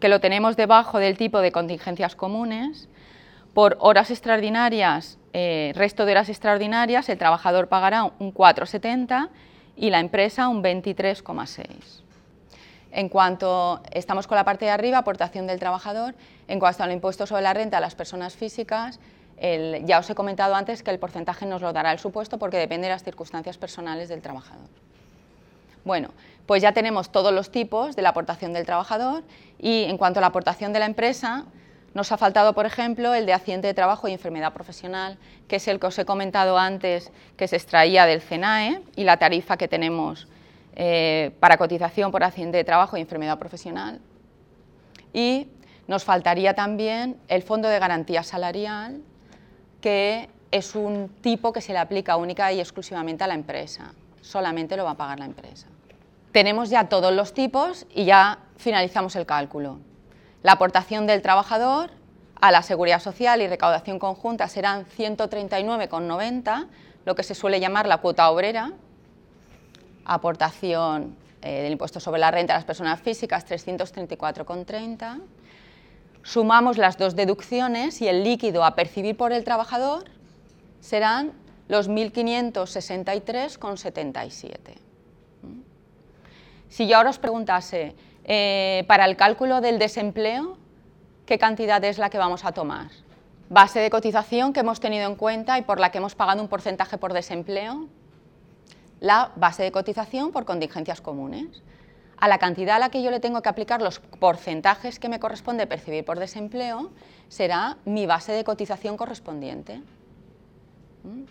que 0.00 0.08
lo 0.08 0.20
tenemos 0.20 0.56
debajo 0.56 0.98
del 0.98 1.18
tipo 1.18 1.40
de 1.40 1.52
contingencias 1.52 2.16
comunes, 2.16 2.88
por 3.52 3.76
horas 3.80 4.10
extraordinarias, 4.10 5.17
eh, 5.32 5.72
resto 5.74 6.04
de 6.04 6.12
horas 6.12 6.28
extraordinarias, 6.28 7.08
el 7.08 7.18
trabajador 7.18 7.68
pagará 7.68 8.04
un 8.04 8.32
4,70 8.32 9.28
y 9.76 9.90
la 9.90 10.00
empresa 10.00 10.48
un 10.48 10.62
23,6. 10.62 12.02
En 12.90 13.08
cuanto 13.08 13.82
estamos 13.92 14.26
con 14.26 14.36
la 14.36 14.44
parte 14.44 14.64
de 14.64 14.70
arriba, 14.70 14.98
aportación 14.98 15.46
del 15.46 15.58
trabajador, 15.58 16.14
en 16.48 16.58
cuanto 16.58 16.82
al 16.82 16.92
impuesto 16.92 17.26
sobre 17.26 17.42
la 17.42 17.52
renta 17.52 17.76
a 17.78 17.80
las 17.80 17.94
personas 17.94 18.34
físicas, 18.34 18.98
ya 19.84 19.98
os 19.98 20.10
he 20.10 20.14
comentado 20.14 20.54
antes 20.54 20.82
que 20.82 20.90
el 20.90 20.98
porcentaje 20.98 21.46
nos 21.46 21.62
lo 21.62 21.72
dará 21.72 21.92
el 21.92 21.98
supuesto 21.98 22.38
porque 22.38 22.56
depende 22.56 22.88
de 22.88 22.94
las 22.94 23.04
circunstancias 23.04 23.56
personales 23.56 24.08
del 24.08 24.20
trabajador. 24.20 24.68
Bueno, 25.84 26.10
pues 26.46 26.60
ya 26.62 26.72
tenemos 26.72 27.10
todos 27.10 27.32
los 27.32 27.50
tipos 27.50 27.94
de 27.94 28.02
la 28.02 28.10
aportación 28.10 28.52
del 28.52 28.66
trabajador 28.66 29.22
y 29.58 29.84
en 29.84 29.96
cuanto 29.96 30.18
a 30.18 30.22
la 30.22 30.28
aportación 30.28 30.72
de 30.72 30.80
la 30.80 30.86
empresa, 30.86 31.44
nos 31.94 32.12
ha 32.12 32.16
faltado, 32.16 32.52
por 32.52 32.66
ejemplo, 32.66 33.14
el 33.14 33.26
de 33.26 33.32
accidente 33.32 33.66
de 33.66 33.74
trabajo 33.74 34.08
y 34.08 34.12
enfermedad 34.12 34.52
profesional, 34.52 35.18
que 35.48 35.56
es 35.56 35.68
el 35.68 35.80
que 35.80 35.86
os 35.86 35.98
he 35.98 36.04
comentado 36.04 36.58
antes, 36.58 37.10
que 37.36 37.48
se 37.48 37.56
extraía 37.56 38.06
del 38.06 38.20
CENAE 38.20 38.82
y 38.94 39.04
la 39.04 39.16
tarifa 39.16 39.56
que 39.56 39.68
tenemos 39.68 40.28
eh, 40.76 41.32
para 41.40 41.56
cotización 41.56 42.12
por 42.12 42.22
accidente 42.22 42.58
de 42.58 42.64
trabajo 42.64 42.96
y 42.96 43.00
enfermedad 43.00 43.38
profesional. 43.38 44.00
Y 45.12 45.48
nos 45.86 46.04
faltaría 46.04 46.54
también 46.54 47.16
el 47.28 47.42
fondo 47.42 47.68
de 47.68 47.78
garantía 47.78 48.22
salarial, 48.22 49.00
que 49.80 50.28
es 50.50 50.74
un 50.74 51.08
tipo 51.20 51.52
que 51.52 51.60
se 51.60 51.72
le 51.72 51.78
aplica 51.78 52.16
única 52.16 52.52
y 52.52 52.60
exclusivamente 52.60 53.24
a 53.24 53.26
la 53.26 53.34
empresa. 53.34 53.92
Solamente 54.20 54.76
lo 54.76 54.84
va 54.84 54.92
a 54.92 54.96
pagar 54.96 55.18
la 55.18 55.24
empresa. 55.24 55.66
Tenemos 56.32 56.68
ya 56.68 56.88
todos 56.88 57.12
los 57.12 57.32
tipos 57.32 57.86
y 57.94 58.04
ya 58.04 58.38
finalizamos 58.56 59.16
el 59.16 59.24
cálculo. 59.24 59.78
La 60.42 60.52
aportación 60.52 61.06
del 61.06 61.22
trabajador 61.22 61.90
a 62.40 62.52
la 62.52 62.62
seguridad 62.62 63.00
social 63.00 63.42
y 63.42 63.48
recaudación 63.48 63.98
conjunta 63.98 64.46
serán 64.48 64.86
139,90, 64.86 66.68
lo 67.04 67.16
que 67.16 67.24
se 67.24 67.34
suele 67.34 67.58
llamar 67.58 67.88
la 67.88 67.96
cuota 67.98 68.30
obrera. 68.30 68.70
Aportación 70.04 71.16
eh, 71.42 71.62
del 71.62 71.72
impuesto 71.72 71.98
sobre 72.00 72.20
la 72.20 72.30
renta 72.30 72.54
a 72.54 72.56
las 72.56 72.64
personas 72.64 73.00
físicas, 73.00 73.44
334,30. 73.46 75.20
Sumamos 76.22 76.78
las 76.78 76.96
dos 76.98 77.16
deducciones 77.16 78.00
y 78.00 78.06
el 78.08 78.22
líquido 78.22 78.64
a 78.64 78.76
percibir 78.76 79.16
por 79.16 79.32
el 79.32 79.42
trabajador 79.44 80.04
serán 80.80 81.32
los 81.68 81.90
1.563,77. 81.90 84.56
Si 86.68 86.86
yo 86.86 86.96
ahora 86.96 87.10
os 87.10 87.18
preguntase, 87.18 87.96
eh, 88.30 88.84
para 88.86 89.06
el 89.06 89.16
cálculo 89.16 89.62
del 89.62 89.78
desempleo, 89.78 90.58
¿qué 91.24 91.38
cantidad 91.38 91.82
es 91.82 91.96
la 91.96 92.10
que 92.10 92.18
vamos 92.18 92.44
a 92.44 92.52
tomar? 92.52 92.90
Base 93.48 93.80
de 93.80 93.88
cotización 93.88 94.52
que 94.52 94.60
hemos 94.60 94.80
tenido 94.80 95.08
en 95.08 95.16
cuenta 95.16 95.58
y 95.58 95.62
por 95.62 95.80
la 95.80 95.90
que 95.90 95.96
hemos 95.96 96.14
pagado 96.14 96.42
un 96.42 96.48
porcentaje 96.48 96.98
por 96.98 97.14
desempleo, 97.14 97.88
la 99.00 99.32
base 99.36 99.62
de 99.62 99.72
cotización 99.72 100.30
por 100.30 100.44
contingencias 100.44 101.00
comunes. 101.00 101.62
A 102.18 102.28
la 102.28 102.36
cantidad 102.36 102.76
a 102.76 102.78
la 102.78 102.90
que 102.90 103.02
yo 103.02 103.10
le 103.10 103.18
tengo 103.18 103.40
que 103.40 103.48
aplicar 103.48 103.80
los 103.80 104.00
porcentajes 104.00 104.98
que 104.98 105.08
me 105.08 105.20
corresponde 105.20 105.66
percibir 105.66 106.04
por 106.04 106.18
desempleo, 106.18 106.90
será 107.28 107.78
mi 107.86 108.04
base 108.04 108.32
de 108.32 108.44
cotización 108.44 108.98
correspondiente. 108.98 109.78
¿Mm? 111.04 111.22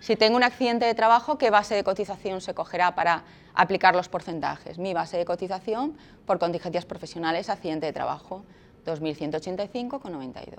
Si 0.00 0.16
tengo 0.16 0.36
un 0.36 0.42
accidente 0.42 0.84
de 0.84 0.94
trabajo, 0.94 1.38
¿qué 1.38 1.48
base 1.48 1.74
de 1.74 1.84
cotización 1.84 2.42
se 2.42 2.52
cogerá 2.52 2.94
para 2.94 3.24
aplicar 3.54 3.94
los 3.94 4.08
porcentajes? 4.08 4.78
Mi 4.78 4.94
base 4.94 5.16
de 5.16 5.24
cotización 5.24 5.96
por 6.26 6.38
contingencias 6.38 6.84
profesionales, 6.84 7.48
accidente 7.48 7.86
de 7.86 7.92
trabajo, 7.92 8.44
2.185,92. 8.86 10.58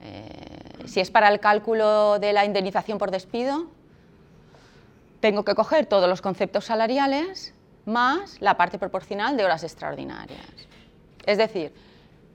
Eh, 0.00 0.86
si 0.86 1.00
es 1.00 1.10
para 1.10 1.28
el 1.28 1.40
cálculo 1.40 2.18
de 2.18 2.32
la 2.32 2.44
indemnización 2.44 2.98
por 2.98 3.10
despido, 3.10 3.66
tengo 5.20 5.44
que 5.44 5.54
coger 5.54 5.86
todos 5.86 6.08
los 6.08 6.22
conceptos 6.22 6.66
salariales 6.66 7.54
más 7.84 8.40
la 8.40 8.56
parte 8.56 8.78
proporcional 8.78 9.36
de 9.36 9.44
horas 9.44 9.64
extraordinarias. 9.64 10.40
Es 11.26 11.38
decir, 11.38 11.72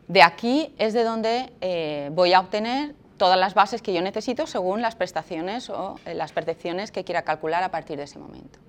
de 0.07 0.21
aquí 0.21 0.73
es 0.77 0.93
de 0.93 1.03
donde 1.03 1.53
eh, 1.61 2.09
voy 2.13 2.33
a 2.33 2.39
obtener 2.39 2.95
todas 3.23 3.39
las 3.39 3.53
bases 3.53 3.81
que 3.81 3.93
yo 3.93 4.01
necesito 4.01 4.47
según 4.47 4.81
las 4.81 4.95
prestaciones 4.95 5.69
o 5.69 5.97
eh, 6.05 6.13
las 6.13 6.33
percepciones 6.33 6.91
que 6.91 7.05
quiera 7.05 7.21
calcular 7.21 7.63
a 7.63 7.71
partir 7.71 7.95
de 7.95 8.03
ese 8.03 8.19
momento. 8.19 8.59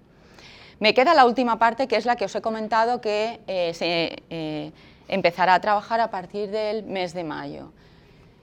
Me 0.78 0.94
queda 0.94 1.12
la 1.12 1.26
última 1.26 1.58
parte, 1.58 1.88
que 1.88 1.96
es 1.96 2.06
la 2.06 2.14
que 2.14 2.26
os 2.26 2.34
he 2.36 2.40
comentado 2.40 3.00
que 3.00 3.40
eh, 3.48 3.74
se 3.74 4.22
eh, 4.30 4.70
empezará 5.08 5.54
a 5.54 5.60
trabajar 5.60 6.00
a 6.00 6.08
partir 6.08 6.52
del 6.52 6.84
mes 6.84 7.14
de 7.14 7.24
mayo. 7.24 7.72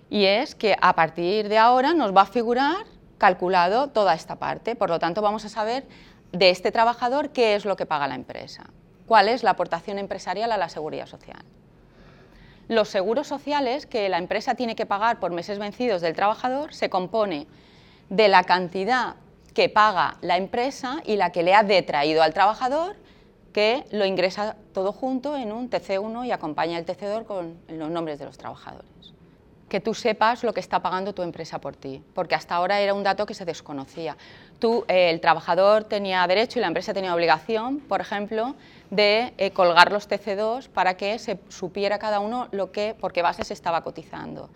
Y 0.09 0.25
es 0.25 0.53
que 0.53 0.75
a 0.81 0.93
partir 0.95 1.47
de 1.47 1.57
ahora 1.57 1.93
nos 1.93 2.13
va 2.13 2.23
a 2.23 2.25
figurar 2.25 2.85
calculado 3.17 3.87
toda 3.87 4.13
esta 4.13 4.35
parte. 4.35 4.75
Por 4.75 4.89
lo 4.89 4.99
tanto, 4.99 5.21
vamos 5.21 5.45
a 5.45 5.49
saber 5.49 5.87
de 6.33 6.49
este 6.49 6.73
trabajador 6.73 7.29
qué 7.29 7.55
es 7.55 7.63
lo 7.63 7.77
que 7.77 7.85
paga 7.85 8.09
la 8.09 8.15
empresa, 8.15 8.65
cuál 9.07 9.29
es 9.29 9.43
la 9.43 9.51
aportación 9.51 9.97
empresarial 9.97 10.51
a 10.51 10.57
la 10.57 10.67
seguridad 10.67 11.05
social 11.05 11.45
los 12.71 12.87
seguros 12.87 13.27
sociales 13.27 13.85
que 13.85 14.07
la 14.07 14.17
empresa 14.17 14.55
tiene 14.55 14.77
que 14.77 14.85
pagar 14.85 15.19
por 15.19 15.33
meses 15.33 15.59
vencidos 15.59 16.01
del 16.01 16.15
trabajador 16.15 16.73
se 16.73 16.89
compone 16.89 17.45
de 18.09 18.29
la 18.29 18.45
cantidad 18.45 19.17
que 19.53 19.67
paga 19.67 20.15
la 20.21 20.37
empresa 20.37 21.01
y 21.05 21.17
la 21.17 21.33
que 21.33 21.43
le 21.43 21.53
ha 21.53 21.63
detraído 21.63 22.23
al 22.23 22.33
trabajador, 22.33 22.95
que 23.51 23.83
lo 23.91 24.05
ingresa 24.05 24.55
todo 24.73 24.93
junto 24.93 25.35
en 25.35 25.51
un 25.51 25.69
TC1 25.69 26.25
y 26.25 26.31
acompaña 26.31 26.77
el 26.77 26.85
TC2 26.85 27.25
con 27.25 27.59
los 27.67 27.89
nombres 27.89 28.19
de 28.19 28.25
los 28.25 28.37
trabajadores. 28.37 28.89
Que 29.67 29.81
tú 29.81 29.93
sepas 29.93 30.41
lo 30.45 30.53
que 30.53 30.61
está 30.61 30.79
pagando 30.81 31.13
tu 31.13 31.23
empresa 31.23 31.59
por 31.59 31.75
ti, 31.75 32.01
porque 32.13 32.35
hasta 32.35 32.55
ahora 32.55 32.79
era 32.79 32.93
un 32.93 33.03
dato 33.03 33.25
que 33.25 33.33
se 33.33 33.43
desconocía. 33.43 34.15
Eh, 34.63 35.09
el 35.09 35.19
trabajador 35.21 35.85
tenía 35.85 36.25
derecho 36.27 36.59
y 36.59 36.61
la 36.61 36.67
empresa 36.67 36.93
tenía 36.93 37.15
obligación, 37.15 37.79
por 37.79 37.99
ejemplo, 37.99 38.55
de 38.91 39.33
eh, 39.37 39.51
colgar 39.51 39.91
los 39.91 40.07
TC2 40.07 40.69
para 40.69 40.95
que 40.97 41.17
se 41.17 41.39
supiera 41.49 41.97
cada 41.97 42.19
uno 42.19 42.47
lo 42.51 42.71
que, 42.71 42.95
por 42.99 43.11
qué 43.11 43.21
base 43.21 43.43
se 43.43 43.53
estaba 43.53 43.81
cotizando. 43.81 44.49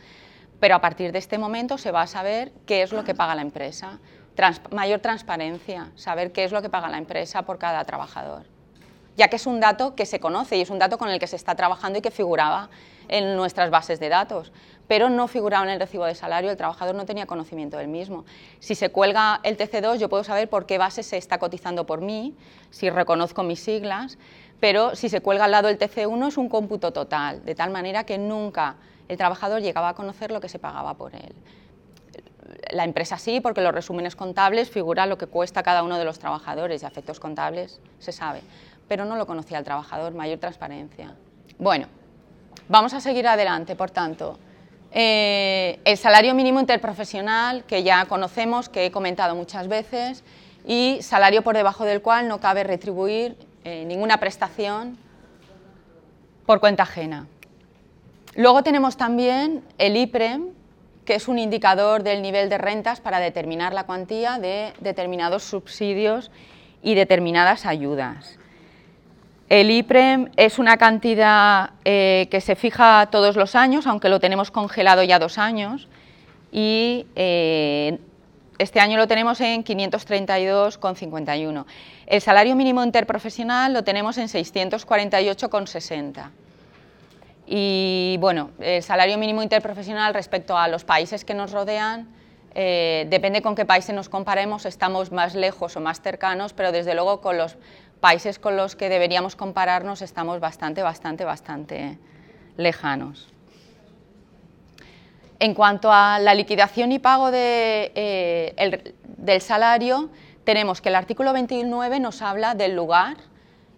Pero 0.60 0.76
a 0.76 0.82
partir 0.82 1.12
de 1.12 1.20
este 1.20 1.38
momento 1.38 1.78
se 1.78 1.92
va 1.92 2.04
a 2.04 2.08
saber 2.08 2.52
qué 2.66 2.84
es 2.84 2.92
lo 2.92 3.04
que 3.04 3.16
paga 3.16 3.36
la 3.36 3.42
empresa, 3.42 4.00
mayor 4.72 5.00
transparencia, 5.00 5.92
saber 5.96 6.32
qué 6.32 6.44
es 6.44 6.52
lo 6.52 6.62
que 6.62 6.70
paga 6.70 6.90
la 6.90 6.98
empresa 6.98 7.42
por 7.42 7.58
cada 7.58 7.84
trabajador, 7.86 8.44
ya 9.18 9.28
que 9.28 9.38
es 9.38 9.48
un 9.48 9.60
dato 9.60 9.96
que 9.96 10.06
se 10.06 10.20
conoce 10.20 10.58
y 10.58 10.62
es 10.62 10.70
un 10.70 10.80
dato 10.80 10.98
con 10.98 11.10
el 11.10 11.20
que 11.20 11.28
se 11.28 11.36
está 11.36 11.56
trabajando 11.56 12.00
y 12.00 12.02
que 12.02 12.12
figuraba 12.12 12.70
en 13.08 13.36
nuestras 13.36 13.70
bases 13.70 14.00
de 14.00 14.10
datos, 14.10 14.52
pero 14.88 15.10
no 15.10 15.28
figuraba 15.28 15.66
en 15.66 15.72
el 15.72 15.80
recibo 15.80 16.06
de 16.06 16.16
salario, 16.16 16.52
el 16.52 16.58
trabajador 16.58 16.96
no 16.96 17.06
tenía 17.06 17.26
conocimiento 17.26 17.78
del 17.78 17.88
mismo. 17.88 18.26
Si 18.60 18.76
se 18.76 18.90
cuelga 18.90 19.40
el 19.44 19.58
TC2, 19.58 19.98
yo 19.98 20.10
puedo 20.10 20.24
saber 20.24 20.50
por 20.50 20.66
qué 20.66 20.78
base 20.78 21.04
se 21.04 21.18
está 21.18 21.38
cotizando 21.40 21.86
por 21.86 22.02
mí, 22.02 22.36
si 22.70 22.90
reconozco 22.90 23.44
mis 23.44 23.60
siglas, 23.60 24.18
pero 24.60 24.96
si 24.96 25.10
se 25.10 25.22
cuelga 25.22 25.46
al 25.46 25.52
lado 25.52 25.70
el 25.70 25.78
TC1 25.78 26.28
es 26.28 26.38
un 26.38 26.50
cómputo 26.50 26.94
total, 26.94 27.44
de 27.46 27.56
tal 27.56 27.72
manera 27.72 28.04
que 28.06 28.18
nunca 28.18 28.76
el 29.08 29.18
trabajador 29.18 29.62
llegaba 29.62 29.90
a 29.90 29.94
conocer 29.94 30.32
lo 30.32 30.40
que 30.40 30.50
se 30.50 30.60
pagaba 30.60 30.96
por 30.96 31.14
él. 31.16 31.36
La 32.72 32.84
empresa 32.84 33.18
sí, 33.18 33.42
porque 33.42 33.62
los 33.62 33.74
resúmenes 33.74 34.16
contables 34.16 34.70
figura 34.70 35.06
lo 35.06 35.18
que 35.18 35.28
cuesta 35.28 35.64
cada 35.64 35.84
uno 35.84 35.98
de 35.98 36.06
los 36.06 36.20
trabajadores 36.20 36.84
y 36.84 36.86
efectos 36.86 37.20
contables 37.20 37.80
se 38.00 38.12
sabe, 38.12 38.42
pero 38.88 39.06
no 39.06 39.16
lo 39.16 39.26
conocía 39.26 39.58
el 39.58 39.64
trabajador, 39.64 40.14
mayor 40.14 40.40
transparencia. 40.40 41.16
Bueno, 41.58 41.88
vamos 42.68 42.94
a 42.94 43.02
seguir 43.02 43.28
adelante, 43.28 43.76
por 43.76 43.92
tanto. 43.92 44.40
Eh, 44.98 45.78
el 45.84 45.98
salario 45.98 46.34
mínimo 46.34 46.62
interprofesional, 46.62 47.66
que 47.66 47.84
ya 47.84 48.06
conocemos, 48.06 48.70
que 48.70 48.86
he 48.86 48.92
comentado 48.92 49.36
muchas 49.36 49.68
veces, 49.68 50.24
y 50.66 51.00
salario 51.02 51.42
por 51.42 51.58
debajo 51.58 51.84
del 51.84 52.02
cual 52.02 52.30
no 52.30 52.40
cabe 52.40 52.64
retribuir 52.64 53.36
eh, 53.66 53.84
ninguna 53.86 54.22
prestación 54.22 54.98
por 56.46 56.62
cuenta 56.62 56.84
ajena. 56.84 57.28
Luego 58.36 58.64
tenemos 58.64 58.96
también 58.96 59.66
el 59.78 59.98
IPREM, 59.98 60.52
que 61.04 61.16
es 61.16 61.28
un 61.28 61.40
indicador 61.40 62.02
del 62.02 62.22
nivel 62.22 62.48
de 62.48 62.58
rentas 62.58 63.02
para 63.02 63.20
determinar 63.20 63.74
la 63.74 63.84
cuantía 63.84 64.40
de 64.40 64.72
determinados 64.80 65.44
subsidios 65.44 66.32
y 66.82 66.96
determinadas 66.96 67.66
ayudas. 67.66 68.40
El 69.48 69.70
IPREM 69.70 70.32
es 70.38 70.58
una 70.58 70.78
cantidad 70.78 71.70
eh, 71.84 72.28
que 72.32 72.42
se 72.42 72.56
fija 72.56 73.10
todos 73.12 73.36
los 73.36 73.54
años, 73.56 73.86
aunque 73.86 74.10
lo 74.10 74.20
tenemos 74.20 74.50
congelado 74.50 75.04
ya 75.04 75.20
dos 75.20 75.38
años, 75.38 75.88
y 76.52 77.06
eh, 77.16 78.00
este 78.58 78.80
año 78.80 78.98
lo 78.98 79.08
tenemos 79.08 79.40
en 79.42 79.64
532,51. 79.64 81.66
El 82.08 82.22
salario 82.22 82.56
mínimo 82.56 82.84
interprofesional 82.84 83.74
lo 83.74 83.84
tenemos 83.84 84.18
en 84.18 84.30
648,60. 84.30 86.32
Y 87.46 88.18
bueno, 88.20 88.50
el 88.60 88.82
salario 88.82 89.20
mínimo 89.20 89.44
interprofesional 89.44 90.16
respecto 90.16 90.58
a 90.58 90.68
los 90.68 90.84
países 90.84 91.24
que 91.24 91.36
nos 91.36 91.52
rodean, 91.52 92.08
eh, 92.58 93.06
depende 93.10 93.42
con 93.42 93.54
qué 93.54 93.66
países 93.66 93.94
nos 93.94 94.08
comparemos, 94.08 94.66
estamos 94.66 95.12
más 95.12 95.36
lejos 95.36 95.76
o 95.76 95.82
más 95.82 96.02
cercanos, 96.02 96.54
pero 96.54 96.72
desde 96.72 96.96
luego 96.96 97.20
con 97.20 97.38
los 97.38 97.58
países 98.00 98.40
con 98.40 98.58
los 98.58 98.76
que 98.76 98.90
deberíamos 98.90 99.36
compararnos 99.36 100.02
estamos 100.02 100.40
bastante, 100.40 100.84
bastante, 100.84 101.26
bastante 101.26 101.98
lejanos. 102.58 103.28
En 105.40 105.54
cuanto 105.54 105.92
a 105.92 106.20
la 106.20 106.34
liquidación 106.34 106.92
y 106.92 107.00
pago 107.00 107.30
eh, 107.34 108.94
del 109.18 109.42
salario, 109.42 110.10
tenemos 110.44 110.82
que 110.82 110.90
el 110.90 110.96
artículo 110.96 111.34
29 111.34 112.00
nos 112.00 112.22
habla 112.22 112.56
del 112.56 112.76
lugar 112.76 113.18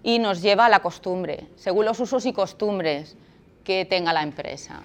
y 0.03 0.19
nos 0.19 0.41
lleva 0.41 0.67
a 0.67 0.69
la 0.69 0.79
costumbre, 0.81 1.47
según 1.55 1.85
los 1.85 1.99
usos 1.99 2.25
y 2.25 2.33
costumbres 2.33 3.15
que 3.63 3.85
tenga 3.85 4.13
la 4.13 4.21
empresa. 4.21 4.83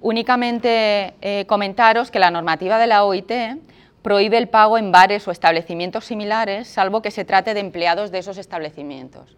Únicamente 0.00 1.14
eh, 1.20 1.44
comentaros 1.46 2.10
que 2.10 2.18
la 2.18 2.30
normativa 2.30 2.78
de 2.78 2.86
la 2.86 3.04
OIT 3.04 3.32
prohíbe 4.06 4.38
el 4.38 4.48
pago 4.48 4.78
en 4.78 4.92
bares 4.92 5.26
o 5.26 5.32
establecimientos 5.32 6.04
similares, 6.04 6.68
salvo 6.68 7.02
que 7.02 7.10
se 7.10 7.24
trate 7.24 7.54
de 7.54 7.58
empleados 7.58 8.12
de 8.12 8.18
esos 8.18 8.38
establecimientos. 8.38 9.36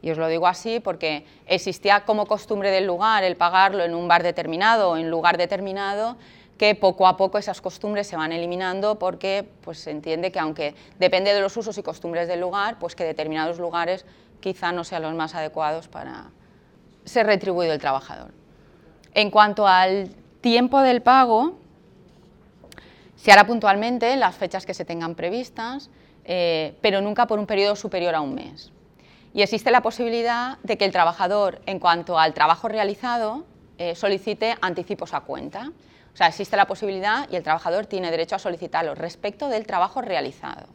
Y 0.00 0.10
os 0.10 0.16
lo 0.16 0.26
digo 0.28 0.46
así 0.46 0.80
porque 0.80 1.26
existía 1.44 2.06
como 2.06 2.24
costumbre 2.24 2.70
del 2.70 2.86
lugar 2.86 3.24
el 3.24 3.36
pagarlo 3.36 3.84
en 3.84 3.94
un 3.94 4.08
bar 4.08 4.22
determinado 4.22 4.92
o 4.92 4.96
en 4.96 5.10
lugar 5.10 5.36
determinado, 5.36 6.16
que 6.56 6.74
poco 6.74 7.06
a 7.06 7.18
poco 7.18 7.36
esas 7.36 7.60
costumbres 7.60 8.06
se 8.06 8.16
van 8.16 8.32
eliminando 8.32 8.98
porque 8.98 9.46
pues, 9.60 9.80
se 9.80 9.90
entiende 9.90 10.32
que 10.32 10.38
aunque 10.38 10.74
depende 10.98 11.34
de 11.34 11.42
los 11.42 11.54
usos 11.54 11.76
y 11.76 11.82
costumbres 11.82 12.26
del 12.26 12.40
lugar, 12.40 12.78
pues 12.78 12.94
que 12.94 13.04
determinados 13.04 13.58
lugares 13.58 14.06
quizá 14.40 14.72
no 14.72 14.84
sean 14.84 15.02
los 15.02 15.12
más 15.12 15.34
adecuados 15.34 15.88
para 15.88 16.30
ser 17.04 17.26
retribuido 17.26 17.74
el 17.74 17.80
trabajador. 17.80 18.32
En 19.12 19.30
cuanto 19.30 19.66
al 19.66 20.08
tiempo 20.40 20.80
del 20.80 21.02
pago, 21.02 21.58
se 23.16 23.32
hará 23.32 23.46
puntualmente 23.46 24.14
las 24.16 24.34
fechas 24.34 24.66
que 24.66 24.74
se 24.74 24.84
tengan 24.84 25.14
previstas, 25.14 25.90
eh, 26.24 26.76
pero 26.80 27.00
nunca 27.00 27.26
por 27.26 27.38
un 27.38 27.46
periodo 27.46 27.76
superior 27.76 28.14
a 28.14 28.20
un 28.20 28.34
mes. 28.34 28.72
Y 29.34 29.42
existe 29.42 29.70
la 29.70 29.82
posibilidad 29.82 30.58
de 30.62 30.78
que 30.78 30.84
el 30.84 30.92
trabajador, 30.92 31.60
en 31.66 31.78
cuanto 31.78 32.18
al 32.18 32.34
trabajo 32.34 32.68
realizado, 32.68 33.44
eh, 33.78 33.94
solicite 33.94 34.56
anticipos 34.60 35.12
a 35.12 35.20
cuenta. 35.20 35.72
O 36.14 36.16
sea, 36.16 36.28
existe 36.28 36.56
la 36.56 36.66
posibilidad 36.66 37.28
y 37.30 37.36
el 37.36 37.42
trabajador 37.42 37.86
tiene 37.86 38.10
derecho 38.10 38.36
a 38.36 38.38
solicitarlo 38.38 38.94
respecto 38.94 39.48
del 39.48 39.66
trabajo 39.66 40.00
realizado. 40.00 40.66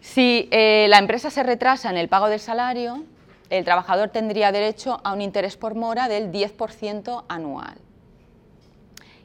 Si 0.00 0.48
eh, 0.50 0.86
la 0.88 0.98
empresa 0.98 1.30
se 1.30 1.44
retrasa 1.44 1.88
en 1.88 1.96
el 1.96 2.08
pago 2.08 2.28
del 2.28 2.40
salario, 2.40 3.04
el 3.50 3.64
trabajador 3.64 4.08
tendría 4.08 4.50
derecho 4.50 5.00
a 5.04 5.12
un 5.12 5.20
interés 5.20 5.56
por 5.56 5.76
mora 5.76 6.08
del 6.08 6.32
10% 6.32 7.24
anual. 7.28 7.78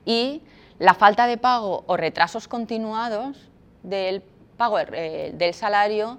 Y 0.08 0.41
la 0.80 0.93
falta 0.93 1.28
de 1.28 1.38
pago 1.38 1.84
o 1.86 1.97
retrasos 1.97 2.47
continuados 2.47 3.49
del 3.84 4.24
pago 4.55 4.80
eh, 4.80 5.34
del 5.36 5.53
salario 5.53 6.18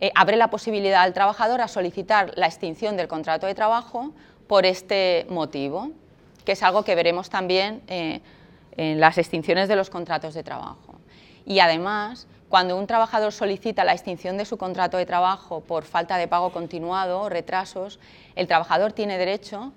eh, 0.00 0.10
abre 0.14 0.38
la 0.38 0.48
posibilidad 0.48 1.02
al 1.02 1.12
trabajador 1.12 1.60
a 1.60 1.68
solicitar 1.68 2.32
la 2.36 2.46
extinción 2.46 2.96
del 2.96 3.08
contrato 3.08 3.46
de 3.46 3.54
trabajo 3.54 4.12
por 4.48 4.64
este 4.64 5.26
motivo, 5.28 5.90
que 6.46 6.52
es 6.52 6.62
algo 6.62 6.82
que 6.82 6.94
veremos 6.94 7.28
también 7.28 7.82
eh, 7.88 8.22
en 8.78 9.00
las 9.00 9.18
extinciones 9.18 9.68
de 9.68 9.76
los 9.76 9.90
contratos 9.90 10.32
de 10.32 10.42
trabajo. 10.42 10.94
Y 11.44 11.60
además, 11.60 12.28
cuando 12.48 12.78
un 12.78 12.86
trabajador 12.86 13.32
solicita 13.32 13.84
la 13.84 13.92
extinción 13.92 14.38
de 14.38 14.46
su 14.46 14.56
contrato 14.56 14.96
de 14.96 15.04
trabajo 15.04 15.60
por 15.60 15.84
falta 15.84 16.16
de 16.16 16.26
pago 16.26 16.52
continuado 16.52 17.20
o 17.20 17.28
retrasos, 17.28 17.98
el 18.34 18.46
trabajador 18.46 18.92
tiene 18.92 19.18
derecho, 19.18 19.72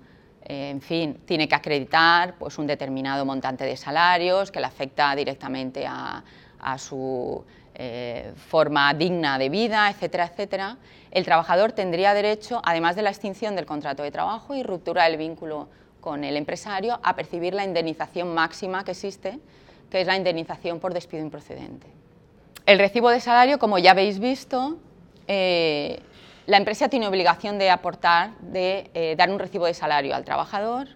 en 0.52 0.80
fin, 0.80 1.20
tiene 1.26 1.46
que 1.46 1.54
acreditar 1.54 2.34
pues, 2.36 2.58
un 2.58 2.66
determinado 2.66 3.24
montante 3.24 3.64
de 3.64 3.76
salarios 3.76 4.50
que 4.50 4.58
le 4.58 4.66
afecta 4.66 5.14
directamente 5.14 5.86
a, 5.86 6.24
su 6.76 7.44
eh, 7.74 8.32
forma 8.48 8.92
digna 8.94 9.38
de 9.38 9.48
vida, 9.48 9.88
etcétera, 9.88 10.26
etcétera. 10.26 10.76
El 11.12 11.24
trabajador 11.24 11.70
tendría 11.70 12.14
derecho, 12.14 12.60
además 12.64 12.96
de 12.96 13.02
la 13.02 13.10
extinción 13.10 13.54
del 13.54 13.64
contrato 13.64 14.02
de 14.02 14.10
trabajo 14.10 14.56
y 14.56 14.64
ruptura 14.64 15.04
del 15.04 15.18
vínculo 15.18 15.68
con 16.00 16.24
el 16.24 16.36
empresario, 16.36 16.98
a 17.02 17.14
percibir 17.14 17.54
la 17.54 17.64
indemnización 17.64 18.34
máxima 18.34 18.82
que 18.82 18.90
existe, 18.90 19.38
que 19.88 20.00
es 20.00 20.06
la 20.06 20.16
indemnización 20.16 20.80
por 20.80 20.92
despido 20.92 21.22
improcedente. 21.22 21.86
El 22.66 22.80
recibo 22.80 23.10
de 23.10 23.20
salario, 23.20 23.60
como 23.60 23.78
ya 23.78 23.92
habéis 23.92 24.18
visto, 24.18 24.78
eh, 25.28 26.00
la 26.46 26.56
empresa 26.56 26.88
tiene 26.88 27.06
obligación 27.06 27.58
de 27.58 27.70
aportar, 27.70 28.36
de 28.40 28.90
eh, 28.94 29.14
dar 29.16 29.30
un 29.30 29.38
recibo 29.38 29.66
de 29.66 29.74
salario 29.74 30.14
al 30.14 30.24
trabajador. 30.24 30.88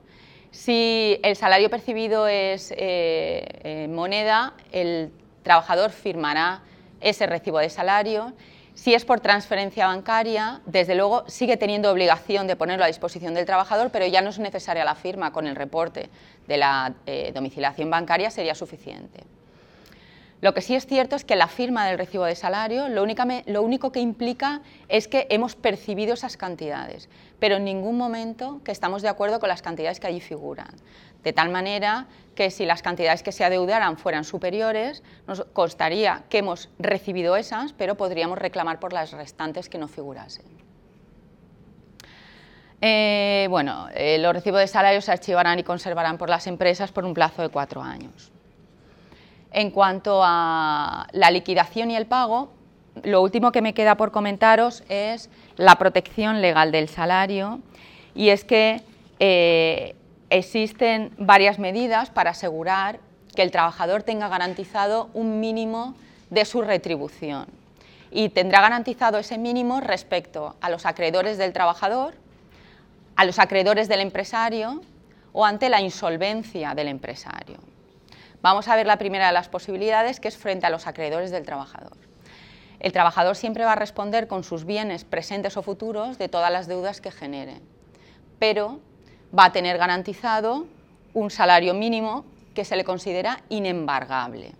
Si 0.51 1.19
el 1.23 1.37
salario 1.37 1.71
percibido 1.71 2.29
es 2.29 2.73
eh, 2.77 3.89
moneda, 3.91 4.55
el 4.73 5.13
trabajador 5.43 5.91
firmará 5.91 6.63
ese 7.01 7.27
recibo 7.27 7.59
de 7.59 7.71
salario. 7.71 8.33
Si 8.75 8.95
es 8.95 9.05
por 9.05 9.21
transferencia 9.21 9.87
bancaria, 9.87 10.61
desde 10.67 10.95
luego 10.95 11.25
sigue 11.29 11.57
teniendo 11.57 11.91
obligación 11.91 12.47
de 12.47 12.57
ponerlo 12.57 12.85
a 12.85 12.89
disposición 12.89 13.35
del 13.35 13.47
trabajador, 13.47 13.91
pero 13.91 14.07
ya 14.07 14.21
no 14.21 14.31
es 14.31 14.39
necesaria 14.39 14.85
la 14.85 14.95
firma 14.97 15.33
con 15.33 15.47
el 15.47 15.55
reporte 15.55 16.09
de 16.49 16.57
la 16.57 16.95
domiciliación 17.33 17.89
bancaria, 17.89 18.31
sería 18.31 18.55
suficiente. 18.57 19.23
Lo 20.45 20.53
que 20.53 20.61
sí 20.61 20.75
es 20.75 20.87
cierto 20.87 21.17
es 21.17 21.25
que 21.25 21.37
la 21.37 21.49
firma 21.49 21.87
del 21.87 21.97
recibo 21.97 22.27
de 22.27 22.35
salario 22.35 22.91
lo, 22.91 23.03
único 23.03 23.93
que 23.93 24.01
implica 24.01 24.61
es 24.91 25.09
que 25.09 25.27
hemos 25.31 25.57
percibido 25.57 26.13
esas 26.13 26.37
cantidades, 26.37 27.09
pero 27.41 27.57
en 27.57 27.65
ningún 27.65 27.97
momento 27.97 28.61
que 28.63 28.71
estamos 28.71 29.01
de 29.01 29.09
acuerdo 29.09 29.41
con 29.41 29.49
las 29.49 29.63
cantidades 29.63 30.01
que 30.01 30.07
allí 30.07 30.21
figuran. 30.21 30.69
De 31.23 31.33
tal 31.33 31.49
manera 31.49 32.09
que 32.35 32.51
si 32.51 32.67
las 32.67 32.83
cantidades 32.83 33.23
que 33.23 33.33
se 33.33 33.43
adeudaran 33.43 33.97
fueran 33.97 34.25
superiores, 34.25 35.03
nos 35.27 35.47
constaría 35.55 36.25
que 36.29 36.37
hemos 36.41 36.69
recibido 36.79 37.37
esas, 37.37 37.73
pero 37.73 37.95
podríamos 37.95 38.37
reclamar 38.37 38.81
por 38.81 38.93
las 38.93 39.13
restantes 39.13 39.71
que 39.71 39.79
no 39.79 39.89
figurasen. 39.89 40.45
Eh, 42.83 43.47
bueno, 43.49 43.89
eh, 43.95 44.19
los 44.19 44.35
recibos 44.35 44.61
de 44.61 44.67
salario 44.67 45.01
se 45.01 45.11
archivarán 45.11 45.59
y 45.59 45.63
conservarán 45.63 46.19
por 46.19 46.29
las 46.29 46.47
empresas 46.47 46.93
por 46.93 47.07
un 47.07 47.15
plazo 47.15 47.41
de 47.41 47.49
cuatro 47.49 47.81
años. 47.81 48.34
En 49.55 49.71
cuanto 49.71 50.21
a 50.25 51.07
la 51.13 51.31
liquidación 51.31 51.89
y 51.93 51.97
el 51.97 52.07
pago, 52.07 52.51
lo 53.05 53.23
último 53.23 53.53
que 53.53 53.63
me 53.63 53.73
queda 53.73 53.97
por 53.97 54.11
comentaros 54.11 54.83
es 54.89 55.31
la 55.57 55.77
protección 55.77 56.43
legal 56.43 56.73
del 56.73 56.89
salario 56.89 57.61
y 58.17 58.31
es 58.31 58.43
que 58.45 58.83
eh, 59.21 59.95
existen 60.29 61.13
varias 61.19 61.61
medidas 61.61 62.11
para 62.11 62.31
asegurar 62.31 62.99
que 63.37 63.43
el 63.43 63.53
trabajador 63.53 64.03
tenga 64.03 64.29
garantizado 64.29 65.09
un 65.15 65.39
mínimo 65.39 65.95
de 66.31 66.45
su 66.47 66.61
retribución 66.61 67.47
y 68.11 68.31
tendrá 68.31 68.61
garantizado 68.61 69.19
ese 69.19 69.39
mínimo 69.39 69.81
respecto 69.81 70.57
a 70.61 70.69
los 70.69 70.85
acreedores 70.85 71.39
del 71.39 71.53
trabajador, 71.53 72.15
a 73.15 73.25
los 73.25 73.39
acreedores 73.39 73.87
del 73.87 74.01
empresario 74.01 74.83
o 75.33 75.45
ante 75.45 75.69
la 75.69 75.81
insolvencia 75.81 76.75
del 76.75 76.89
empresario. 76.89 77.74
Vamos 78.45 78.69
a 78.69 78.77
ver 78.77 78.87
la 78.87 78.99
primera 78.99 79.29
de 79.29 79.33
las 79.33 79.49
posibilidades, 79.49 80.21
que 80.21 80.29
es 80.29 80.37
frente 80.37 80.67
a 80.67 80.69
los 80.69 80.87
acreedores 80.87 81.31
del 81.31 81.47
trabajador. 81.47 81.97
El 82.79 82.93
trabajador 82.93 83.37
siempre 83.37 83.65
va 83.65 83.73
a 83.73 83.75
responder 83.75 84.29
con 84.29 84.45
sus 84.45 84.67
bienes 84.67 85.05
presentes 85.07 85.57
o 85.57 85.63
futuros 85.63 86.19
de 86.19 86.29
todas 86.29 86.53
las 86.53 86.69
deudas 86.69 87.01
que 87.01 87.11
genere, 87.11 87.63
pero 88.39 88.81
va 89.37 89.47
a 89.47 89.53
tener 89.53 89.79
garantizado 89.79 90.67
un 91.15 91.31
salario 91.31 91.73
mínimo 91.73 92.27
que 92.55 92.67
se 92.67 92.77
le 92.77 92.85
considera 92.85 93.41
inembargable. 93.49 94.53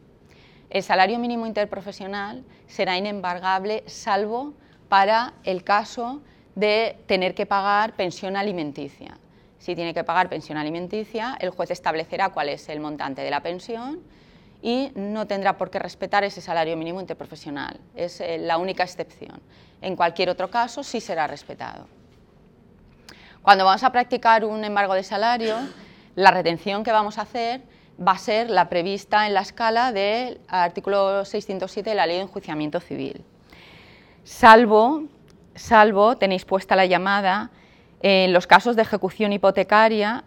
El 0.71 0.83
salario 0.83 1.19
mínimo 1.19 1.47
interprofesional 1.47 2.43
será 2.67 2.97
inembargable 2.97 3.85
salvo 3.87 4.55
para 4.89 5.35
el 5.45 5.63
caso 5.63 6.23
de 6.55 6.97
tener 7.07 7.35
que 7.35 7.45
pagar 7.45 7.97
pensión 7.97 8.39
alimenticia. 8.39 9.19
Si 9.65 9.75
tiene 9.75 9.95
que 9.95 10.05
pagar 10.05 10.29
pensión 10.29 10.59
alimenticia, 10.59 11.39
el 11.41 11.49
juez 11.49 11.71
establecerá 11.71 12.29
cuál 12.29 12.51
es 12.51 12.69
el 12.69 12.81
montante 12.81 13.23
de 13.23 13.31
la 13.31 13.41
pensión 13.41 14.03
y 14.61 14.93
no 14.95 15.27
tendrá 15.27 15.57
por 15.57 15.71
qué 15.71 15.79
respetar 15.79 16.23
ese 16.23 16.43
salario 16.43 16.77
mínimo 16.77 17.01
interprofesional. 17.01 17.81
Es 17.97 18.21
eh, 18.21 18.37
la 18.37 18.59
única 18.59 18.83
excepción. 18.83 19.41
En 19.81 19.97
cualquier 19.97 20.29
otro 20.29 20.51
caso, 20.51 20.83
sí 20.83 21.01
será 21.01 21.27
respetado. 21.27 21.87
Cuando 23.41 23.65
vamos 23.65 23.83
a 23.83 23.91
practicar 23.91 24.45
un 24.45 24.63
embargo 24.65 24.93
de 24.93 25.03
salario, 25.03 25.57
la 26.15 26.31
retención 26.31 26.85
que 26.85 26.93
vamos 26.93 27.17
a 27.17 27.23
hacer 27.23 27.63
va 27.99 28.13
a 28.13 28.19
ser 28.19 28.51
la 28.51 28.69
prevista 28.69 29.27
en 29.27 29.33
la 29.33 29.41
escala 29.41 29.93
del 29.93 30.43
artículo 30.47 31.25
607 31.25 31.89
de 31.89 31.97
la 31.97 32.07
Ley 32.07 32.17
de 32.17 32.25
Enjuiciamiento 32.25 32.81
Civil. 32.81 33.25
Salvo, 34.25 35.05
salvo, 35.55 36.19
tenéis 36.19 36.45
puesta 36.45 36.77
la 36.77 36.85
llamada, 36.85 37.51
en 38.07 38.35
los 38.35 38.47
casos 38.47 38.77
de 38.77 38.83
ejecución 38.83 39.33
hipotecaria 39.33 40.25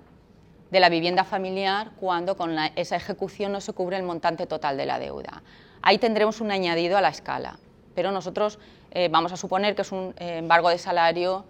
de 0.71 0.79
la 0.79 0.89
vivienda 0.89 1.23
familiar 1.23 1.91
cuando 1.99 2.35
con 2.35 2.57
esa 2.75 2.95
ejecución 2.95 3.51
no 3.51 3.61
se 3.61 3.71
cubre 3.71 3.97
el 3.97 4.03
montante 4.03 4.47
total 4.47 4.77
de 4.77 4.87
la 4.87 4.97
deuda. 4.97 5.43
Ahí 5.83 5.99
tendremos 5.99 6.41
un 6.41 6.49
añadido 6.49 6.97
a 6.97 7.01
la 7.01 7.09
escala, 7.09 7.59
pero 7.93 8.11
nosotros 8.11 8.57
eh, 8.89 9.09
vamos 9.11 9.31
a 9.31 9.37
suponer 9.37 9.75
que 9.75 9.83
es 9.83 9.91
un 9.91 10.15
eh, 10.17 10.39
embargo 10.39 10.69
de 10.69 10.79
salario 10.79 11.45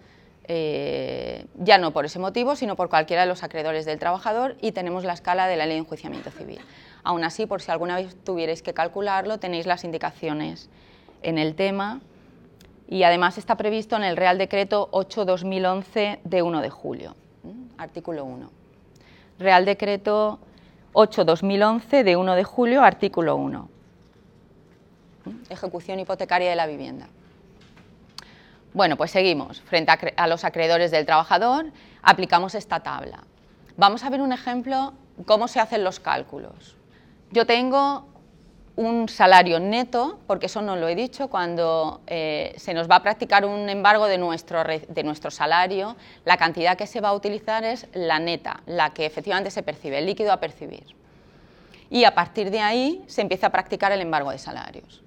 eh, 0.48 1.46
ya 1.54 1.78
no 1.78 1.94
por 1.94 2.04
ese 2.04 2.18
motivo, 2.18 2.56
sino 2.56 2.76
por 2.76 2.90
cualquiera 2.90 3.22
de 3.22 3.28
los 3.28 3.42
acreedores 3.42 3.86
del 3.86 3.98
trabajador 3.98 4.54
y 4.60 4.72
tenemos 4.72 5.04
la 5.04 5.14
escala 5.14 5.46
de 5.46 5.56
la 5.56 5.64
ley 5.64 5.76
de 5.76 5.80
enjuiciamiento 5.80 6.30
civil. 6.30 6.60
Aún 7.04 7.24
así, 7.24 7.46
por 7.46 7.62
si 7.62 7.70
alguna 7.70 7.96
vez 7.96 8.14
tuvierais 8.22 8.60
que 8.60 8.74
calcularlo, 8.74 9.38
tenéis 9.38 9.64
las 9.64 9.82
indicaciones 9.82 10.68
en 11.22 11.38
el 11.38 11.54
tema 11.54 12.02
y 12.88 13.02
además 13.02 13.36
está 13.36 13.56
previsto 13.56 13.96
en 13.96 14.02
el 14.02 14.16
Real 14.16 14.38
Decreto 14.38 14.88
8-2011 14.92 16.20
de 16.24 16.42
1 16.42 16.62
de 16.62 16.70
julio, 16.70 17.14
artículo 17.76 18.24
1. 18.24 18.50
Real 19.38 19.64
Decreto 19.66 20.38
8-2011 20.94 22.02
de 22.02 22.16
1 22.16 22.34
de 22.34 22.44
julio, 22.44 22.82
artículo 22.82 23.36
1. 23.36 23.68
Ejecución 25.50 26.00
hipotecaria 26.00 26.48
de 26.48 26.56
la 26.56 26.66
vivienda. 26.66 27.08
Bueno, 28.72 28.96
pues 28.96 29.10
seguimos. 29.10 29.60
Frente 29.60 29.92
a, 30.16 30.26
los 30.26 30.44
acreedores 30.44 30.90
del 30.90 31.04
trabajador, 31.04 31.66
aplicamos 32.02 32.54
esta 32.54 32.80
tabla. 32.80 33.24
Vamos 33.76 34.02
a 34.02 34.10
ver 34.10 34.22
un 34.22 34.32
ejemplo 34.32 34.94
cómo 35.26 35.46
se 35.46 35.60
hacen 35.60 35.84
los 35.84 36.00
cálculos. 36.00 36.76
Yo 37.30 37.44
tengo 37.44 38.07
un 38.78 39.08
salario 39.08 39.58
neto, 39.58 40.20
porque 40.28 40.46
eso 40.46 40.62
no 40.62 40.76
lo 40.76 40.86
he 40.86 40.94
dicho, 40.94 41.26
cuando 41.26 42.00
eh, 42.06 42.54
se 42.56 42.74
nos 42.74 42.88
va 42.88 42.96
a 42.96 43.02
practicar 43.02 43.44
un 43.44 43.68
embargo 43.68 44.06
de 44.06 44.18
nuestro, 44.18 44.62
de 44.62 45.02
nuestro 45.02 45.32
salario, 45.32 45.96
la 46.24 46.36
cantidad 46.36 46.78
que 46.78 46.86
se 46.86 47.00
va 47.00 47.08
a 47.08 47.12
utilizar 47.12 47.64
es 47.64 47.88
la 47.92 48.20
neta, 48.20 48.62
la 48.66 48.90
que 48.90 49.04
efectivamente 49.04 49.50
se 49.50 49.64
percibe, 49.64 49.98
el 49.98 50.06
líquido 50.06 50.32
a 50.32 50.38
percibir. 50.38 50.84
Y 51.90 52.04
a 52.04 52.14
partir 52.14 52.52
de 52.52 52.60
ahí 52.60 53.02
se 53.08 53.20
empieza 53.20 53.48
a 53.48 53.50
practicar 53.50 53.90
el 53.90 54.00
embargo 54.00 54.30
de 54.30 54.38
salarios. 54.38 55.02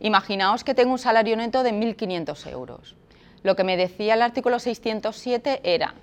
Imaginaos 0.00 0.64
que 0.64 0.74
tengo 0.74 0.90
un 0.90 0.98
salario 0.98 1.36
neto 1.36 1.62
de 1.62 1.72
1.500 1.72 2.50
euros. 2.50 2.96
Lo 3.44 3.54
que 3.54 3.62
me 3.62 3.76
decía 3.76 4.14
el 4.14 4.22
artículo 4.22 4.58
607 4.58 5.60
era 5.62 5.94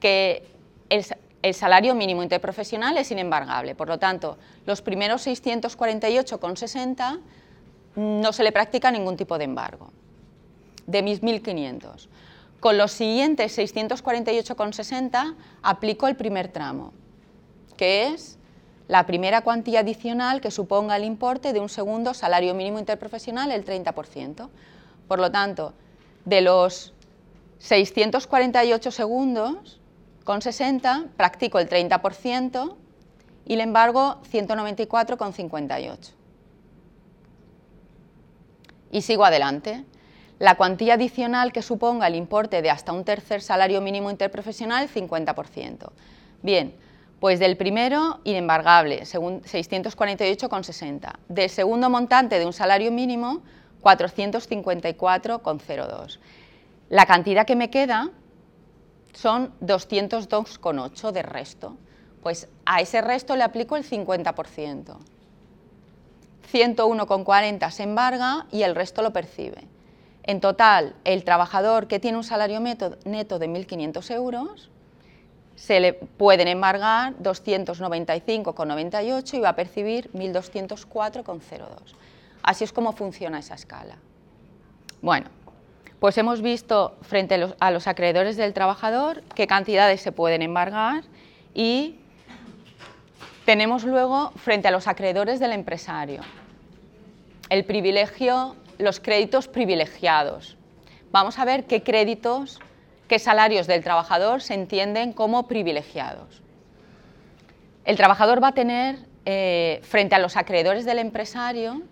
que 0.00 0.42
el, 0.88 1.04
el 1.42 1.54
salario 1.54 1.94
mínimo 1.94 2.22
interprofesional 2.22 2.96
es 2.98 3.10
inembargable, 3.10 3.74
por 3.74 3.88
lo 3.88 3.98
tanto, 3.98 4.36
los 4.66 4.82
primeros 4.82 5.26
648,60 5.26 7.20
no 7.96 8.32
se 8.32 8.44
le 8.44 8.52
practica 8.52 8.90
ningún 8.90 9.16
tipo 9.16 9.38
de 9.38 9.44
embargo, 9.44 9.90
de 10.86 11.02
mis 11.02 11.22
1.500. 11.22 12.08
Con 12.60 12.76
los 12.76 12.92
siguientes 12.92 13.58
648,60 13.58 15.34
aplico 15.62 16.08
el 16.08 16.16
primer 16.16 16.48
tramo, 16.48 16.92
que 17.76 18.08
es 18.08 18.38
la 18.86 19.06
primera 19.06 19.40
cuantía 19.42 19.80
adicional 19.80 20.40
que 20.40 20.50
suponga 20.50 20.96
el 20.96 21.04
importe 21.04 21.52
de 21.52 21.60
un 21.60 21.68
segundo 21.68 22.12
salario 22.12 22.54
mínimo 22.54 22.78
interprofesional, 22.78 23.50
el 23.50 23.64
30%. 23.64 24.48
Por 25.08 25.18
lo 25.20 25.30
tanto, 25.30 25.72
de 26.24 26.42
los 26.42 26.92
648 27.60 28.90
segundos, 28.90 29.79
con 30.24 30.42
60 30.42 31.06
practico 31.16 31.58
el 31.58 31.68
30% 31.68 32.76
y 33.46 33.54
el 33.54 33.60
embargo 33.60 34.20
194,58. 34.30 36.12
Y 38.92 39.02
sigo 39.02 39.24
adelante. 39.24 39.84
La 40.38 40.56
cuantía 40.56 40.94
adicional 40.94 41.52
que 41.52 41.62
suponga 41.62 42.06
el 42.06 42.14
importe 42.14 42.62
de 42.62 42.70
hasta 42.70 42.92
un 42.92 43.04
tercer 43.04 43.42
salario 43.42 43.82
mínimo 43.82 44.10
interprofesional, 44.10 44.88
50%. 44.88 45.90
Bien, 46.42 46.74
pues 47.20 47.38
del 47.38 47.56
primero, 47.58 48.20
inembargable, 48.24 49.02
648,60. 49.02 51.12
Del 51.28 51.50
segundo 51.50 51.90
montante 51.90 52.38
de 52.38 52.46
un 52.46 52.54
salario 52.54 52.90
mínimo, 52.90 53.42
454,02. 53.82 56.18
La 56.88 57.04
cantidad 57.04 57.44
que 57.46 57.56
me 57.56 57.68
queda 57.68 58.08
son 59.12 59.52
202,8 59.60 61.12
de 61.12 61.22
resto. 61.22 61.76
Pues 62.22 62.48
a 62.66 62.80
ese 62.80 63.00
resto 63.00 63.36
le 63.36 63.42
aplico 63.42 63.76
el 63.76 63.84
50%. 63.84 64.96
101,40 66.52 67.70
se 67.70 67.82
embarga 67.82 68.46
y 68.50 68.62
el 68.62 68.74
resto 68.74 69.02
lo 69.02 69.12
percibe. 69.12 69.64
En 70.22 70.40
total, 70.40 70.94
el 71.04 71.24
trabajador 71.24 71.86
que 71.86 71.98
tiene 71.98 72.18
un 72.18 72.24
salario 72.24 72.60
neto 72.60 73.38
de 73.38 73.48
1.500 73.48 74.14
euros 74.14 74.70
se 75.56 75.80
le 75.80 75.92
pueden 75.92 76.48
embargar 76.48 77.14
295,98 77.18 79.34
y 79.34 79.40
va 79.40 79.50
a 79.50 79.56
percibir 79.56 80.10
1.204,02. 80.12 81.60
Así 82.42 82.64
es 82.64 82.72
como 82.72 82.92
funciona 82.92 83.38
esa 83.38 83.54
escala. 83.54 83.96
Bueno, 85.02 85.28
pues 86.00 86.18
hemos 86.18 86.42
visto 86.42 86.96
frente 87.02 87.34
a 87.60 87.70
los, 87.70 87.86
acreedores 87.86 88.36
del 88.36 88.52
trabajador 88.52 89.22
qué 89.34 89.46
cantidades 89.46 90.00
se 90.00 90.12
pueden 90.12 90.42
embargar 90.42 91.04
y 91.54 91.96
tenemos 93.44 93.84
luego 93.84 94.32
frente 94.36 94.68
a 94.68 94.70
los 94.70 94.88
acreedores 94.88 95.38
del 95.38 95.52
empresario 95.52 96.22
el 97.50 97.64
privilegio, 97.64 98.54
los 98.78 99.00
créditos 99.00 99.48
privilegiados. 99.48 100.56
Vamos 101.10 101.38
a 101.38 101.44
ver 101.44 101.64
qué 101.64 101.82
créditos 101.82 102.60
qué 103.10 103.18
salarios 103.18 103.66
del 103.66 103.82
trabajador 103.82 104.40
se 104.40 104.54
entienden 104.54 105.12
como 105.12 105.48
privilegiados. 105.48 106.42
El 107.84 107.96
trabajador 107.96 108.40
va 108.40 108.48
a 108.48 108.52
tener, 108.52 109.00
eh, 109.24 109.80
frente 109.82 110.14
a 110.14 110.20
los 110.20 110.36
acreedores 110.36 110.84
del 110.84 111.00
empresario, 111.00 111.82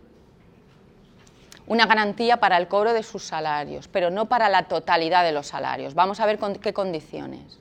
una 1.68 1.86
garantía 1.86 2.38
para 2.38 2.56
el 2.56 2.66
cobro 2.66 2.92
de 2.92 3.02
sus 3.02 3.22
salarios, 3.22 3.88
pero 3.88 4.10
no 4.10 4.26
para 4.26 4.48
la 4.48 4.64
totalidad 4.64 5.22
de 5.24 5.32
los 5.32 5.46
salarios. 5.46 5.94
Vamos 5.94 6.18
a 6.20 6.26
ver 6.26 6.38
con 6.38 6.56
qué 6.56 6.72
condiciones. 6.72 7.60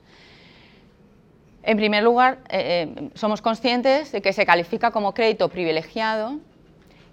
En 1.64 1.78
primer 1.78 2.04
lugar, 2.04 2.40
eh, 2.50 2.94
eh, 2.98 3.10
somos 3.14 3.42
conscientes 3.42 4.12
de 4.12 4.22
que 4.22 4.34
se 4.34 4.46
califica 4.46 4.92
como 4.92 5.14
crédito 5.14 5.50
privilegiado 5.50 6.40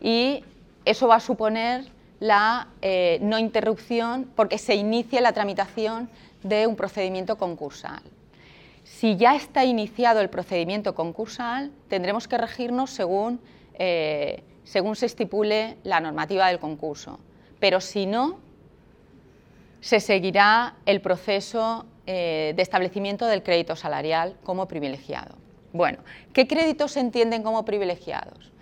y 0.00 0.44
eso 0.84 1.08
va 1.08 1.16
a 1.16 1.20
suponer 1.20 1.92
la 2.20 2.68
no 3.20 3.38
interrupción 3.38 4.30
porque 4.34 4.56
se 4.56 4.74
inicie 4.76 5.20
la 5.20 5.32
tramitación 5.32 6.08
de 6.42 6.66
un 6.66 6.76
procedimiento 6.76 7.36
concursal. 7.36 8.02
Si 8.84 9.16
ya 9.16 9.34
está 9.34 9.64
iniciado 9.64 10.20
el 10.20 10.28
procedimiento 10.28 10.94
concursal, 10.94 11.72
tendremos 11.88 12.28
que 12.28 12.36
regirnos 12.36 12.90
según, 12.90 13.40
eh, 13.78 14.42
según 14.64 14.96
se 14.96 15.06
estipule 15.06 15.76
la 15.84 16.00
normativa 16.00 16.48
del 16.48 16.58
concurso. 16.58 17.18
Pero 17.60 17.80
si 17.80 18.06
no, 18.06 18.38
se 19.80 20.00
seguirá 20.00 20.76
el 20.86 21.00
proceso 21.00 21.86
eh, 22.06 22.52
de 22.56 22.62
establecimiento 22.62 23.26
del 23.26 23.42
crédito 23.42 23.76
salarial 23.76 24.36
como 24.42 24.66
privilegiado. 24.66 25.36
Bueno, 25.72 25.98
¿qué 26.32 26.46
créditos 26.46 26.92
se 26.92 27.00
entienden 27.00 27.42
como 27.42 27.64
privilegiados? 27.64 28.52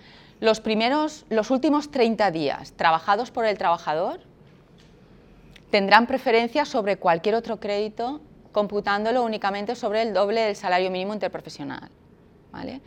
Los, 0.41 0.61
primeros, 0.61 1.25
los 1.29 1.51
últimos 1.51 1.91
30 1.91 2.31
días 2.33 2.73
trabajados 2.73 3.31
por 3.31 3.47
el 3.47 3.57
trabajador 3.59 4.21
tendrán 5.71 6.07
preferencia 6.07 6.65
sobre 6.65 6.97
cualquier 6.97 7.37
otro 7.37 7.61
crédito 7.61 8.21
computándolo 8.51 9.23
únicamente 9.23 9.77
sobre 9.77 10.03
el 10.03 10.13
doble 10.13 10.43
del 10.43 10.57
salario 10.57 10.91
mínimo 10.91 11.15
interprofesional. 11.15 11.91
¿vale? 12.53 12.81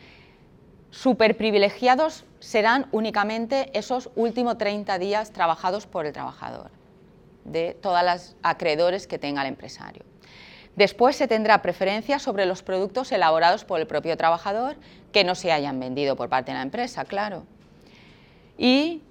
Super 0.95 1.35
privilegiados 1.35 2.23
serán 2.39 2.87
únicamente 2.93 3.69
esos 3.77 4.09
últimos 4.15 4.57
30 4.57 4.97
días 4.97 5.31
trabajados 5.33 5.87
por 5.87 6.05
el 6.05 6.13
trabajador, 6.13 6.71
de 7.43 7.73
todas 7.73 8.03
las 8.05 8.35
acreedores 8.43 9.05
que 9.05 9.19
tenga 9.19 9.41
el 9.41 9.49
empresario. 9.49 10.03
Después 10.77 11.17
se 11.17 11.27
tendrá 11.27 11.61
preferencia 11.61 12.17
sobre 12.17 12.45
los 12.45 12.63
productos 12.63 13.11
elaborados 13.11 13.65
por 13.65 13.81
el 13.81 13.87
propio 13.87 14.15
trabajador 14.15 14.77
que 15.11 15.25
no 15.25 15.35
se 15.35 15.51
hayan 15.51 15.81
vendido 15.81 16.15
por 16.15 16.29
parte 16.29 16.51
de 16.51 16.57
la 16.59 16.63
empresa, 16.63 17.03
claro. 17.03 17.43
Y 18.57 19.01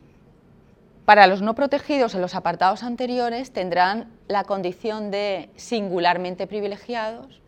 para 1.04 1.26
los 1.26 1.42
no 1.42 1.54
protegidos 1.54 2.14
en 2.14 2.22
los 2.22 2.34
apartados 2.34 2.82
anteriores 2.82 3.52
tendrán 3.52 4.10
la 4.26 4.44
condición 4.44 5.10
de 5.10 5.50
singularmente 5.56 6.46
privilegiados, 6.46 7.42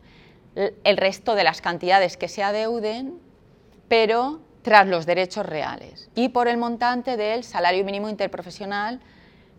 el 0.54 0.96
resto 0.98 1.34
de 1.34 1.44
las 1.44 1.62
cantidades 1.62 2.18
que 2.18 2.28
se 2.28 2.42
adeuden, 2.42 3.24
pero 3.88 4.40
tras 4.62 4.86
los 4.86 5.06
derechos 5.06 5.46
reales 5.46 6.10
y 6.14 6.30
por 6.30 6.48
el 6.48 6.56
montante 6.56 7.16
del 7.16 7.44
salario 7.44 7.84
mínimo 7.84 8.08
interprofesional, 8.08 9.00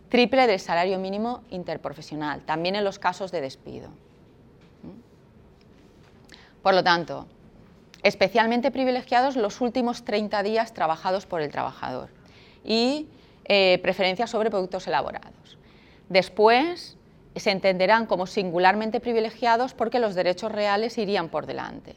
triple 0.09 0.47
del 0.47 0.59
salario 0.59 0.99
mínimo 0.99 1.43
interprofesional, 1.49 2.41
también 2.41 2.75
en 2.75 2.83
los 2.83 2.99
casos 2.99 3.31
de 3.31 3.41
despido. 3.41 3.89
Por 6.61 6.73
lo 6.73 6.83
tanto, 6.83 7.27
especialmente 8.03 8.71
privilegiados 8.71 9.35
los 9.35 9.61
últimos 9.61 10.03
30 10.03 10.43
días 10.43 10.73
trabajados 10.73 11.25
por 11.25 11.41
el 11.41 11.51
trabajador 11.51 12.09
y 12.63 13.07
eh, 13.45 13.79
preferencia 13.81 14.27
sobre 14.27 14.49
productos 14.49 14.87
elaborados. 14.87 15.57
Después 16.09 16.97
se 17.35 17.51
entenderán 17.51 18.05
como 18.05 18.27
singularmente 18.27 18.99
privilegiados 18.99 19.73
porque 19.73 19.99
los 19.99 20.15
derechos 20.15 20.51
reales 20.51 20.97
irían 20.97 21.29
por 21.29 21.45
delante. 21.45 21.95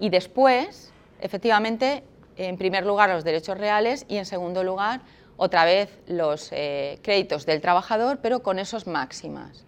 Y 0.00 0.10
después, 0.10 0.92
efectivamente, 1.20 2.04
en 2.36 2.56
primer 2.56 2.84
lugar 2.84 3.10
los 3.10 3.24
derechos 3.24 3.58
reales 3.58 4.04
y 4.08 4.16
en 4.16 4.26
segundo 4.26 4.62
lugar, 4.64 5.00
otra 5.36 5.64
vez 5.64 5.98
los 6.06 6.50
eh, 6.52 6.98
créditos 7.02 7.46
del 7.46 7.60
trabajador, 7.60 8.18
pero 8.22 8.42
con 8.42 8.58
esos 8.58 8.86
máximas. 8.86 9.64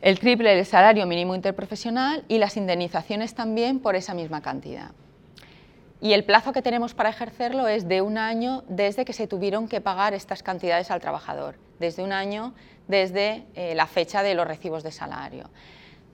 El 0.00 0.18
triple 0.18 0.54
del 0.54 0.66
salario 0.66 1.06
mínimo 1.06 1.34
interprofesional 1.34 2.24
y 2.28 2.38
las 2.38 2.56
indemnizaciones 2.56 3.34
también 3.34 3.80
por 3.80 3.96
esa 3.96 4.14
misma 4.14 4.42
cantidad 4.42 4.92
y 6.04 6.12
el 6.12 6.22
plazo 6.22 6.52
que 6.52 6.60
tenemos 6.60 6.92
para 6.92 7.08
ejercerlo 7.08 7.66
es 7.66 7.88
de 7.88 8.02
un 8.02 8.18
año 8.18 8.62
desde 8.68 9.06
que 9.06 9.14
se 9.14 9.26
tuvieron 9.26 9.68
que 9.68 9.80
pagar 9.80 10.12
estas 10.12 10.42
cantidades 10.42 10.90
al 10.90 11.00
trabajador, 11.00 11.54
desde 11.78 12.02
un 12.02 12.12
año 12.12 12.52
desde 12.88 13.46
eh, 13.54 13.74
la 13.74 13.86
fecha 13.86 14.22
de 14.22 14.34
los 14.34 14.46
recibos 14.46 14.82
de 14.82 14.92
salario. 14.92 15.48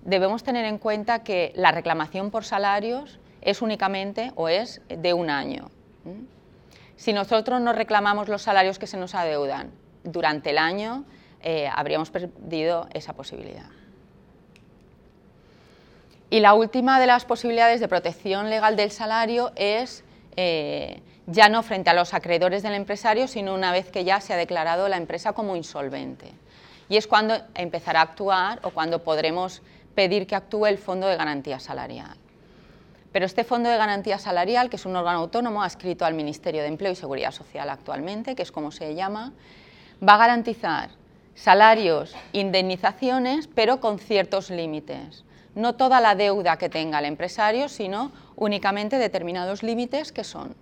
Debemos 0.04 0.44
tener 0.44 0.64
en 0.64 0.78
cuenta 0.78 1.24
que 1.24 1.52
la 1.56 1.72
reclamación 1.72 2.30
por 2.30 2.44
salarios 2.44 3.18
es 3.42 3.62
únicamente 3.62 4.32
o 4.34 4.48
es 4.48 4.80
de 4.88 5.14
un 5.14 5.30
año. 5.30 5.70
Si 6.96 7.12
nosotros 7.12 7.60
no 7.60 7.72
reclamamos 7.72 8.28
los 8.28 8.42
salarios 8.42 8.78
que 8.78 8.86
se 8.86 8.96
nos 8.96 9.14
adeudan 9.14 9.70
durante 10.04 10.50
el 10.50 10.58
año, 10.58 11.04
eh, 11.42 11.68
habríamos 11.72 12.10
perdido 12.10 12.88
esa 12.92 13.14
posibilidad. 13.14 13.70
Y 16.28 16.40
la 16.40 16.54
última 16.54 17.00
de 17.00 17.06
las 17.06 17.24
posibilidades 17.24 17.80
de 17.80 17.88
protección 17.88 18.50
legal 18.50 18.76
del 18.76 18.90
salario 18.90 19.50
es 19.56 20.04
eh, 20.36 21.02
ya 21.26 21.48
no 21.48 21.62
frente 21.62 21.90
a 21.90 21.94
los 21.94 22.14
acreedores 22.14 22.62
del 22.62 22.74
empresario, 22.74 23.26
sino 23.28 23.54
una 23.54 23.72
vez 23.72 23.90
que 23.90 24.04
ya 24.04 24.20
se 24.20 24.32
ha 24.32 24.36
declarado 24.36 24.88
la 24.88 24.96
empresa 24.96 25.32
como 25.32 25.56
insolvente. 25.56 26.32
Y 26.88 26.96
es 26.96 27.06
cuando 27.06 27.36
empezará 27.54 28.00
a 28.00 28.04
actuar 28.04 28.60
o 28.62 28.70
cuando 28.70 29.02
podremos 29.02 29.62
pedir 29.94 30.26
que 30.26 30.36
actúe 30.36 30.66
el 30.66 30.78
Fondo 30.78 31.06
de 31.06 31.16
Garantía 31.16 31.58
Salarial. 31.58 32.16
Pero 33.12 33.26
este 33.26 33.44
Fondo 33.44 33.68
de 33.68 33.76
Garantía 33.76 34.18
Salarial, 34.18 34.70
que 34.70 34.76
es 34.76 34.86
un 34.86 34.96
órgano 34.96 35.18
autónomo 35.18 35.62
adscrito 35.62 36.04
al 36.04 36.14
Ministerio 36.14 36.62
de 36.62 36.68
Empleo 36.68 36.92
y 36.92 36.96
Seguridad 36.96 37.32
Social 37.32 37.68
actualmente, 37.68 38.34
que 38.34 38.42
es 38.42 38.52
como 38.52 38.70
se 38.70 38.94
llama, 38.94 39.32
va 40.06 40.14
a 40.14 40.18
garantizar 40.18 40.90
salarios, 41.34 42.14
indemnizaciones, 42.32 43.48
pero 43.48 43.80
con 43.80 43.98
ciertos 43.98 44.50
límites 44.50 45.24
no 45.54 45.74
toda 45.74 46.00
la 46.00 46.14
deuda 46.14 46.56
que 46.56 46.68
tenga 46.68 46.98
el 46.98 47.04
empresario, 47.04 47.68
sino 47.68 48.12
únicamente 48.36 48.98
determinados 48.98 49.62
límites 49.62 50.12
que 50.12 50.24
son. 50.24 50.54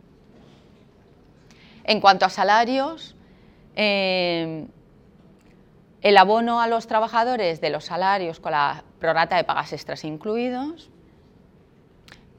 En 1.85 2.01
cuanto 2.01 2.27
a 2.27 2.31
salarios, 2.31 3.15
eh, 3.77 4.67
el 6.01 6.17
abono 6.17 6.61
a 6.61 6.67
los 6.67 6.87
trabajadores 6.87 7.61
de 7.61 7.71
los 7.71 7.85
salarios 7.85 8.41
con 8.41 8.53
la 8.53 8.85
prorata 8.99 9.37
de 9.37 9.45
pagas 9.45 9.73
extras 9.73 10.05
incluidos, 10.05 10.91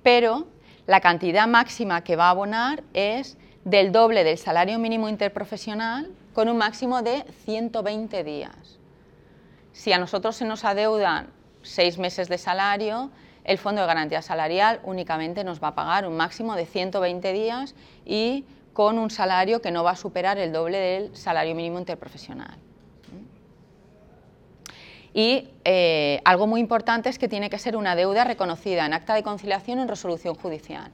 pero 0.04 0.47
la 0.88 1.02
cantidad 1.02 1.47
máxima 1.47 2.04
que 2.04 2.16
va 2.16 2.28
a 2.28 2.32
abonar 2.32 2.84
es 2.93 3.38
del 3.64 3.91
doble 3.91 4.24
del 4.24 4.38
salario 4.38 4.80
mínimo 4.80 5.10
interprofesional 5.10 6.12
con 6.34 6.50
un 6.50 6.58
máximo 6.58 7.02
de 7.02 7.26
120 7.45 8.24
días. 8.24 8.80
Si 9.74 9.93
a 9.93 10.00
nosotros 10.00 10.36
se 10.36 10.45
nos 10.45 10.66
adeudan 10.66 11.28
seis 11.62 11.97
meses 11.97 12.30
de 12.30 12.38
salario, 12.38 13.12
el 13.43 13.58
Fondo 13.58 13.82
de 13.82 13.88
Garantía 13.88 14.22
Salarial 14.22 14.80
únicamente 14.84 15.43
nos 15.43 15.62
va 15.62 15.70
a 15.70 15.76
pagar 15.76 16.08
un 16.08 16.18
máximo 16.18 16.56
de 16.56 16.66
120 16.66 17.34
días 17.34 17.76
y 18.06 18.45
con 18.74 18.97
un 18.97 19.10
salario 19.10 19.62
que 19.62 19.72
no 19.72 19.84
va 19.84 19.91
a 19.91 19.95
superar 19.95 20.38
el 20.38 20.54
doble 20.54 20.78
del 20.78 21.16
salario 21.16 21.56
mínimo 21.56 21.80
interprofesional. 21.80 22.58
Y 25.14 25.49
eh, 25.66 26.22
algo 26.26 26.47
muy 26.47 26.62
importante 26.62 27.10
es 27.10 27.18
que 27.18 27.28
tiene 27.28 27.49
que 27.49 27.57
ser 27.57 27.76
una 27.76 27.95
deuda 27.95 28.24
reconocida 28.24 28.86
en 28.86 28.93
acta 28.93 29.14
de 29.14 29.24
conciliación 29.24 29.80
o 29.80 29.82
en 29.82 29.88
resolución 29.88 30.36
judicial. 30.36 30.91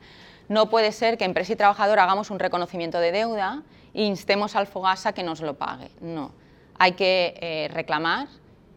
No 0.47 0.70
puede 0.70 0.91
ser 0.91 1.18
que 1.18 1.26
empresa 1.26 1.53
y 1.53 1.55
trabajador 1.55 1.99
hagamos 1.99 2.30
un 2.30 2.39
reconocimiento 2.39 2.99
de 2.99 3.11
deuda 3.11 3.63
e 3.93 4.03
instemos 4.03 4.55
al 4.55 4.68
Fogasa 4.68 5.13
que 5.13 5.24
nos 5.24 5.41
lo 5.41 5.55
pague. 5.55 5.89
No, 6.01 6.32
hay 6.78 6.93
que 6.93 7.36
eh, 7.41 7.70
reclamar 7.74 8.28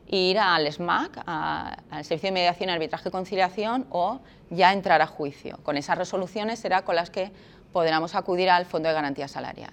e 0.06 0.16
ir 0.16 0.38
al 0.38 0.70
SMAC, 0.72 1.22
al 1.26 2.04
Servicio 2.04 2.28
de 2.28 2.32
Mediación, 2.32 2.70
Arbitraje 2.70 3.10
y 3.10 3.12
Conciliación, 3.12 3.86
o 3.90 4.20
ya 4.48 4.72
entrar 4.72 5.02
a 5.02 5.06
juicio. 5.06 5.58
Con 5.62 5.76
esas 5.76 5.98
resoluciones 5.98 6.58
será 6.58 6.82
con 6.82 6.96
las 6.96 7.10
que 7.10 7.30
podremos 7.72 8.14
acudir 8.14 8.48
al 8.48 8.64
Fondo 8.64 8.88
de 8.88 8.94
Garantía 8.94 9.28
Salarial. 9.28 9.72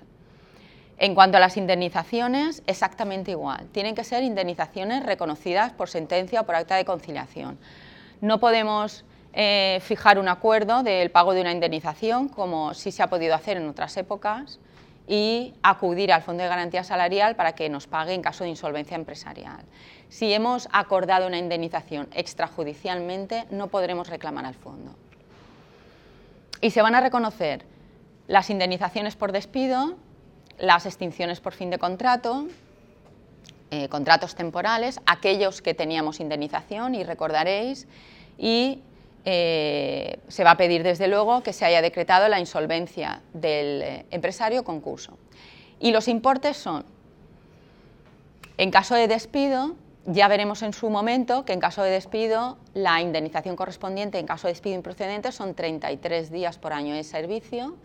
En 0.98 1.14
cuanto 1.14 1.38
a 1.38 1.39
las 1.41 1.58
indemnizaciones, 1.58 2.64
exactamente 2.68 3.32
igual. 3.32 3.68
Tienen 3.72 3.96
que 3.96 4.04
ser 4.04 4.24
indemnizaciones 4.24 5.06
reconocidas 5.06 5.74
por 5.74 5.89
sentencia 5.89 6.41
o 6.41 6.46
por 6.46 6.56
acta 6.56 6.76
de 6.76 6.86
conciliación. 6.86 7.58
No 8.22 8.39
podemos 8.39 9.04
eh, 9.34 9.80
fijar 9.82 10.18
un 10.18 10.30
acuerdo 10.30 10.84
del 10.84 11.12
pago 11.12 11.34
de 11.34 11.41
una 11.41 11.52
indemnización, 11.52 12.30
como 12.30 12.74
sí 12.74 12.91
se 12.91 13.04
ha 13.04 13.08
podido 13.08 13.36
hacer 13.36 13.58
en 13.58 13.68
otras 13.68 13.98
épocas, 13.98 14.60
y 15.08 15.54
acudir 15.62 16.12
al 16.12 16.22
Fondo 16.22 16.43
de 16.43 16.50
Garantía 16.50 16.84
Salarial 16.84 17.36
para 17.36 17.54
que 17.54 17.70
nos 17.70 17.88
pague 17.88 18.14
en 18.14 18.22
caso 18.22 18.43
de 18.43 18.50
insolvencia 18.52 18.96
empresarial. 18.96 19.66
Si 20.10 20.34
hemos 20.34 20.68
acordado 20.72 21.28
una 21.28 21.38
indemnización 21.38 22.08
extrajudicialmente, 22.14 23.46
no 23.52 23.68
podremos 23.68 24.08
reclamar 24.08 24.46
al 24.46 24.56
fondo. 24.56 24.96
Y 26.62 26.72
se 26.72 26.82
van 26.82 26.96
a 26.96 27.02
reconocer 27.02 27.66
las 28.28 28.50
indemnizaciones 28.50 29.16
por 29.16 29.32
despido, 29.32 29.98
las 30.58 30.86
extinciones 30.86 31.39
por 31.39 31.53
fin 31.53 31.70
de 31.70 31.78
contrato, 31.78 32.47
eh, 33.72 33.89
contratos 33.89 34.36
temporales, 34.36 34.99
aquellos 35.06 35.62
que 35.62 35.74
teníamos 35.74 36.20
indemnización, 36.20 36.95
y 36.95 37.03
recordaréis, 37.03 37.88
y 38.38 38.82
eh, 39.26 40.20
se 40.28 40.43
va 40.43 40.51
a 40.51 40.58
pedir 40.58 40.84
desde 40.84 41.08
luego 41.08 41.41
que 41.41 41.51
se 41.51 41.66
haya 41.66 41.82
decretado 41.82 42.28
la 42.28 42.39
insolvencia 42.39 43.22
del 43.34 43.82
eh, 43.82 44.06
empresario 44.12 44.64
concurso. 44.64 45.18
Y 45.80 45.91
los 45.91 46.08
importes 46.08 46.58
son, 46.58 46.86
en 48.58 48.72
caso 48.72 48.95
de 48.95 49.08
despido, 49.08 49.76
ya 50.06 50.28
veremos 50.28 50.62
en 50.62 50.74
su 50.74 50.89
momento 50.89 51.43
que 51.45 51.53
en 51.53 51.60
caso 51.60 51.82
de 51.82 51.89
despido 51.89 52.58
la 52.74 53.01
indemnización 53.01 53.56
correspondiente 53.56 54.20
en 54.20 54.28
caso 54.28 54.47
de 54.47 54.53
despido 54.53 54.76
improcedente 54.76 55.32
son 55.32 55.56
33 55.56 56.32
días 56.32 56.60
por 56.60 56.74
año 56.74 56.93
de 56.93 57.03
servicio 57.03 57.76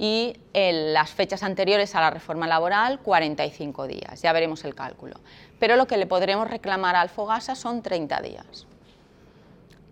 y 0.00 0.34
en 0.54 0.94
las 0.94 1.10
fechas 1.10 1.42
anteriores 1.42 1.94
a 1.94 2.00
la 2.00 2.08
reforma 2.08 2.46
laboral 2.46 3.00
45 3.00 3.86
días, 3.86 4.22
ya 4.22 4.32
veremos 4.32 4.64
el 4.64 4.74
cálculo. 4.74 5.16
Pero 5.58 5.76
lo 5.76 5.86
que 5.86 5.98
le 5.98 6.06
podremos 6.06 6.48
reclamar 6.48 6.96
al 6.96 7.10
Fogasa 7.10 7.54
son 7.54 7.82
30 7.82 8.22
días. 8.22 8.66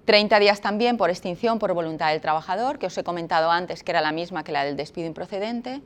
30 0.07 0.39
días 0.39 0.63
también 0.63 0.97
por 0.97 1.11
extinción 1.11 1.59
por 1.59 1.75
voluntad 1.75 2.11
del 2.11 2.23
trabajador, 2.23 2.79
que 2.79 2.87
os 2.87 2.97
he 2.97 3.05
comentado 3.05 3.51
antes 3.51 3.83
que 3.83 3.93
era 3.93 4.01
la 4.01 4.11
misma 4.11 4.45
que 4.45 4.53
la 4.53 4.65
del 4.65 4.79
despido 4.79 5.07
improcedente, 5.07 5.83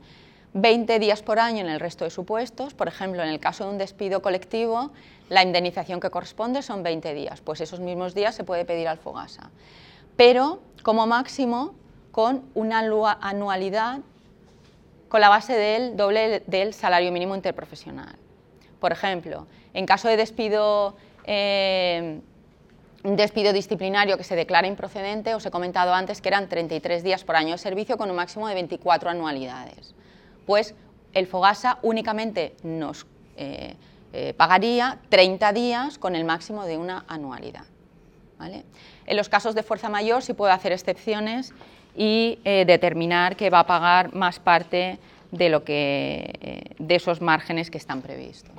20 0.53 0.99
días 0.99 1.21
por 1.21 1.39
año 1.39 1.59
en 1.59 1.67
el 1.67 1.81
resto 1.81 2.05
de 2.05 2.09
supuestos, 2.09 2.73
por 2.73 2.87
ejemplo, 2.87 3.21
en 3.23 3.27
el 3.27 3.41
caso 3.41 3.65
de 3.65 3.71
un 3.71 3.77
despido 3.77 4.21
colectivo, 4.21 4.91
la 5.27 5.43
indemnización 5.43 5.99
que 5.99 6.09
corresponde 6.09 6.61
son 6.61 6.81
20 6.81 7.13
días, 7.13 7.41
pues 7.41 7.59
esos 7.59 7.81
mismos 7.81 8.15
días 8.15 8.35
se 8.35 8.45
puede 8.45 8.63
pedir 8.63 8.87
al 8.87 8.99
Fogasa, 8.99 9.49
pero 10.15 10.61
como 10.81 11.07
máximo 11.07 11.75
con 12.13 12.43
una 12.53 12.79
anualidad 13.19 13.99
con 15.13 15.21
la 15.21 15.29
base 15.29 15.53
del 15.53 15.95
doble 15.95 16.41
del 16.47 16.73
salario 16.73 17.11
mínimo 17.11 17.35
interprofesional. 17.35 18.15
Por 18.79 18.91
ejemplo, 18.91 19.45
en 19.75 19.85
caso 19.85 20.07
de 20.07 20.17
despido 20.17 20.95
eh, 21.25 22.19
despido 23.03 23.53
disciplinario 23.53 24.17
que 24.17 24.23
se 24.23 24.35
declara 24.35 24.67
improcedente, 24.67 25.35
os 25.35 25.45
he 25.45 25.51
comentado 25.51 25.93
antes 25.93 26.19
que 26.19 26.29
eran 26.29 26.49
33 26.49 27.03
días 27.03 27.23
por 27.23 27.35
año 27.35 27.51
de 27.51 27.57
servicio 27.59 27.95
con 27.95 28.09
un 28.09 28.15
máximo 28.15 28.47
de 28.47 28.55
24 28.55 29.11
anualidades. 29.11 29.93
Pues 30.47 30.73
el 31.13 31.27
Fogasa 31.27 31.77
únicamente 31.83 32.55
nos 32.63 33.05
eh, 33.37 33.75
eh, 34.13 34.33
pagaría 34.35 34.97
30 35.09 35.53
días 35.53 35.99
con 35.99 36.15
el 36.15 36.25
máximo 36.25 36.65
de 36.65 36.79
una 36.79 37.05
anualidad. 37.07 37.65
En 39.05 39.15
los 39.15 39.29
casos 39.29 39.53
de 39.53 39.61
fuerza 39.61 39.89
mayor 39.89 40.23
sí 40.23 40.33
puede 40.33 40.53
hacer 40.53 40.71
excepciones 40.71 41.53
y 41.95 42.39
eh, 42.43 42.65
determinar 42.65 43.35
que 43.35 43.49
va 43.49 43.59
a 43.59 43.67
pagar 43.67 44.13
más 44.13 44.39
parte 44.39 44.99
de, 45.31 45.49
lo 45.49 45.63
que, 45.63 46.75
de 46.77 46.95
esos 46.95 47.21
márgenes 47.21 47.69
que 47.69 47.77
están 47.77 48.01
previstos. 48.01 48.51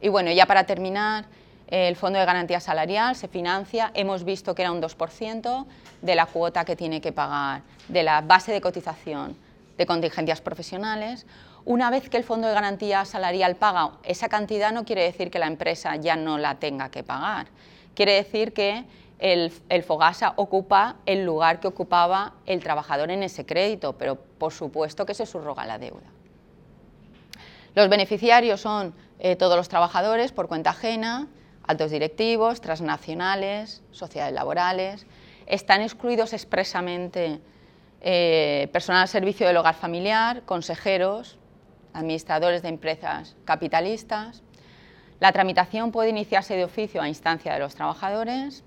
Y 0.00 0.08
bueno, 0.08 0.30
ya 0.30 0.46
para 0.46 0.64
terminar, 0.64 1.24
el 1.68 1.96
Fondo 1.96 2.18
de 2.18 2.24
Garantía 2.24 2.60
Salarial 2.60 3.14
se 3.14 3.28
financia, 3.28 3.90
hemos 3.94 4.24
visto 4.24 4.54
que 4.54 4.62
era 4.62 4.72
un 4.72 4.80
2% 4.80 5.66
de 6.00 6.14
la 6.14 6.26
cuota 6.26 6.64
que 6.64 6.76
tiene 6.76 7.00
que 7.00 7.12
pagar, 7.12 7.62
de 7.88 8.02
la 8.02 8.22
base 8.22 8.52
de 8.52 8.60
cotización 8.60 9.36
de 9.76 9.86
contingencias 9.86 10.40
profesionales. 10.40 11.26
Una 11.64 11.90
vez 11.90 12.08
que 12.08 12.16
el 12.16 12.24
Fondo 12.24 12.48
de 12.48 12.54
Garantía 12.54 13.04
Salarial 13.04 13.56
paga 13.56 13.92
esa 14.02 14.28
cantidad, 14.28 14.72
no 14.72 14.84
quiere 14.84 15.02
decir 15.02 15.30
que 15.30 15.38
la 15.38 15.46
empresa 15.46 15.96
ya 15.96 16.16
no 16.16 16.38
la 16.38 16.54
tenga 16.56 16.90
que 16.90 17.02
pagar. 17.02 17.46
Quiere 17.94 18.14
decir 18.14 18.52
que 18.52 18.84
el, 19.18 19.82
Fogasa 19.82 20.34
ocupa 20.36 20.96
el 21.06 21.24
lugar 21.24 21.60
que 21.60 21.68
ocupaba 21.68 22.34
el 22.46 22.62
trabajador 22.62 23.10
en 23.10 23.22
ese 23.22 23.44
crédito, 23.44 23.94
pero 23.94 24.16
por 24.16 24.52
supuesto 24.52 25.06
que 25.06 25.14
se 25.14 25.26
subroga 25.26 25.66
la 25.66 25.78
deuda. 25.78 26.06
Los 27.74 27.88
beneficiarios 27.88 28.60
son 28.60 28.94
eh, 29.18 29.36
todos 29.36 29.56
los 29.56 29.68
trabajadores 29.68 30.32
por 30.32 30.48
cuenta 30.48 30.70
ajena, 30.70 31.28
altos 31.66 31.90
directivos, 31.90 32.60
transnacionales, 32.60 33.82
sociedades 33.90 34.34
laborales. 34.34 35.06
Están 35.46 35.82
excluidos 35.82 36.32
expresamente 36.32 37.40
eh, 38.00 38.68
personal 38.72 39.02
al 39.02 39.08
servicio 39.08 39.46
del 39.46 39.56
hogar 39.56 39.74
familiar, 39.74 40.42
consejeros, 40.44 41.38
administradores 41.92 42.62
de 42.62 42.68
empresas 42.68 43.36
capitalistas. 43.44 44.42
La 45.20 45.32
tramitación 45.32 45.90
puede 45.90 46.10
iniciarse 46.10 46.54
de 46.54 46.64
oficio 46.64 47.02
a 47.02 47.08
instancia 47.08 47.52
de 47.52 47.58
los 47.58 47.74
trabajadores. 47.74 48.62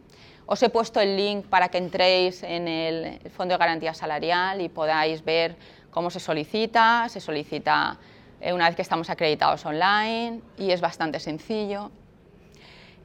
Os 0.45 0.61
he 0.63 0.69
puesto 0.69 0.99
el 0.99 1.15
link 1.15 1.45
para 1.45 1.69
que 1.69 1.77
entréis 1.77 2.43
en 2.43 2.67
el 2.67 3.19
Fondo 3.31 3.53
de 3.53 3.59
Garantía 3.59 3.93
Salarial 3.93 4.61
y 4.61 4.69
podáis 4.69 5.23
ver 5.23 5.55
cómo 5.91 6.09
se 6.09 6.19
solicita. 6.19 7.07
Se 7.09 7.19
solicita 7.19 7.97
eh, 8.41 8.53
una 8.53 8.67
vez 8.67 8.75
que 8.75 8.81
estamos 8.81 9.09
acreditados 9.09 9.65
online 9.65 10.41
y 10.57 10.71
es 10.71 10.81
bastante 10.81 11.19
sencillo. 11.19 11.91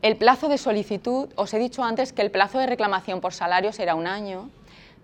El 0.02 0.16
plazo 0.16 0.48
de 0.48 0.58
solicitud, 0.58 1.28
os 1.36 1.54
he 1.54 1.58
dicho 1.58 1.82
antes 1.82 2.12
que 2.12 2.22
el 2.22 2.30
plazo 2.30 2.58
de 2.58 2.66
reclamación 2.66 3.20
por 3.20 3.32
salario 3.32 3.72
será 3.72 3.94
un 3.94 4.06
año, 4.06 4.50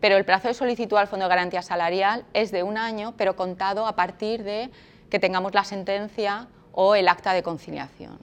pero 0.00 0.16
el 0.16 0.24
plazo 0.24 0.48
de 0.48 0.54
solicitud 0.54 0.96
al 0.96 1.06
Fondo 1.06 1.26
de 1.26 1.30
Garantía 1.30 1.62
Salarial 1.62 2.24
es 2.34 2.50
de 2.50 2.62
un 2.62 2.76
año, 2.76 3.14
pero 3.16 3.36
contado 3.36 3.86
a 3.86 3.94
partir 3.94 4.42
de 4.42 4.70
que 5.10 5.18
tengamos 5.18 5.54
la 5.54 5.64
sentencia 5.64 6.48
o 6.72 6.94
el 6.94 7.08
acta 7.08 7.32
de 7.32 7.42
conciliación. 7.42 8.18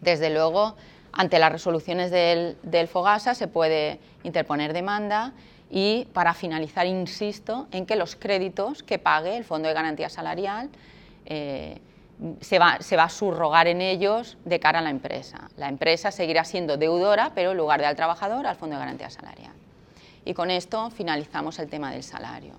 Desde 0.00 0.30
luego, 0.30 0.76
ante 1.12 1.38
las 1.38 1.52
resoluciones 1.52 2.10
del, 2.10 2.88
FOGASA 2.88 3.34
se 3.34 3.48
puede 3.48 3.98
interponer 4.22 4.72
demanda 4.72 5.32
y 5.70 6.06
para 6.12 6.34
finalizar 6.34 6.86
insisto 6.86 7.66
en 7.72 7.86
que 7.86 7.96
los 7.96 8.16
créditos 8.16 8.82
que 8.82 8.98
pague 8.98 9.36
el 9.36 9.44
Fondo 9.44 9.68
de 9.68 9.74
Garantía 9.74 10.08
Salarial 10.08 10.70
eh, 11.26 11.80
se 12.40 12.58
va, 12.58 12.78
a 12.78 13.08
subrogar 13.08 13.68
en 13.68 13.80
ellos 13.80 14.38
de 14.44 14.58
cara 14.58 14.80
a 14.80 14.82
la 14.82 14.90
empresa. 14.90 15.50
La 15.56 15.68
empresa 15.68 16.10
seguirá 16.10 16.44
siendo 16.44 16.76
deudora, 16.76 17.32
pero 17.34 17.52
en 17.52 17.56
lugar 17.56 17.80
de 17.80 17.86
al 17.86 17.96
trabajador, 17.96 18.46
al 18.46 18.56
Fondo 18.56 18.76
de 18.76 18.80
Garantía 18.80 19.10
Salarial. 19.10 19.52
Y 20.24 20.34
con 20.34 20.50
esto 20.50 20.90
finalizamos 20.90 21.58
el 21.58 21.68
tema 21.68 21.92
del 21.92 22.02
salario. 22.02 22.54